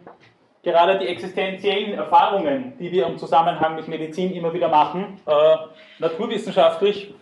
gerade 0.66 0.98
die 0.98 1.08
existenziellen 1.08 1.94
Erfahrungen, 1.94 2.74
die 2.80 2.92
wir 2.92 3.06
im 3.06 3.18
Zusammenhang 3.18 3.76
mit 3.76 3.88
Medizin 3.88 4.34
immer 4.34 4.52
wieder 4.52 4.68
machen, 4.68 5.22
äh, 5.26 5.58
naturwissenschaftlich 6.00 7.14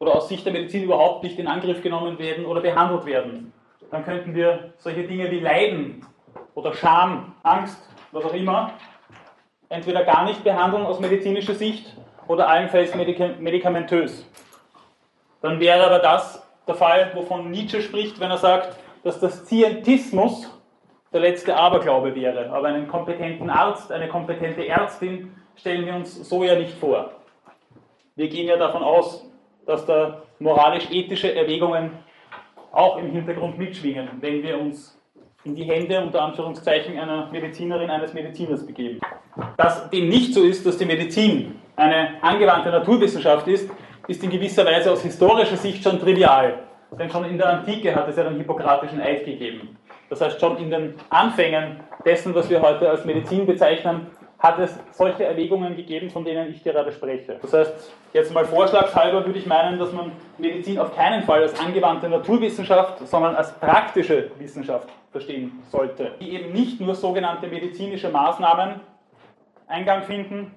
oder 0.00 0.16
aus 0.16 0.28
Sicht 0.28 0.44
der 0.44 0.52
Medizin 0.52 0.82
überhaupt 0.82 1.22
nicht 1.22 1.38
in 1.38 1.46
Angriff 1.46 1.80
genommen 1.80 2.18
werden 2.18 2.44
oder 2.44 2.60
behandelt 2.60 3.06
werden. 3.06 3.52
Dann 3.90 4.04
könnten 4.04 4.34
wir 4.34 4.72
solche 4.78 5.04
Dinge 5.04 5.30
wie 5.30 5.38
Leiden 5.38 6.04
oder 6.54 6.74
Scham, 6.74 7.34
Angst, 7.44 7.78
was 8.10 8.24
auch 8.24 8.34
immer, 8.34 8.72
entweder 9.68 10.04
gar 10.04 10.24
nicht 10.24 10.42
behandeln 10.42 10.84
aus 10.84 10.98
medizinischer 10.98 11.54
Sicht 11.54 11.96
oder 12.26 12.48
allenfalls 12.48 12.94
medikamentös. 12.94 14.28
Dann 15.40 15.60
wäre 15.60 15.86
aber 15.86 16.00
das 16.00 16.44
der 16.66 16.74
Fall, 16.74 17.12
wovon 17.14 17.50
Nietzsche 17.50 17.80
spricht, 17.80 18.18
wenn 18.18 18.30
er 18.30 18.38
sagt, 18.38 18.76
dass 19.04 19.20
das 19.20 19.44
Zientismus 19.44 20.50
der 21.14 21.20
letzte 21.20 21.56
Aberglaube 21.56 22.14
wäre. 22.14 22.50
Aber 22.50 22.66
einen 22.66 22.88
kompetenten 22.88 23.48
Arzt, 23.48 23.90
eine 23.92 24.08
kompetente 24.08 24.66
Ärztin 24.66 25.32
stellen 25.56 25.86
wir 25.86 25.94
uns 25.94 26.28
so 26.28 26.42
ja 26.42 26.56
nicht 26.56 26.76
vor. 26.76 27.12
Wir 28.16 28.28
gehen 28.28 28.48
ja 28.48 28.56
davon 28.56 28.82
aus, 28.82 29.24
dass 29.64 29.86
da 29.86 30.22
moralisch-ethische 30.40 31.34
Erwägungen 31.34 31.92
auch 32.72 32.98
im 32.98 33.12
Hintergrund 33.12 33.56
mitschwingen, 33.56 34.08
wenn 34.20 34.42
wir 34.42 34.58
uns 34.58 35.00
in 35.44 35.54
die 35.54 35.64
Hände 35.64 36.00
unter 36.00 36.22
Anführungszeichen 36.22 36.98
einer 36.98 37.30
Medizinerin, 37.30 37.90
eines 37.90 38.12
Mediziners 38.12 38.66
begeben. 38.66 38.98
Dass 39.56 39.88
dem 39.90 40.08
nicht 40.08 40.34
so 40.34 40.42
ist, 40.42 40.66
dass 40.66 40.78
die 40.78 40.84
Medizin 40.84 41.60
eine 41.76 42.22
angewandte 42.22 42.70
Naturwissenschaft 42.70 43.46
ist, 43.46 43.70
ist 44.08 44.22
in 44.24 44.30
gewisser 44.30 44.64
Weise 44.64 44.90
aus 44.90 45.02
historischer 45.02 45.56
Sicht 45.56 45.82
schon 45.84 46.00
trivial. 46.00 46.60
Denn 46.98 47.10
schon 47.10 47.24
in 47.24 47.38
der 47.38 47.50
Antike 47.50 47.94
hat 47.94 48.08
es 48.08 48.16
ja 48.16 48.24
den 48.24 48.36
hippokratischen 48.36 49.00
Eid 49.00 49.24
gegeben. 49.24 49.76
Das 50.14 50.20
heißt, 50.20 50.40
schon 50.40 50.58
in 50.58 50.70
den 50.70 50.94
Anfängen 51.10 51.80
dessen, 52.04 52.32
was 52.36 52.48
wir 52.48 52.62
heute 52.62 52.88
als 52.88 53.04
Medizin 53.04 53.46
bezeichnen, 53.46 54.06
hat 54.38 54.60
es 54.60 54.78
solche 54.92 55.24
Erwägungen 55.24 55.74
gegeben, 55.74 56.08
von 56.08 56.24
denen 56.24 56.50
ich 56.50 56.62
gerade 56.62 56.92
spreche. 56.92 57.36
Das 57.42 57.52
heißt, 57.52 57.92
jetzt 58.12 58.32
mal 58.32 58.44
vorschlagshalber 58.44 59.26
würde 59.26 59.40
ich 59.40 59.46
meinen, 59.46 59.76
dass 59.76 59.92
man 59.92 60.12
Medizin 60.38 60.78
auf 60.78 60.94
keinen 60.94 61.24
Fall 61.24 61.42
als 61.42 61.58
angewandte 61.58 62.08
Naturwissenschaft, 62.08 63.08
sondern 63.08 63.34
als 63.34 63.58
praktische 63.58 64.30
Wissenschaft 64.38 64.88
verstehen 65.10 65.60
sollte, 65.68 66.12
die 66.20 66.34
eben 66.34 66.52
nicht 66.52 66.80
nur 66.80 66.94
sogenannte 66.94 67.48
medizinische 67.48 68.08
Maßnahmen 68.08 68.80
Eingang 69.66 70.02
finden, 70.02 70.52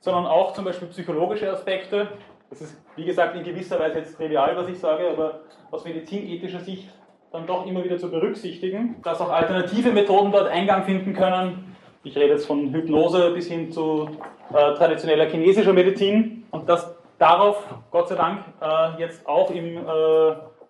sondern 0.00 0.26
auch 0.26 0.52
zum 0.52 0.66
Beispiel 0.66 0.88
psychologische 0.88 1.50
Aspekte. 1.50 2.08
Das 2.50 2.60
ist, 2.60 2.76
wie 2.96 3.06
gesagt, 3.06 3.36
in 3.36 3.42
gewisser 3.42 3.78
Weise 3.80 4.00
jetzt 4.00 4.16
trivial, 4.16 4.54
was 4.54 4.68
ich 4.68 4.78
sage, 4.78 5.08
aber 5.08 5.40
aus 5.70 5.84
medizinethischer 5.86 6.60
Sicht 6.60 6.88
dann 7.32 7.46
doch 7.46 7.66
immer 7.66 7.84
wieder 7.84 7.98
zu 7.98 8.10
berücksichtigen, 8.10 8.96
dass 9.02 9.20
auch 9.20 9.30
alternative 9.30 9.92
Methoden 9.92 10.32
dort 10.32 10.48
Eingang 10.48 10.84
finden 10.84 11.14
können. 11.14 11.76
Ich 12.04 12.16
rede 12.16 12.32
jetzt 12.32 12.46
von 12.46 12.72
Hypnose 12.72 13.32
bis 13.32 13.48
hin 13.48 13.70
zu 13.70 14.08
äh, 14.50 14.74
traditioneller 14.74 15.26
chinesischer 15.26 15.72
Medizin 15.72 16.44
und 16.50 16.68
dass 16.68 16.94
darauf, 17.18 17.62
Gott 17.90 18.08
sei 18.08 18.14
Dank, 18.14 18.44
äh, 18.60 19.00
jetzt 19.00 19.26
auch 19.26 19.50
im 19.50 19.76
äh, 19.76 19.80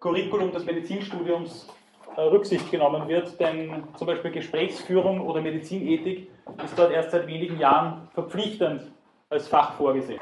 Curriculum 0.01 0.53
des 0.53 0.65
Medizinstudiums 0.65 1.69
äh, 2.17 2.23
Rücksicht 2.23 2.71
genommen 2.71 3.07
wird, 3.09 3.39
denn 3.39 3.85
zum 3.97 4.07
Beispiel 4.07 4.33
Gesprächsführung 4.33 5.21
oder 5.21 5.41
Medizinethik 5.41 6.29
ist 6.65 6.77
dort 6.77 6.93
erst 6.93 7.13
seit 7.13 7.27
wenigen 7.27 7.59
Jahren 7.61 8.09
verpflichtend 8.15 8.83
als 9.31 9.47
Fach 9.47 9.75
vorgesehen. 9.75 10.21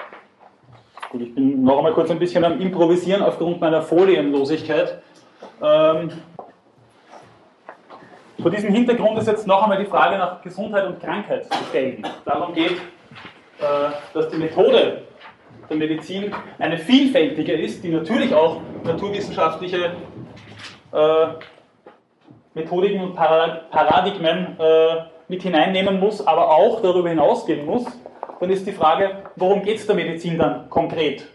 Gut, 1.11 1.23
ich 1.23 1.35
bin 1.35 1.63
noch 1.63 1.79
einmal 1.79 1.93
kurz 1.93 2.11
ein 2.11 2.19
bisschen 2.19 2.45
am 2.45 2.61
Improvisieren 2.61 3.23
aufgrund 3.23 3.61
meiner 3.61 3.81
Folienlosigkeit. 3.81 5.01
Ähm, 5.63 6.11
vor 8.41 8.51
diesem 8.51 8.73
Hintergrund 8.73 9.19
ist 9.19 9.27
jetzt 9.27 9.47
noch 9.47 9.63
einmal 9.63 9.79
die 9.79 9.91
Frage 9.91 10.19
nach 10.19 10.43
Gesundheit 10.43 10.87
und 10.87 11.01
Krankheit 11.01 11.53
zu 11.53 11.65
stellen. 11.71 12.07
Darum 12.25 12.55
geht, 12.55 12.73
äh, 12.73 13.91
dass 14.13 14.29
die 14.29 14.37
Methode 14.37 15.03
der 15.69 15.77
Medizin 15.77 16.33
eine 16.59 16.79
vielfältige 16.79 17.53
ist, 17.53 17.83
die 17.83 17.89
natürlich 17.89 18.35
auch 18.35 18.61
naturwissenschaftliche 18.85 19.93
äh, 20.93 21.27
Methodiken 22.55 23.01
und 23.01 23.15
Paradigmen 23.15 24.57
äh, 24.59 24.97
mit 25.29 25.43
hineinnehmen 25.43 25.99
muss, 25.99 26.27
aber 26.27 26.51
auch 26.51 26.81
darüber 26.83 27.09
hinausgehen 27.09 27.67
muss. 27.67 27.85
Dann 28.41 28.51
ist 28.51 28.67
die 28.67 28.73
Frage, 28.73 29.25
worum 29.37 29.63
geht 29.63 29.79
es 29.79 29.87
der 29.87 29.97
Medizin 29.97 30.39
dann 30.39 30.69
konkret? 30.71 31.27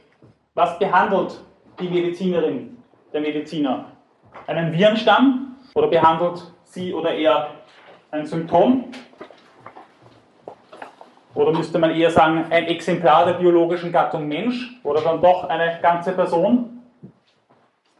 Was 0.53 0.77
behandelt 0.79 1.41
die 1.79 1.87
Medizinerin, 1.87 2.77
der 3.13 3.21
Mediziner? 3.21 3.85
einen 4.47 4.73
Virenstamm 4.73 5.55
oder 5.75 5.87
behandelt 5.87 6.51
sie 6.63 6.93
oder 6.93 7.13
er 7.13 7.51
ein 8.11 8.25
Symptom? 8.25 8.85
Oder 11.33 11.53
müsste 11.53 11.79
man 11.79 11.91
eher 11.91 12.11
sagen, 12.11 12.45
ein 12.49 12.65
Exemplar 12.65 13.25
der 13.25 13.33
biologischen 13.33 13.91
Gattung 13.91 14.27
Mensch 14.27 14.79
oder 14.83 15.01
dann 15.01 15.21
doch 15.21 15.45
eine 15.45 15.79
ganze 15.81 16.11
Person 16.11 16.81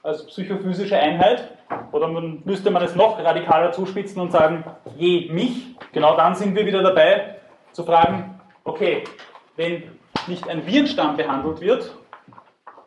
als 0.03 0.25
psychophysische 0.25 0.97
Einheit? 0.97 1.57
Oder 1.93 2.09
man, 2.09 2.41
müsste 2.43 2.69
man 2.71 2.83
es 2.83 2.95
noch 2.95 3.17
radikaler 3.23 3.71
zuspitzen 3.71 4.21
und 4.21 4.31
sagen, 4.33 4.65
je 4.97 5.29
mich? 5.31 5.75
Genau 5.93 6.17
dann 6.17 6.35
sind 6.35 6.55
wir 6.55 6.65
wieder 6.65 6.83
dabei 6.83 7.37
zu 7.71 7.85
fragen, 7.85 8.41
okay, 8.65 9.05
wenn 9.55 9.83
nicht 10.27 10.49
ein 10.49 10.67
Virenstamm 10.67 11.15
behandelt 11.15 11.61
wird 11.61 11.95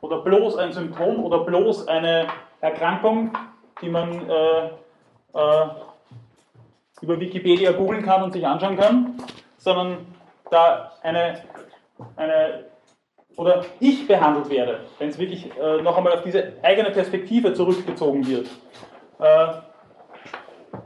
oder 0.05 0.18
bloß 0.18 0.57
ein 0.59 0.72
Symptom 0.72 1.24
oder 1.24 1.38
bloß 1.38 1.88
eine 1.88 2.26
Erkrankung, 2.61 3.30
die 3.80 3.88
man 3.88 4.28
äh, 4.28 4.66
äh, 5.34 5.66
über 7.00 7.18
Wikipedia 7.18 7.72
googeln 7.72 8.05
kann 8.05 8.22
und 8.22 8.32
sich 8.32 8.46
anschauen 8.46 8.76
kann, 8.76 9.14
sondern 9.57 10.07
da 10.50 10.92
eine, 11.02 11.42
eine 12.16 12.64
oder 13.36 13.64
ich 13.80 14.07
behandelt 14.07 14.48
werde, 14.50 14.80
wenn 14.98 15.09
es 15.09 15.18
wirklich 15.18 15.50
äh, 15.59 15.82
noch 15.82 15.96
einmal 15.96 16.12
auf 16.12 16.22
diese 16.22 16.52
eigene 16.62 16.90
Perspektive 16.90 17.52
zurückgezogen 17.52 18.26
wird, 18.26 18.46
äh, 19.18 19.46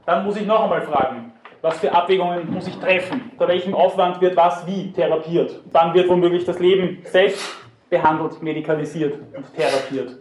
dann 0.07 0.25
muss 0.25 0.37
ich 0.37 0.47
noch 0.47 0.63
einmal 0.63 0.83
fragen, 0.83 1.33
was 1.61 1.79
für 1.79 1.93
Abwägungen 1.93 2.51
muss 2.51 2.69
ich 2.69 2.79
treffen, 2.79 3.33
bei 3.37 3.49
welchem 3.49 3.75
Aufwand 3.75 4.21
wird 4.21 4.37
was 4.37 4.67
wie 4.67 4.93
therapiert. 4.93 5.61
Dann 5.73 5.93
wird 5.93 6.09
womöglich 6.09 6.45
das 6.45 6.59
Leben 6.59 7.03
selbst 7.05 7.68
behandelt, 7.91 8.43
medikalisiert 8.43 9.15
und 9.35 9.55
therapiert 9.55 10.19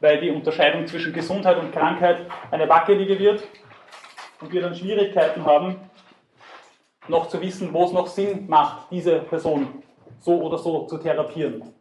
weil 0.00 0.20
die 0.20 0.30
Unterscheidung 0.30 0.86
zwischen 0.86 1.12
Gesundheit 1.12 1.58
und 1.58 1.72
Krankheit 1.72 2.20
eine 2.50 2.68
wackelige 2.68 3.18
wird 3.18 3.42
und 4.40 4.52
wir 4.52 4.62
dann 4.62 4.74
Schwierigkeiten 4.74 5.44
haben, 5.44 5.76
noch 7.08 7.28
zu 7.28 7.40
wissen, 7.40 7.72
wo 7.72 7.84
es 7.84 7.92
noch 7.92 8.06
Sinn 8.06 8.46
macht, 8.48 8.90
diese 8.90 9.20
Person 9.20 9.82
so 10.20 10.40
oder 10.42 10.58
so 10.58 10.84
zu 10.86 10.98
therapieren. 10.98 11.74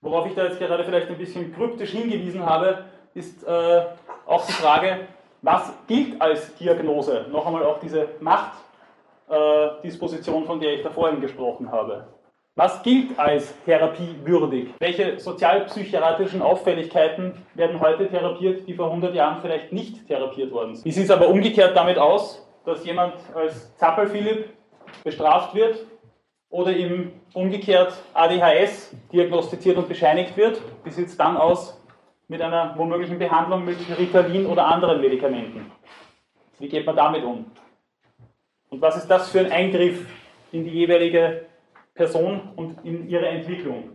Worauf 0.00 0.26
ich 0.26 0.34
da 0.34 0.44
jetzt 0.44 0.58
gerade 0.58 0.84
vielleicht 0.84 1.08
ein 1.08 1.18
bisschen 1.18 1.54
kryptisch 1.54 1.90
hingewiesen 1.90 2.44
habe, 2.44 2.86
ist 3.14 3.44
äh, 3.44 3.82
auch 4.26 4.44
die 4.46 4.52
Frage, 4.52 5.08
was 5.42 5.72
gilt 5.86 6.20
als 6.20 6.54
Diagnose? 6.56 7.26
Noch 7.30 7.46
einmal 7.46 7.64
auch 7.64 7.78
diese 7.80 8.08
Machtdisposition, 8.20 10.42
äh, 10.42 10.46
von 10.46 10.60
der 10.60 10.74
ich 10.74 10.82
da 10.82 10.90
vorhin 10.90 11.20
gesprochen 11.20 11.70
habe. 11.70 12.08
Was 12.58 12.82
gilt 12.82 13.18
als 13.18 13.54
therapiewürdig? 13.66 14.70
Welche 14.78 15.20
sozialpsychiatrischen 15.20 16.40
Auffälligkeiten 16.40 17.34
werden 17.52 17.78
heute 17.80 18.08
therapiert, 18.08 18.66
die 18.66 18.72
vor 18.72 18.86
100 18.86 19.14
Jahren 19.14 19.42
vielleicht 19.42 19.74
nicht 19.74 20.06
therapiert 20.06 20.50
worden 20.52 20.74
sind? 20.74 20.86
Wie 20.86 20.90
sieht 20.90 21.04
es 21.04 21.10
aber 21.10 21.28
umgekehrt 21.28 21.76
damit 21.76 21.98
aus, 21.98 22.48
dass 22.64 22.82
jemand 22.86 23.12
als 23.34 23.76
Zappel-Philipp 23.76 24.48
bestraft 25.04 25.54
wird 25.54 25.84
oder 26.48 26.72
ihm 26.72 27.12
umgekehrt 27.34 27.92
ADHS 28.14 28.96
diagnostiziert 29.12 29.76
und 29.76 29.86
bescheinigt 29.86 30.34
wird? 30.38 30.62
Wie 30.82 30.90
sieht 30.90 31.08
es 31.08 31.16
dann 31.18 31.36
aus 31.36 31.78
mit 32.26 32.40
einer 32.40 32.72
womöglichen 32.78 33.18
Behandlung 33.18 33.66
mit 33.66 33.76
Ritalin 33.98 34.46
oder 34.46 34.66
anderen 34.66 35.02
Medikamenten? 35.02 35.70
Wie 36.58 36.68
geht 36.68 36.86
man 36.86 36.96
damit 36.96 37.22
um? 37.22 37.50
Und 38.70 38.80
was 38.80 38.96
ist 38.96 39.08
das 39.08 39.28
für 39.28 39.40
ein 39.40 39.52
Eingriff 39.52 40.06
in 40.52 40.64
die 40.64 40.70
jeweilige 40.70 41.44
Person 41.96 42.40
und 42.56 42.84
in 42.84 43.08
ihrer 43.08 43.26
Entwicklung. 43.28 43.90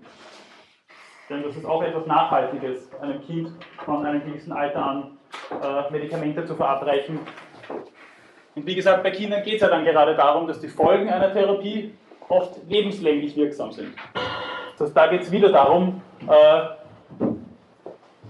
Denn 1.30 1.44
das 1.44 1.56
ist 1.56 1.66
auch 1.66 1.82
etwas 1.84 2.06
Nachhaltiges, 2.08 2.92
einem 3.00 3.22
Kind 3.22 3.52
von 3.86 4.06
einem 4.06 4.26
gewissen 4.26 4.52
Alter 4.52 4.86
an 4.86 5.18
äh, 5.62 5.92
Medikamente 5.92 6.46
zu 6.46 6.56
verabreichen. 6.56 7.20
Und 8.56 8.66
wie 8.66 8.76
gesagt, 8.76 9.04
bei 9.04 9.12
Kindern 9.12 9.44
geht 9.44 9.56
es 9.56 9.62
ja 9.62 9.70
dann 9.70 9.86
gerade 9.86 10.16
darum, 10.16 10.48
dass 10.48 10.60
die 10.60 10.68
Folgen 10.68 11.10
einer 11.10 11.32
Therapie 11.32 11.94
oft 12.28 12.58
lebenslänglich 12.68 13.36
wirksam 13.36 13.72
sind. 13.72 13.94
Das 14.78 14.94
da 14.94 15.08
geht 15.08 15.22
es 15.22 15.32
wieder 15.32 15.52
darum, 15.52 16.02
äh, 16.28 16.62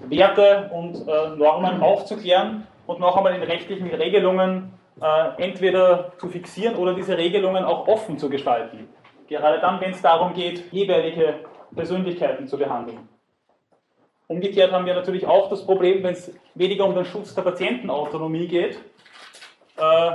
Werte 0.10 0.70
und 0.74 1.08
äh, 1.08 1.36
Normen 1.38 1.82
aufzuklären 1.82 2.68
und 2.86 3.00
noch 3.00 3.16
einmal 3.16 3.34
in 3.34 3.44
rechtlichen 3.44 3.88
Regelungen 3.88 4.74
äh, 5.02 5.42
entweder 5.42 6.12
zu 6.20 6.28
fixieren 6.28 6.76
oder 6.76 6.94
diese 6.94 7.18
Regelungen 7.18 7.64
auch 7.64 7.88
offen 7.88 8.20
zu 8.20 8.30
gestalten. 8.30 8.90
Gerade 9.32 9.62
dann, 9.62 9.80
wenn 9.80 9.92
es 9.92 10.02
darum 10.02 10.34
geht, 10.34 10.74
jeweilige 10.74 11.36
Persönlichkeiten 11.74 12.50
zu 12.50 12.58
behandeln. 12.58 13.08
Umgekehrt 14.28 14.74
haben 14.74 14.86
wir 14.86 14.94
natürlich 14.94 15.26
auch 15.26 15.50
das 15.50 15.66
Problem, 15.66 16.04
wenn 16.04 16.12
es 16.12 16.38
weniger 16.54 16.84
um 16.84 16.94
den 16.94 17.06
Schutz 17.06 17.34
der 17.34 17.44
Patientenautonomie 17.44 18.46
geht, 18.50 18.82
äh, 19.78 20.12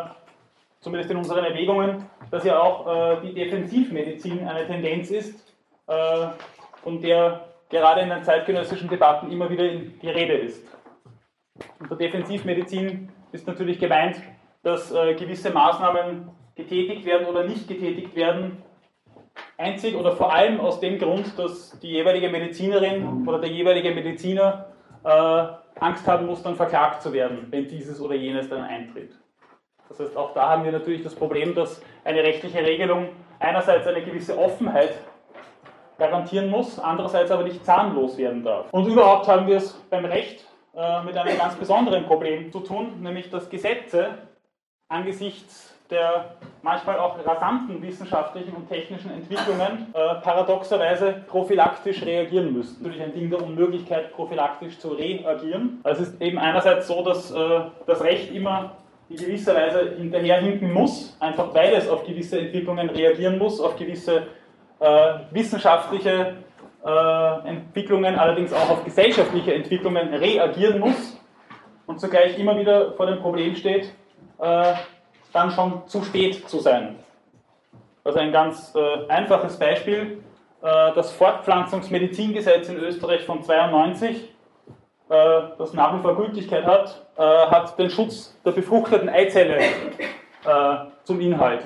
zumindest 0.81 1.11
in 1.11 1.17
unseren 1.17 1.47
Erwägungen, 1.47 2.05
dass 2.31 2.45
ja 2.45 2.61
auch 2.61 2.87
äh, 2.87 3.23
die 3.23 3.33
Defensivmedizin 3.33 4.47
eine 4.47 4.67
Tendenz 4.67 5.11
ist, 5.11 5.51
äh, 5.87 6.27
von 6.83 7.01
der 7.01 7.49
gerade 7.71 8.03
in 8.03 8.11
den 8.11 8.23
zeitgenössischen 8.23 8.91
Debatten 8.91 9.33
immer 9.33 9.49
wieder 9.49 9.67
die 9.67 10.11
Rede 10.11 10.35
ist. 10.35 10.63
Unter 11.81 11.97
Defensivmedizin 11.97 13.09
ist 13.33 13.47
natürlich 13.47 13.79
gemeint, 13.79 14.21
dass 14.63 14.93
äh, 14.93 15.15
gewisse 15.15 15.49
Maßnahmen 15.49 16.29
getätigt 16.55 17.07
werden 17.07 17.27
oder 17.27 17.45
nicht 17.45 17.67
getätigt 17.67 18.15
werden, 18.15 18.63
einzig 19.57 19.97
oder 19.97 20.13
vor 20.13 20.33
allem 20.33 20.61
aus 20.61 20.81
dem 20.81 20.99
Grund, 20.99 21.39
dass 21.39 21.79
die 21.81 21.91
jeweilige 21.91 22.29
Medizinerin 22.29 23.27
oder 23.27 23.39
der 23.39 23.51
jeweilige 23.51 23.91
Mediziner 23.93 24.67
äh, 25.05 25.47
Angst 25.81 26.07
haben 26.07 26.27
muss, 26.27 26.43
dann 26.43 26.57
verklagt 26.57 27.03
zu 27.03 27.13
werden, 27.13 27.47
wenn 27.51 27.67
dieses 27.69 28.01
oder 28.01 28.15
jenes 28.15 28.49
dann 28.49 28.63
eintritt. 28.63 29.13
Das 29.89 30.01
heißt, 30.01 30.17
auch 30.17 30.35
da 30.35 30.49
haben 30.49 30.65
wir 30.65 30.73
natürlich 30.73 31.03
das 31.03 31.15
Problem, 31.15 31.55
dass 31.55 31.81
eine 32.05 32.23
rechtliche 32.23 32.59
Regelung 32.59 33.11
einerseits 33.39 33.87
eine 33.87 34.03
gewisse 34.03 34.37
Offenheit 34.37 34.95
garantieren 35.99 36.51
muss, 36.51 36.79
andererseits 36.79 37.31
aber 37.31 37.45
nicht 37.45 37.65
zahnlos 37.65 38.19
werden 38.19 38.43
darf. 38.43 38.73
Und 38.73 38.87
überhaupt 38.87 39.29
haben 39.29 39.47
wir 39.47 39.57
es 39.57 39.73
beim 39.91 40.05
Recht 40.05 40.45
äh, 40.75 41.03
mit 41.05 41.17
einem 41.17 41.39
ganz 41.39 41.55
besonderen 41.55 42.05
Problem 42.05 42.51
zu 42.53 42.61
tun, 42.61 43.01
nämlich 43.01 43.31
dass 43.31 43.49
Gesetze 43.49 44.11
angesichts 44.89 45.75
der 45.91 46.37
manchmal 46.67 46.99
auch 46.99 47.17
rasanten 47.25 47.81
wissenschaftlichen 47.81 48.53
und 48.53 48.69
technischen 48.69 49.13
Entwicklungen 49.13 49.87
äh, 49.95 50.15
paradoxerweise 50.17 51.23
prophylaktisch 51.29 52.05
reagieren 52.05 52.53
müssen. 52.53 52.83
Natürlich 52.83 53.03
ein 53.03 53.15
Ding 53.15 53.31
der 53.31 53.41
Unmöglichkeit, 53.41 54.13
prophylaktisch 54.13 54.77
zu 54.81 54.89
reagieren. 54.89 55.79
Also 55.85 56.03
es 56.03 56.09
ist 56.09 56.21
eben 56.21 56.39
einerseits 56.39 56.89
so, 56.89 57.05
dass 57.05 57.31
äh, 57.31 57.61
das 57.87 58.03
Recht 58.03 58.33
immer 58.33 58.73
in 59.09 59.17
gewisser 59.17 59.55
Weise 59.55 59.95
hinterherhinken 59.97 60.73
muss, 60.73 61.17
einfach 61.21 61.55
weil 61.55 61.73
es 61.75 61.89
auf 61.89 62.05
gewisse 62.05 62.41
Entwicklungen 62.41 62.91
reagieren 62.91 63.39
muss, 63.39 63.61
auf 63.61 63.77
gewisse 63.77 64.27
äh, 64.81 65.13
wissenschaftliche 65.31 66.35
äh, 66.85 67.49
Entwicklungen, 67.49 68.17
allerdings 68.17 68.53
auch 68.53 68.71
auf 68.71 68.85
gesellschaftliche 68.85 69.55
Entwicklungen 69.55 70.13
reagieren 70.13 70.81
muss 70.81 71.17
und 71.87 72.01
zugleich 72.01 72.37
immer 72.41 72.59
wieder 72.59 72.93
vor 72.95 73.07
dem 73.07 73.21
Problem 73.21 73.55
steht, 73.55 73.93
äh, 74.41 74.75
dann 75.37 75.51
schon 75.51 75.87
zu 75.87 76.03
spät 76.03 76.49
zu 76.49 76.59
sein. 76.61 76.97
Also 78.03 78.19
ein 78.19 78.33
ganz 78.33 78.75
äh, 78.75 79.09
einfaches 79.09 79.59
Beispiel, 79.59 80.23
äh, 80.63 80.95
das 80.95 81.13
Fortpflanzungsmedizingesetz 81.13 82.71
in 82.71 82.79
Österreich 82.79 83.23
von 83.25 83.43
92, 83.43 84.17
äh, 84.17 84.29
das 85.59 85.75
nach 85.75 85.97
wie 85.97 86.03
vor 86.03 86.17
Gültigkeit 86.17 86.65
hat, 86.65 87.05
äh, 87.19 87.23
hat 87.23 87.79
den 87.79 87.91
Schutz 87.91 88.35
der 88.45 88.53
befruchteten 88.53 89.11
Eizelle 89.11 89.59
äh, 89.59 90.77
zum 91.05 91.21
Inhalt. 91.21 91.61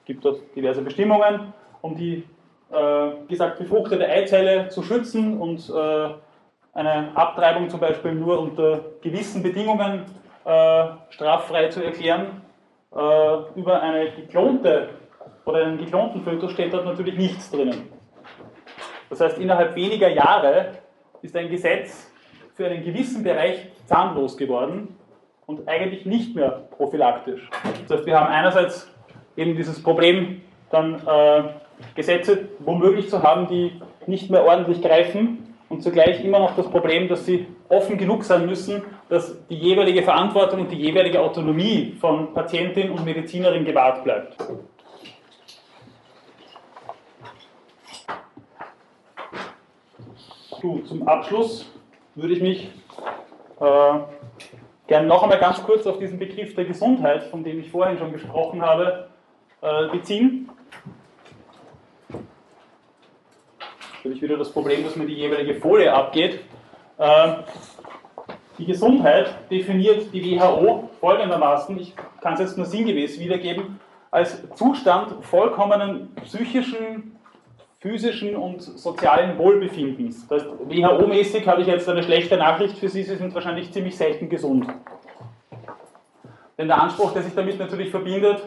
Es 0.00 0.06
gibt 0.06 0.24
dort 0.24 0.40
diverse 0.54 0.80
Bestimmungen, 0.80 1.52
um 1.82 1.96
die, 1.96 2.24
äh, 2.72 2.76
wie 2.76 3.28
gesagt, 3.28 3.58
befruchtete 3.58 4.08
Eizelle 4.08 4.70
zu 4.70 4.82
schützen 4.82 5.38
und 5.38 5.70
eine 6.72 7.10
Abtreibung 7.14 7.70
zum 7.70 7.80
Beispiel 7.80 8.14
nur 8.14 8.38
unter 8.38 8.80
gewissen 9.00 9.42
Bedingungen 9.42 10.04
straffrei 11.10 11.68
zu 11.68 11.82
erklären 11.82 12.42
äh, 12.96 13.58
über 13.58 13.82
eine 13.82 14.10
geklonte 14.12 14.88
oder 15.44 15.64
einen 15.64 15.78
geklonten 15.78 16.22
Fötus 16.22 16.52
steht 16.52 16.72
dort 16.72 16.84
natürlich 16.84 17.16
nichts 17.16 17.50
drinnen. 17.50 17.90
Das 19.10 19.20
heißt, 19.20 19.38
innerhalb 19.38 19.76
weniger 19.76 20.08
Jahre 20.08 20.72
ist 21.22 21.36
ein 21.36 21.48
Gesetz 21.48 22.10
für 22.54 22.66
einen 22.66 22.82
gewissen 22.82 23.22
Bereich 23.22 23.68
zahnlos 23.84 24.36
geworden 24.36 24.96
und 25.46 25.68
eigentlich 25.68 26.06
nicht 26.06 26.34
mehr 26.34 26.62
prophylaktisch. 26.76 27.48
Das 27.86 27.98
heißt, 27.98 28.06
wir 28.06 28.18
haben 28.18 28.32
einerseits 28.32 28.90
eben 29.36 29.54
dieses 29.56 29.82
Problem, 29.82 30.40
dann 30.70 30.94
äh, 31.06 31.42
Gesetze 31.94 32.48
womöglich 32.58 33.08
zu 33.08 33.22
haben, 33.22 33.46
die 33.46 33.80
nicht 34.06 34.30
mehr 34.30 34.44
ordentlich 34.44 34.82
greifen 34.82 35.45
und 35.68 35.82
zugleich 35.82 36.24
immer 36.24 36.38
noch 36.38 36.54
das 36.56 36.68
Problem, 36.68 37.08
dass 37.08 37.26
sie 37.26 37.46
offen 37.68 37.98
genug 37.98 38.24
sein 38.24 38.46
müssen, 38.46 38.82
dass 39.08 39.46
die 39.48 39.56
jeweilige 39.56 40.02
Verantwortung 40.02 40.60
und 40.60 40.70
die 40.70 40.76
jeweilige 40.76 41.20
Autonomie 41.20 41.96
von 42.00 42.32
Patientin 42.32 42.90
und 42.90 43.04
Medizinerin 43.04 43.64
gewahrt 43.64 44.04
bleibt. 44.04 44.36
Zum 50.60 51.06
Abschluss 51.06 51.70
würde 52.14 52.34
ich 52.34 52.40
mich 52.40 52.70
äh, 53.60 53.98
gerne 54.86 55.06
noch 55.06 55.22
einmal 55.22 55.38
ganz 55.38 55.62
kurz 55.62 55.86
auf 55.86 55.98
diesen 55.98 56.18
Begriff 56.18 56.54
der 56.54 56.64
Gesundheit, 56.64 57.24
von 57.24 57.44
dem 57.44 57.60
ich 57.60 57.70
vorhin 57.70 57.98
schon 57.98 58.12
gesprochen 58.12 58.62
habe, 58.62 59.08
äh, 59.60 59.88
beziehen. 59.88 60.50
Natürlich 64.06 64.22
wieder 64.22 64.38
das 64.38 64.52
Problem, 64.52 64.84
dass 64.84 64.94
mir 64.94 65.04
die 65.04 65.14
jeweilige 65.14 65.56
Folie 65.56 65.92
abgeht. 65.92 66.38
Äh, 66.96 67.28
die 68.56 68.64
Gesundheit 68.64 69.34
definiert 69.50 70.12
die 70.12 70.38
WHO 70.38 70.90
folgendermaßen, 71.00 71.76
ich 71.76 71.92
kann 72.20 72.34
es 72.34 72.38
jetzt 72.40 72.56
nur 72.56 72.66
sinngemäß 72.66 73.18
wiedergeben, 73.18 73.80
als 74.12 74.44
Zustand 74.54 75.24
vollkommenen 75.24 76.14
psychischen, 76.24 77.18
physischen 77.80 78.36
und 78.36 78.62
sozialen 78.62 79.36
Wohlbefindens. 79.38 80.28
Das 80.28 80.44
heißt, 80.44 80.52
WHO-mäßig 80.68 81.44
habe 81.48 81.62
ich 81.62 81.66
jetzt 81.66 81.88
eine 81.88 82.04
schlechte 82.04 82.36
Nachricht 82.36 82.78
für 82.78 82.88
Sie, 82.88 83.02
Sie 83.02 83.16
sind 83.16 83.34
wahrscheinlich 83.34 83.72
ziemlich 83.72 83.96
selten 83.96 84.28
gesund. 84.28 84.68
Denn 86.56 86.68
der 86.68 86.80
Anspruch, 86.80 87.12
der 87.12 87.22
sich 87.22 87.34
damit 87.34 87.58
natürlich 87.58 87.90
verbindet, 87.90 88.40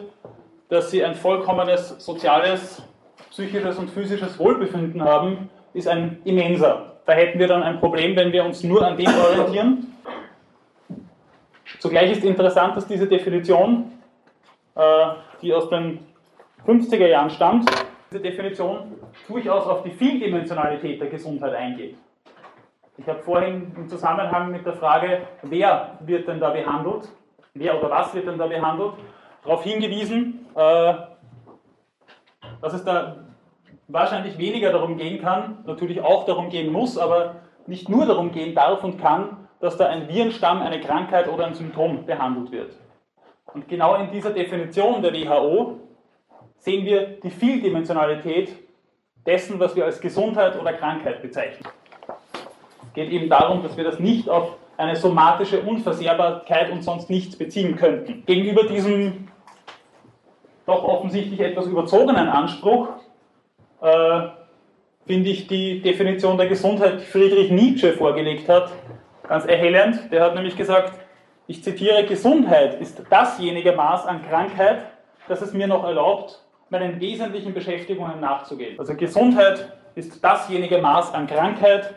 dass 0.70 0.90
Sie 0.90 1.04
ein 1.04 1.14
vollkommenes 1.14 1.96
soziales, 1.98 2.82
psychisches 3.40 3.78
und 3.78 3.90
physisches 3.90 4.38
Wohlbefinden 4.38 5.02
haben, 5.02 5.48
ist 5.72 5.88
ein 5.88 6.20
immenser. 6.24 6.96
Da 7.06 7.14
hätten 7.14 7.38
wir 7.38 7.48
dann 7.48 7.62
ein 7.62 7.80
Problem, 7.80 8.14
wenn 8.14 8.32
wir 8.32 8.44
uns 8.44 8.62
nur 8.62 8.86
an 8.86 8.98
dem 8.98 9.08
orientieren. 9.08 9.86
Zugleich 11.78 12.12
ist 12.12 12.22
interessant, 12.22 12.76
dass 12.76 12.86
diese 12.86 13.06
Definition, 13.06 13.92
äh, 14.74 15.06
die 15.40 15.54
aus 15.54 15.70
den 15.70 16.00
50er 16.66 17.06
Jahren 17.06 17.30
stammt, 17.30 17.70
diese 18.10 18.22
Definition 18.22 18.96
durchaus 19.26 19.66
auf 19.66 19.84
die 19.84 19.90
Vieldimensionalität 19.92 21.00
der 21.00 21.08
Gesundheit 21.08 21.54
eingeht. 21.54 21.96
Ich 22.98 23.08
habe 23.08 23.20
vorhin 23.20 23.72
im 23.74 23.88
Zusammenhang 23.88 24.50
mit 24.50 24.66
der 24.66 24.74
Frage, 24.74 25.22
wer 25.44 25.96
wird 26.00 26.28
denn 26.28 26.40
da 26.40 26.50
behandelt, 26.50 27.08
wer 27.54 27.78
oder 27.78 27.90
was 27.90 28.12
wird 28.14 28.26
denn 28.26 28.36
da 28.36 28.46
behandelt, 28.46 28.92
darauf 29.42 29.64
hingewiesen, 29.64 30.46
äh, 30.54 30.94
dass 32.60 32.74
es 32.74 32.84
da 32.84 33.16
wahrscheinlich 33.92 34.38
weniger 34.38 34.72
darum 34.72 34.96
gehen 34.96 35.20
kann, 35.20 35.58
natürlich 35.66 36.00
auch 36.00 36.24
darum 36.24 36.48
gehen 36.48 36.72
muss, 36.72 36.98
aber 36.98 37.36
nicht 37.66 37.88
nur 37.88 38.06
darum 38.06 38.32
gehen 38.32 38.54
darf 38.54 38.82
und 38.84 38.98
kann, 38.98 39.48
dass 39.60 39.76
da 39.76 39.86
ein 39.86 40.08
Virenstamm, 40.08 40.62
eine 40.62 40.80
Krankheit 40.80 41.28
oder 41.28 41.46
ein 41.46 41.54
Symptom 41.54 42.06
behandelt 42.06 42.50
wird. 42.50 42.72
Und 43.52 43.68
genau 43.68 43.96
in 43.96 44.10
dieser 44.10 44.30
Definition 44.30 45.02
der 45.02 45.12
WHO 45.12 45.80
sehen 46.58 46.84
wir 46.84 47.20
die 47.20 47.30
Vieldimensionalität 47.30 48.54
dessen, 49.26 49.58
was 49.58 49.76
wir 49.76 49.84
als 49.84 50.00
Gesundheit 50.00 50.58
oder 50.58 50.72
Krankheit 50.72 51.20
bezeichnen. 51.20 51.68
Es 52.86 52.94
geht 52.94 53.10
eben 53.10 53.28
darum, 53.28 53.62
dass 53.62 53.76
wir 53.76 53.84
das 53.84 53.98
nicht 53.98 54.28
auf 54.28 54.56
eine 54.76 54.96
somatische 54.96 55.60
Unversehrbarkeit 55.60 56.70
und 56.70 56.82
sonst 56.82 57.10
nichts 57.10 57.36
beziehen 57.36 57.76
könnten. 57.76 58.24
Gegenüber 58.24 58.64
diesem 58.64 59.28
doch 60.64 60.84
offensichtlich 60.84 61.40
etwas 61.40 61.66
überzogenen 61.66 62.28
Anspruch 62.28 62.88
äh, 63.80 64.28
finde 65.06 65.30
ich 65.30 65.46
die 65.46 65.80
Definition 65.80 66.36
der 66.36 66.46
Gesundheit, 66.46 67.00
die 67.00 67.04
Friedrich 67.04 67.50
Nietzsche 67.50 67.92
vorgelegt 67.92 68.48
hat, 68.48 68.72
ganz 69.26 69.44
erhellend. 69.44 70.12
Der 70.12 70.22
hat 70.22 70.34
nämlich 70.34 70.56
gesagt, 70.56 70.92
ich 71.46 71.64
zitiere, 71.64 72.04
Gesundheit 72.04 72.80
ist 72.80 73.02
dasjenige 73.10 73.72
Maß 73.72 74.06
an 74.06 74.22
Krankheit, 74.22 74.82
das 75.28 75.42
es 75.42 75.52
mir 75.52 75.66
noch 75.66 75.84
erlaubt, 75.84 76.40
meinen 76.68 77.00
wesentlichen 77.00 77.52
Beschäftigungen 77.54 78.20
nachzugehen. 78.20 78.78
Also 78.78 78.94
Gesundheit 78.94 79.72
ist 79.94 80.22
dasjenige 80.22 80.78
Maß 80.78 81.12
an 81.12 81.26
Krankheit, 81.26 81.94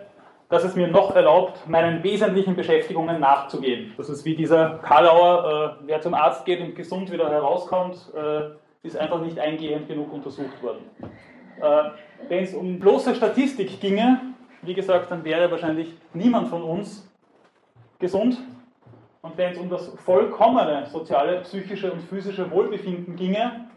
das 0.49 0.63
es 0.63 0.75
mir 0.75 0.87
noch 0.87 1.15
erlaubt, 1.15 1.67
meinen 1.67 2.03
wesentlichen 2.03 2.55
Beschäftigungen 2.55 3.19
nachzugehen. 3.19 3.93
Das 3.97 4.09
ist 4.09 4.23
wie 4.25 4.35
dieser 4.35 4.79
Karlauer, 4.83 5.77
äh, 5.81 5.87
wer 5.87 6.01
zum 6.01 6.13
Arzt 6.13 6.45
geht 6.45 6.61
und 6.61 6.75
gesund 6.75 7.11
wieder 7.11 7.29
herauskommt, 7.29 7.97
äh, 8.15 8.85
ist 8.85 8.97
einfach 8.97 9.21
nicht 9.21 9.39
eingehend 9.39 9.87
genug 9.87 10.11
untersucht 10.11 10.61
worden. 10.61 10.83
Äh, 11.61 11.83
Wenn 12.29 12.43
es 12.43 12.53
um 12.53 12.79
bloße 12.79 13.15
Statistik 13.15 13.79
ginge, 13.79 14.19
wie 14.61 14.73
gesagt, 14.73 15.11
dann 15.11 15.23
wäre 15.23 15.51
wahrscheinlich 15.51 15.93
niemand 16.13 16.47
von 16.47 16.63
uns 16.63 17.09
gesund. 17.99 18.37
Und 19.21 19.37
wenn 19.37 19.53
es 19.53 19.57
um 19.57 19.69
das 19.69 19.87
vollkommene 20.05 20.85
soziale, 20.87 21.41
psychische 21.41 21.91
und 21.91 22.01
physische 22.01 22.49
Wohlbefinden 22.51 23.15
ginge, 23.15 23.67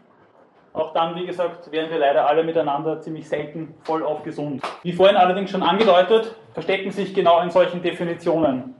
auch 0.73 0.93
dann, 0.93 1.15
wie 1.15 1.25
gesagt, 1.25 1.71
wären 1.71 1.89
wir 1.89 1.97
leider 1.97 2.27
alle 2.27 2.43
miteinander 2.43 3.01
ziemlich 3.01 3.27
selten 3.27 3.73
voll 3.83 4.03
auf 4.03 4.23
gesund. 4.23 4.61
Wie 4.83 4.93
vorhin 4.93 5.15
allerdings 5.15 5.49
schon 5.49 5.63
angedeutet, 5.63 6.35
verstecken 6.53 6.91
sich 6.91 7.13
genau 7.13 7.41
in 7.41 7.49
solchen 7.49 7.81
Definitionen 7.81 8.75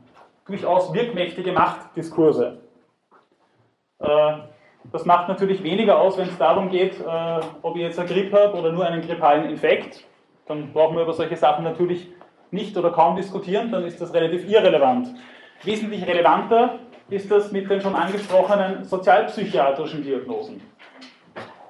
durchaus 0.45 0.93
wirkmächtige 0.93 1.51
Machtdiskurse. 1.51 2.59
Äh, 3.99 4.33
das 4.91 5.05
macht 5.05 5.27
natürlich 5.27 5.63
weniger 5.63 5.99
aus, 5.99 6.17
wenn 6.17 6.29
es 6.29 6.37
darum 6.37 6.69
geht, 6.69 6.99
äh, 6.99 7.39
ob 7.61 7.75
ich 7.75 7.81
jetzt 7.81 7.99
eine 7.99 8.07
Grippe 8.07 8.41
habe 8.41 8.57
oder 8.57 8.71
nur 8.71 8.85
einen 8.85 9.01
grippalen 9.01 9.49
Infekt. 9.49 10.05
Dann 10.47 10.71
brauchen 10.71 10.95
wir 10.95 11.03
über 11.03 11.13
solche 11.13 11.35
Sachen 11.35 11.63
natürlich 11.63 12.07
nicht 12.51 12.77
oder 12.77 12.91
kaum 12.91 13.15
diskutieren, 13.15 13.71
dann 13.71 13.83
ist 13.83 13.99
das 13.99 14.13
relativ 14.13 14.49
irrelevant. 14.49 15.09
Wesentlich 15.63 16.07
relevanter 16.07 16.79
ist 17.09 17.29
das 17.29 17.51
mit 17.51 17.69
den 17.69 17.81
schon 17.81 17.95
angesprochenen 17.95 18.83
sozialpsychiatrischen 18.83 20.03
Diagnosen 20.03 20.61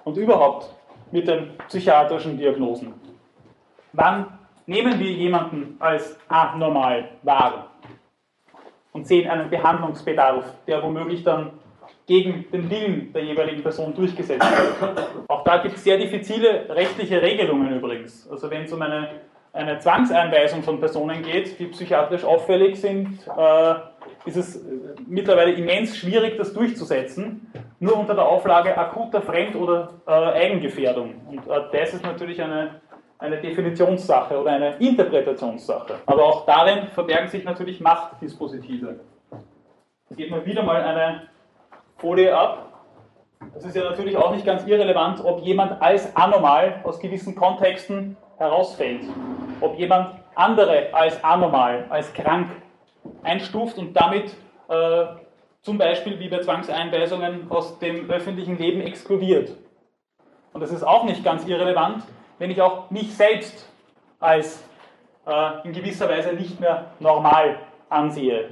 und 0.04 0.18
überhaupt 0.18 0.70
mit 1.12 1.28
den 1.28 1.52
psychiatrischen 1.68 2.38
Diagnosen. 2.38 2.94
Wann 3.94 4.38
nehmen 4.66 5.00
wir 5.00 5.12
jemanden 5.12 5.78
als 5.80 6.20
anormal 6.28 7.10
wahr 7.24 7.72
und 8.92 9.08
sehen 9.08 9.30
einen 9.30 9.50
Behandlungsbedarf, 9.50 10.46
der 10.68 10.84
womöglich 10.84 11.24
dann 11.24 11.52
gegen 12.08 12.50
den 12.52 12.70
Willen 12.70 13.14
der 13.14 13.24
jeweiligen 13.24 13.62
Person 13.62 13.94
durchgesetzt 13.94 14.42
wird. 14.42 15.08
Auch 15.28 15.44
da 15.44 15.58
gibt 15.58 15.76
es 15.76 15.84
sehr 15.84 15.98
diffizile 15.98 16.66
rechtliche 16.70 17.22
Regelungen 17.22 17.76
übrigens. 17.76 18.28
Also 18.32 18.50
wenn 18.50 18.64
es 18.64 18.72
um 18.72 18.82
eine, 18.82 19.10
eine 19.52 19.78
Zwangseinweisung 19.78 20.64
von 20.64 20.80
Personen 20.80 21.22
geht, 21.22 21.60
die 21.60 21.66
psychiatrisch 21.66 22.24
auffällig 22.24 22.80
sind, 22.80 23.20
äh, 23.38 23.76
ist 24.26 24.38
es 24.38 24.66
mittlerweile 25.06 25.52
immens 25.52 25.98
schwierig, 25.98 26.38
das 26.38 26.54
durchzusetzen, 26.54 27.52
nur 27.80 27.98
unter 27.98 28.16
der 28.16 28.26
Auflage 28.26 28.78
akuter 28.78 29.22
Fremd- 29.22 29.58
oder 29.58 29.90
äh, 30.08 30.12
Eigengefährdung. 30.12 31.16
Und 31.28 31.40
äh, 31.40 31.62
das 31.74 31.94
ist 31.94 32.04
natürlich 32.04 32.42
eine, 32.42 32.82
eine 33.20 33.42
Definitionssache 33.42 34.40
oder 34.40 34.52
eine 34.52 34.78
Interpretationssache. 34.78 35.96
Aber 36.06 36.24
auch 36.24 36.46
darin 36.46 36.88
verbergen 36.88 37.28
sich 37.28 37.44
natürlich 37.44 37.82
Machtdispositive. 37.82 39.02
Es 40.10 40.16
geht 40.16 40.32
mal 40.32 40.46
wieder 40.46 40.64
mal 40.64 40.82
eine 40.82 41.24
Folie 41.98 42.36
ab. 42.36 42.64
Es 43.56 43.66
ist 43.66 43.76
ja 43.76 43.84
natürlich 43.84 44.18
auch 44.18 44.32
nicht 44.32 44.46
ganz 44.46 44.66
irrelevant, 44.66 45.24
ob 45.24 45.42
jemand 45.42 45.82
als 45.82 46.16
anormal 46.16 46.82
aus 46.84 47.00
gewissen 47.00 47.36
Kontexten 47.36 48.18
herausfällt. 48.38 49.02
Ob 49.62 49.78
jemand 49.78 50.12
andere 50.36 50.94
als 50.94 51.24
anormal, 51.24 51.86
als 51.90 52.14
krank 52.14 52.50
einstuft 53.24 53.78
und 53.78 53.94
damit 53.94 54.36
äh, 54.70 55.06
zum 55.62 55.78
Beispiel 55.78 56.20
wie 56.20 56.30
bei 56.30 56.40
Zwangseinweisungen 56.40 57.50
aus 57.50 57.80
dem 57.80 58.10
öffentlichen 58.10 58.58
Leben 58.58 58.82
exkludiert. 58.82 59.56
Und 60.54 60.62
es 60.62 60.72
ist 60.72 60.84
auch 60.84 61.04
nicht 61.04 61.24
ganz 61.24 61.46
irrelevant, 61.46 62.04
wenn 62.38 62.52
ich 62.52 62.62
auch 62.62 62.90
mich 62.92 63.16
selbst 63.16 63.72
als 64.20 64.64
äh, 65.26 65.68
in 65.68 65.74
gewisser 65.74 66.08
Weise 66.10 66.34
nicht 66.34 66.60
mehr 66.60 66.92
normal 67.00 67.58
ansehe. 67.90 68.50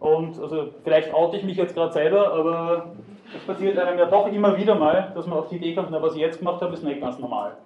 Und 0.00 0.38
also 0.40 0.68
vielleicht 0.82 1.12
oute 1.14 1.36
ich 1.36 1.44
mich 1.44 1.56
jetzt 1.56 1.74
gerade 1.74 1.92
selber, 1.92 2.32
aber 2.32 2.94
es 3.34 3.44
passiert 3.44 3.78
einem 3.78 3.98
ja 3.98 4.06
doch 4.06 4.26
immer 4.28 4.56
wieder 4.56 4.74
mal, 4.74 5.12
dass 5.14 5.26
man 5.26 5.38
auf 5.38 5.48
die 5.48 5.56
Idee 5.56 5.74
kommt, 5.74 5.90
na, 5.90 6.02
was 6.02 6.14
ich 6.14 6.20
jetzt 6.20 6.38
gemacht 6.38 6.60
habe, 6.60 6.74
ist 6.74 6.84
nicht 6.84 7.00
ganz 7.00 7.18
normal. 7.18 7.56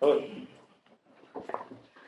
Aber 0.00 0.16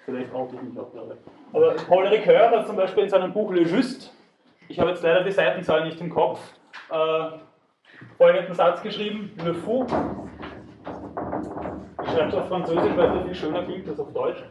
vielleicht 0.05 0.35
oute 0.35 0.57
ich 0.57 0.63
mich 0.63 0.79
auch 0.79 0.93
gerade. 0.93 1.19
Aber 1.53 1.75
Paul 1.89 2.07
Ricoeur 2.07 2.51
hat 2.51 2.67
zum 2.67 2.77
Beispiel 2.77 3.05
in 3.05 3.11
seinem 3.11 3.33
Buch 3.33 3.53
Le 3.53 3.63
Juste, 3.63 4.11
ich 4.69 4.79
habe 4.79 4.91
jetzt 4.91 5.03
leider 5.03 5.23
die 5.23 5.33
Seitenzahl 5.33 5.85
nicht 5.85 6.01
im 6.01 6.11
Kopf, 6.11 6.41
äh, 6.91 7.39
folgenden 8.17 8.55
Satz 8.55 8.83
geschrieben: 8.83 9.33
Le 9.45 9.55
Fou. 9.55 9.87
Ich 12.03 12.11
schreibe 12.11 12.29
es 12.29 12.35
auf 12.35 12.49
Französisch, 12.49 12.97
weil 12.97 13.19
es 13.19 13.25
viel 13.25 13.35
schöner 13.35 13.63
klingt 13.65 13.89
als 13.89 14.01
auf 14.01 14.13
Deutsch. 14.13 14.43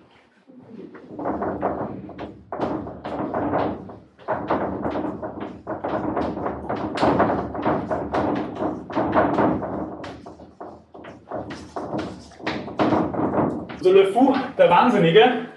Also 13.82 13.94
Le 13.94 14.06
Fou, 14.14 14.36
der 14.60 14.70
Wahnsinnige, 14.70 15.48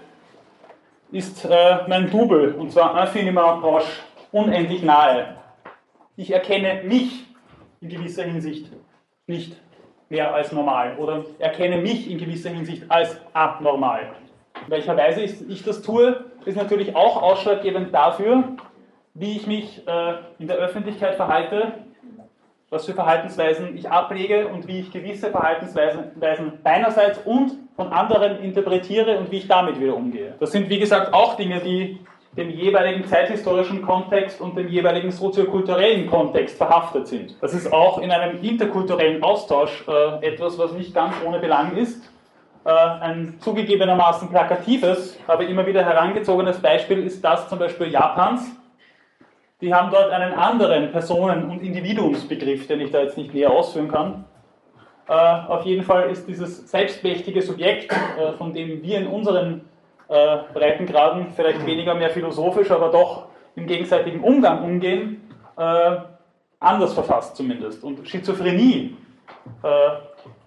ist 1.13 1.45
äh, 1.45 1.81
mein 1.89 2.11
Double, 2.11 2.55
und 2.55 2.73
zwar 2.73 2.99
infiniment 2.99 3.61
proche, 3.61 3.85
unendlich 4.33 4.83
nahe. 4.83 5.37
Ich 6.17 6.33
erkenne 6.33 6.85
mich 6.85 7.27
in 7.83 7.91
gewisser 7.91 8.23
Hinsicht 8.23 8.73
nicht 9.27 9.61
mehr 10.09 10.33
als 10.33 10.53
normal 10.53 10.97
oder 10.97 11.27
erkenne 11.39 11.77
mich 11.77 12.11
in 12.11 12.17
gewisser 12.17 12.49
Hinsicht 12.49 12.85
als 12.89 13.21
abnormal. 13.35 14.15
In 14.65 14.71
welcher 14.71 14.97
Weise 14.97 15.21
ich 15.21 15.63
das 15.63 15.83
tue, 15.83 16.25
ist 16.47 16.57
natürlich 16.57 16.97
auch 16.97 17.21
ausschlaggebend 17.21 17.93
dafür, 17.93 18.57
wie 19.13 19.37
ich 19.37 19.47
mich 19.47 19.87
äh, 19.87 20.15
in 20.39 20.49
der 20.49 20.57
Öffentlichkeit 20.57 21.17
verhalte, 21.17 21.75
was 22.71 22.87
für 22.87 22.95
Verhaltensweisen 22.95 23.77
ich 23.77 23.89
ablege 23.91 24.49
und 24.49 24.67
wie 24.67 24.81
ich 24.81 24.91
gewisse 24.91 25.31
Verhaltensweisen 25.31 26.13
meinerseits 26.63 27.19
und 27.25 27.53
von 27.77 27.93
anderen 27.93 28.39
interpretiere 28.39 29.19
und 29.19 29.31
wie 29.31 29.39
ich 29.39 29.49
damit 29.49 29.81
wieder 29.81 29.95
umgehe. 29.95 30.35
Das 30.41 30.53
sind, 30.53 30.69
wie 30.69 30.79
gesagt, 30.79 31.13
auch 31.13 31.37
Dinge, 31.37 31.61
die 31.61 32.01
dem 32.37 32.51
jeweiligen 32.51 33.05
zeithistorischen 33.07 33.83
Kontext 33.83 34.41
und 34.41 34.57
dem 34.57 34.69
jeweiligen 34.69 35.13
soziokulturellen 35.13 36.09
Kontext 36.09 36.57
verhaftet 36.57 37.07
sind. 37.07 37.37
Das 37.41 37.55
ist 37.55 37.73
auch 37.73 37.99
in 37.99 38.11
einem 38.11 38.43
interkulturellen 38.43 39.23
Austausch 39.23 39.85
äh, 39.87 40.27
etwas, 40.27 40.59
was 40.59 40.73
nicht 40.73 40.95
ganz 40.95 41.15
ohne 41.25 41.39
Belang 41.39 41.77
ist. 41.77 42.03
Äh, 42.65 42.71
ein 42.71 43.37
zugegebenermaßen 43.41 44.31
plakatives, 44.31 45.19
aber 45.27 45.47
immer 45.47 45.67
wieder 45.67 45.85
herangezogenes 45.85 46.61
Beispiel 46.61 47.05
ist 47.05 47.23
das 47.23 47.49
zum 47.49 47.59
Beispiel 47.59 47.89
Japans. 47.89 48.57
Die 49.65 49.73
haben 49.73 49.91
dort 49.91 50.11
einen 50.11 50.35
anderen 50.35 50.93
Personen- 50.93 51.51
und 51.51 51.63
Individuumsbegriff, 51.63 52.67
den 52.67 52.81
ich 52.81 52.91
da 52.91 53.01
jetzt 53.01 53.17
nicht 53.17 53.33
näher 53.33 53.51
ausführen 53.51 53.89
kann. 53.89 54.27
Äh, 55.09 55.13
auf 55.15 55.65
jeden 55.65 55.83
Fall 55.83 56.11
ist 56.11 56.29
dieses 56.29 56.71
selbstmächtige 56.71 57.41
Subjekt, 57.41 57.91
äh, 57.91 58.35
von 58.35 58.53
dem 58.53 58.83
wir 58.83 58.99
in 58.99 59.07
unseren 59.07 59.63
äh, 60.09 60.37
Breitengraden 60.53 61.29
vielleicht 61.35 61.65
weniger 61.65 61.95
mehr 61.95 62.11
philosophisch, 62.11 62.71
aber 62.71 62.91
doch 62.91 63.29
im 63.57 63.67
gegenseitigen 63.67 64.21
Umgang 64.21 64.63
umgehen, 64.63 65.31
äh, 65.57 65.97
anders 66.61 66.93
verfasst 66.93 67.35
zumindest. 67.35 67.83
Und 67.85 68.07
Schizophrenie, 68.07 68.99
äh, 69.63 69.69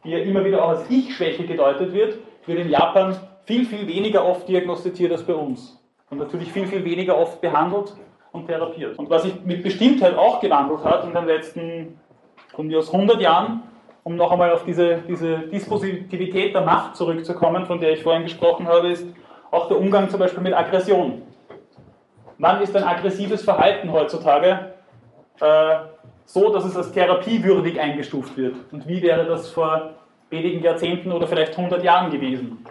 die 0.03 0.11
ja 0.11 0.19
immer 0.19 0.45
wieder 0.45 0.63
auch 0.63 0.69
als 0.69 0.87
Ich-Schwäche 0.91 1.47
gedeutet 1.47 1.91
wird, 1.91 2.19
wird 2.45 2.59
in 2.59 2.69
Japan 2.69 3.17
viel, 3.45 3.65
viel 3.65 3.87
weniger 3.87 4.23
oft 4.23 4.47
diagnostiziert 4.47 5.11
als 5.11 5.23
bei 5.23 5.33
uns. 5.33 5.83
Und 6.11 6.19
natürlich 6.19 6.51
viel, 6.51 6.67
viel 6.67 6.85
weniger 6.85 7.17
oft 7.17 7.41
behandelt 7.41 7.95
und 8.31 8.47
therapiert. 8.47 8.97
Und 8.97 9.09
was 9.09 9.23
sich 9.23 9.43
mit 9.43 9.63
Bestimmtheit 9.63 10.15
auch 10.17 10.39
gewandelt 10.39 10.83
hat 10.83 11.03
in 11.05 11.13
den 11.13 11.25
letzten 11.25 11.99
von 12.53 12.67
mir 12.67 12.79
aus 12.79 12.91
100 12.93 13.21
Jahren, 13.21 13.63
um 14.03 14.15
noch 14.15 14.31
einmal 14.31 14.51
auf 14.51 14.63
diese, 14.63 14.99
diese 15.07 15.39
Dispositivität 15.39 16.53
der 16.53 16.61
Macht 16.61 16.95
zurückzukommen, 16.95 17.65
von 17.65 17.79
der 17.79 17.91
ich 17.91 18.03
vorhin 18.03 18.23
gesprochen 18.23 18.67
habe, 18.67 18.89
ist 18.89 19.05
auch 19.51 19.67
der 19.67 19.77
Umgang 19.77 20.09
zum 20.09 20.19
Beispiel 20.19 20.41
mit 20.41 20.53
Aggression. 20.53 21.21
Wann 22.37 22.61
ist 22.61 22.75
ein 22.75 22.83
aggressives 22.83 23.43
Verhalten 23.43 23.91
heutzutage 23.91 24.73
äh, 25.39 25.75
so, 26.25 26.53
dass 26.53 26.65
es 26.65 26.77
als 26.77 26.91
therapiewürdig 26.91 27.79
eingestuft 27.79 28.37
wird? 28.37 28.55
Und 28.71 28.87
wie 28.87 29.01
wäre 29.01 29.25
das 29.25 29.49
vor 29.49 29.95
wenigen 30.29 30.61
Jahrzehnten 30.61 31.11
oder 31.11 31.27
vielleicht 31.27 31.57
100 31.57 31.83
Jahren 31.83 32.11
gewesen? 32.11 32.65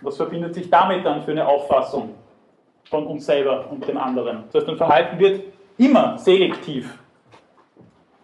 Was 0.00 0.16
verbindet 0.16 0.54
sich 0.54 0.70
damit 0.70 1.04
dann 1.04 1.22
für 1.22 1.32
eine 1.32 1.46
Auffassung 1.46 2.14
von 2.88 3.06
uns 3.06 3.26
selber 3.26 3.66
und 3.70 3.86
dem 3.86 3.98
anderen? 3.98 4.44
Das 4.46 4.62
heißt, 4.62 4.70
ein 4.70 4.76
Verhalten 4.76 5.18
wird 5.18 5.42
immer 5.76 6.18
selektiv 6.18 6.98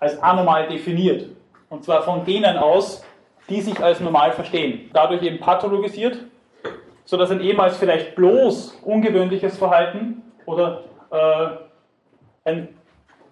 als 0.00 0.20
anormal 0.22 0.68
definiert. 0.68 1.26
Und 1.68 1.84
zwar 1.84 2.02
von 2.02 2.24
denen 2.24 2.56
aus, 2.56 3.04
die 3.48 3.60
sich 3.60 3.82
als 3.82 4.00
normal 4.00 4.32
verstehen. 4.32 4.90
Dadurch 4.92 5.22
eben 5.22 5.38
pathologisiert 5.38 6.18
sodass 7.04 7.30
ein 7.30 7.40
ehemals 7.40 7.76
vielleicht 7.76 8.14
bloß 8.14 8.80
ungewöhnliches 8.82 9.58
Verhalten 9.58 10.22
oder 10.46 10.84
äh, 11.10 11.48
ein 12.44 12.68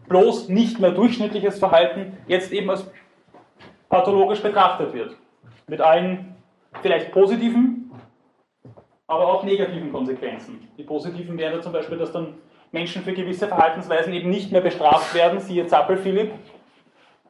bloß 0.09 0.49
nicht 0.49 0.79
mehr 0.79 0.91
durchschnittliches 0.91 1.59
Verhalten 1.59 2.19
jetzt 2.27 2.53
eben 2.53 2.69
als 2.71 2.87
pathologisch 3.89 4.41
betrachtet 4.41 4.93
wird. 4.93 5.17
Mit 5.67 5.81
allen 5.81 6.35
vielleicht 6.83 7.13
positiven, 7.13 7.91
aber 9.07 9.27
auch 9.27 9.45
negativen 9.45 9.93
Konsequenzen. 9.93 10.69
Die 10.79 10.85
positiven 10.85 11.37
wären 11.39 11.63
zum 11.63 11.73
Beispiel, 11.73 11.99
dass 11.99 12.13
dann 12.13 12.35
Menschen 12.71 13.03
für 13.03 13.13
gewisse 13.13 13.49
Verhaltensweisen 13.49 14.13
eben 14.13 14.31
nicht 14.31 14.51
mehr 14.51 14.63
bestraft 14.63 15.15
werden, 15.15 15.41
siehe 15.41 15.67
Zappel 15.67 15.99
Philipp, 15.99 16.33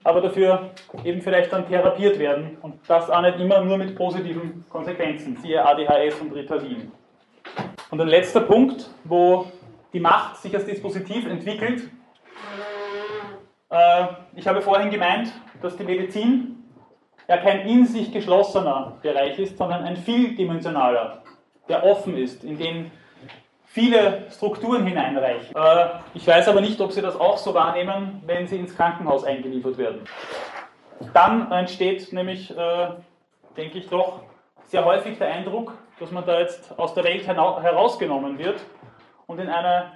aber 0.04 0.20
dafür 0.20 0.70
eben 1.04 1.20
vielleicht 1.20 1.52
dann 1.52 1.66
therapiert 1.66 2.18
werden 2.18 2.56
und 2.62 2.74
das 2.86 3.10
auch 3.10 3.22
nicht 3.22 3.38
immer 3.38 3.60
nur 3.60 3.78
mit 3.78 3.96
positiven 3.96 4.64
Konsequenzen, 4.68 5.36
siehe 5.36 5.64
ADHS 5.64 6.20
und 6.20 6.32
Ritalin. 6.32 6.92
Und 7.90 8.00
ein 8.00 8.08
letzter 8.08 8.40
Punkt, 8.40 8.88
wo 9.04 9.46
die 9.92 10.00
Macht 10.00 10.36
sich 10.36 10.54
als 10.54 10.64
Dispositiv 10.64 11.26
entwickelt. 11.26 11.90
Äh, 13.68 14.06
ich 14.34 14.46
habe 14.46 14.62
vorhin 14.62 14.90
gemeint, 14.90 15.32
dass 15.60 15.76
die 15.76 15.84
Medizin 15.84 16.64
ja 17.28 17.36
kein 17.36 17.66
in 17.66 17.86
sich 17.86 18.12
geschlossener 18.12 18.98
Bereich 19.02 19.38
ist, 19.38 19.58
sondern 19.58 19.84
ein 19.84 19.96
vieldimensionaler, 19.96 21.21
der 21.68 21.84
offen 21.84 22.16
ist, 22.16 22.44
in 22.44 22.58
den 22.58 22.90
viele 23.64 24.30
Strukturen 24.30 24.86
hineinreichen. 24.86 25.56
Äh, 25.56 25.86
ich 26.14 26.26
weiß 26.26 26.48
aber 26.48 26.60
nicht, 26.60 26.80
ob 26.80 26.92
Sie 26.92 27.00
das 27.00 27.18
auch 27.18 27.38
so 27.38 27.54
wahrnehmen, 27.54 28.22
wenn 28.26 28.46
Sie 28.46 28.56
ins 28.56 28.76
Krankenhaus 28.76 29.24
eingeliefert 29.24 29.78
werden. 29.78 30.00
Dann 31.14 31.50
entsteht 31.50 32.12
nämlich, 32.12 32.50
äh, 32.56 32.88
denke 33.56 33.78
ich 33.78 33.88
doch, 33.88 34.20
sehr 34.66 34.84
häufig 34.84 35.18
der 35.18 35.32
Eindruck, 35.32 35.74
dass 35.98 36.10
man 36.10 36.24
da 36.26 36.38
jetzt 36.38 36.78
aus 36.78 36.94
der 36.94 37.04
Welt 37.04 37.26
herausgenommen 37.26 38.38
wird 38.38 38.60
und 39.26 39.38
in 39.38 39.48
eine 39.48 39.92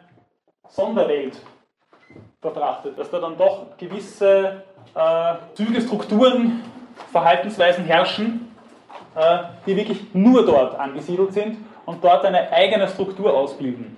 Sonderwelt 0.69 1.41
betrachtet, 2.41 2.99
dass 2.99 3.11
da 3.11 3.19
dann 3.19 3.37
doch 3.37 3.77
gewisse 3.77 4.63
äh, 4.95 5.35
Züge, 5.55 5.81
Strukturen, 5.81 6.63
Verhaltensweisen 7.13 7.85
herrschen, 7.85 8.46
die 9.67 9.77
wirklich 9.77 10.15
nur 10.15 10.45
dort 10.45 10.79
angesiedelt 10.79 11.33
sind 11.33 11.57
und 11.87 12.05
dort 12.05 12.25
eine 12.25 12.53
eigene 12.53 12.87
Struktur 12.89 13.33
ausbilden. 13.35 13.97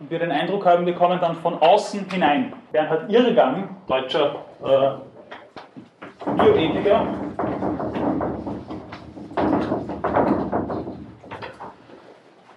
Und 0.00 0.10
wir 0.10 0.18
den 0.18 0.32
Eindruck 0.32 0.66
haben, 0.66 0.84
wir 0.84 0.94
kommen 0.94 1.20
dann 1.20 1.36
von 1.36 1.54
außen 1.62 2.10
hinein. 2.10 2.52
Bernhard 2.72 3.08
Irrgang, 3.08 3.76
deutscher 3.86 4.34
äh, 4.64 6.30
Bioethiker, 6.36 7.06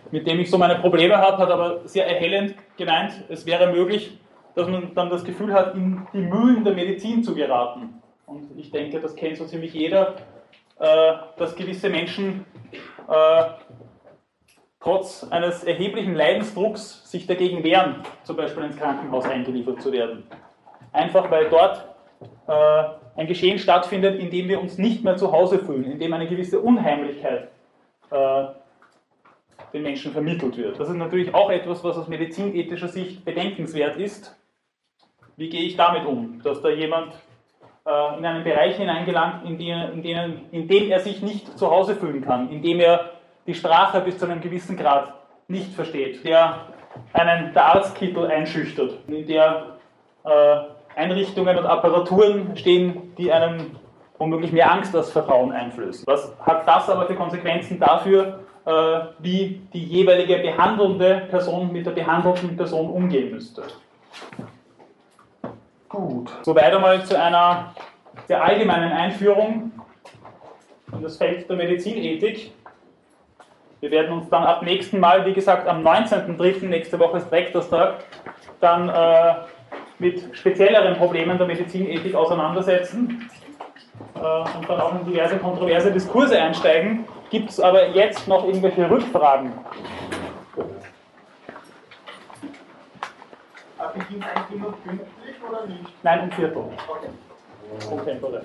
mit 0.10 0.26
dem 0.26 0.40
ich 0.40 0.50
so 0.50 0.58
meine 0.58 0.76
Probleme 0.76 1.18
habe, 1.18 1.38
hat 1.38 1.52
aber 1.52 1.82
sehr 1.86 2.08
erhellend 2.08 2.56
gemeint, 2.78 3.14
es 3.30 3.46
wäre 3.46 3.72
möglich, 3.72 4.18
dass 4.56 4.68
man 4.68 4.96
dann 4.96 5.10
das 5.10 5.24
Gefühl 5.24 5.54
hat, 5.54 5.76
in 5.76 6.08
die 6.14 6.22
Mühlen 6.22 6.64
der 6.64 6.74
Medizin 6.74 7.24
zu 7.24 7.36
geraten. 7.36 8.02
Und 8.26 8.58
ich 8.58 8.72
denke, 8.72 9.00
das 9.00 9.16
kennt 9.16 9.38
so 9.38 9.46
ziemlich 9.46 9.74
jeder, 9.74 10.16
äh, 10.80 11.14
dass 11.38 11.56
gewisse 11.56 11.90
Menschen 11.90 12.46
äh, 13.08 13.46
trotz 14.82 15.26
eines 15.30 15.64
erheblichen 15.64 16.16
Leidensdrucks 16.16 17.10
sich 17.10 17.28
dagegen 17.28 17.64
wehren, 17.64 18.04
zum 18.24 18.36
Beispiel 18.36 18.64
ins 18.66 18.78
Krankenhaus 18.78 19.26
eingeliefert 19.26 19.82
zu 19.82 19.92
werden. 19.94 20.24
Einfach 20.92 21.32
weil 21.32 21.50
dort 21.50 21.86
äh, 22.48 23.20
ein 23.20 23.28
Geschehen 23.28 23.58
stattfindet, 23.58 24.20
in 24.20 24.30
dem 24.30 24.50
wir 24.50 24.60
uns 24.60 24.78
nicht 24.78 25.04
mehr 25.04 25.16
zu 25.16 25.32
Hause 25.32 25.60
fühlen, 25.60 25.86
in 25.86 26.00
dem 26.00 26.14
eine 26.14 26.28
gewisse 26.28 26.60
Unheimlichkeit 26.60 27.50
den 29.74 29.84
Menschen 29.84 30.12
vermittelt 30.12 30.56
wird. 30.58 30.80
Das 30.80 30.90
ist 30.90 30.96
natürlich 30.96 31.34
auch 31.34 31.50
etwas, 31.50 31.84
was 31.84 31.98
aus 31.98 32.08
medizinethischer 32.08 32.88
Sicht 32.88 33.26
bedenkenswert 33.26 33.98
ist. 33.98 34.38
Wie 35.38 35.50
gehe 35.50 35.64
ich 35.64 35.76
damit 35.76 36.06
um, 36.06 36.42
dass 36.44 36.62
da 36.62 36.70
jemand 36.70 37.14
äh, 37.86 38.18
in 38.18 38.26
einen 38.26 38.44
Bereich 38.44 38.78
hineingelangt, 38.78 39.46
in, 39.46 39.58
den, 39.58 39.94
in, 39.94 40.04
denen, 40.04 40.42
in 40.52 40.68
dem 40.68 40.92
er 40.92 41.00
sich 41.00 41.22
nicht 41.22 41.58
zu 41.58 41.70
Hause 41.70 41.96
fühlen 41.96 42.24
kann, 42.24 42.50
in 42.50 42.62
dem 42.62 42.80
er 42.80 43.12
die 43.48 43.54
Sprache 43.54 44.02
bis 44.02 44.18
zu 44.18 44.26
einem 44.26 44.42
gewissen 44.42 44.76
Grad 44.76 45.14
nicht 45.48 45.74
versteht, 45.74 46.26
der 46.26 46.68
einen 47.14 47.54
der 47.54 47.66
Arztkittel 47.66 48.26
einschüchtert, 48.26 48.98
in 49.08 49.28
der 49.28 49.78
äh, 50.24 50.58
Einrichtungen 50.96 51.58
und 51.58 51.66
Apparaturen 51.66 52.58
stehen, 52.58 53.14
die 53.18 53.32
einem 53.32 53.78
womöglich 54.18 54.52
mehr 54.52 54.72
Angst 54.72 54.96
als 54.96 55.12
Vertrauen 55.12 55.52
einflößen. 55.52 56.06
Was 56.08 56.34
hat 56.40 56.68
das 56.68 56.90
aber 56.90 57.06
für 57.06 57.16
Konsequenzen 57.16 57.80
dafür, 57.80 58.40
äh, 58.66 58.72
wie 59.20 59.62
die 59.74 59.84
jeweilige 59.84 60.38
behandelnde 60.38 61.28
Person 61.30 61.72
mit 61.72 61.86
der 61.86 61.92
behandelten 61.92 62.56
Person 62.56 62.90
umgehen 62.90 63.32
müsste? 63.32 63.64
Gut. 65.96 66.30
Soweit 66.42 66.74
einmal 66.74 67.06
zu 67.06 67.18
einer 67.18 67.74
sehr 68.28 68.44
allgemeinen 68.44 68.92
Einführung 68.92 69.72
in 70.92 71.02
das 71.02 71.16
Feld 71.16 71.50
der 71.50 71.56
Medizinethik. 71.56 72.52
Wir 73.80 73.92
werden 73.92 74.18
uns 74.18 74.30
dann 74.30 74.44
ab 74.44 74.62
nächsten 74.62 75.00
Mal, 75.00 75.26
wie 75.26 75.32
gesagt, 75.32 75.70
am 75.70 75.88
19.03. 75.88 76.66
nächste 76.66 77.00
Woche 77.00 77.20
ist 77.20 77.32
Rektorstag, 77.32 78.04
dann 78.60 78.90
äh, 78.90 79.36
mit 80.00 80.36
spezielleren 80.36 80.98
Problemen 80.98 81.38
der 81.38 81.48
Medizinethik 81.48 82.14
auseinandersetzen 82.14 83.30
äh, 84.16 84.20
und 84.20 84.68
dann 84.70 84.82
auch 84.82 85.00
in 85.00 85.06
diverse 85.06 85.38
kontroverse 85.38 85.94
Diskurse 85.94 86.42
einsteigen. 86.42 87.06
Gibt 87.30 87.52
es 87.52 87.60
aber 87.62 87.88
jetzt 87.92 88.28
noch 88.28 88.46
irgendwelche 88.46 88.90
Rückfragen? 88.90 89.54
Beginnt 93.94 94.26
eigentlich 94.26 94.58
immer 94.58 94.74
pünktlich 94.84 95.25
oder 95.50 95.66
nicht? 95.66 96.04
Nein, 96.04 96.22
um 96.22 96.32
Viertel. 96.32 96.58
Okay. 96.58 97.10
Contemporary. 97.90 98.44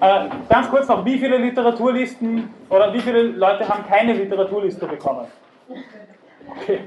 Äh, 0.00 0.28
ganz 0.48 0.68
kurz 0.70 0.88
noch, 0.88 1.04
wie 1.04 1.18
viele 1.18 1.38
Literaturlisten 1.38 2.52
oder 2.68 2.92
wie 2.92 3.00
viele 3.00 3.22
Leute 3.22 3.68
haben 3.68 3.86
keine 3.86 4.12
Literaturliste 4.12 4.86
bekommen? 4.86 5.26
Okay. 6.48 6.80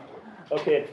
okay. 0.50 0.84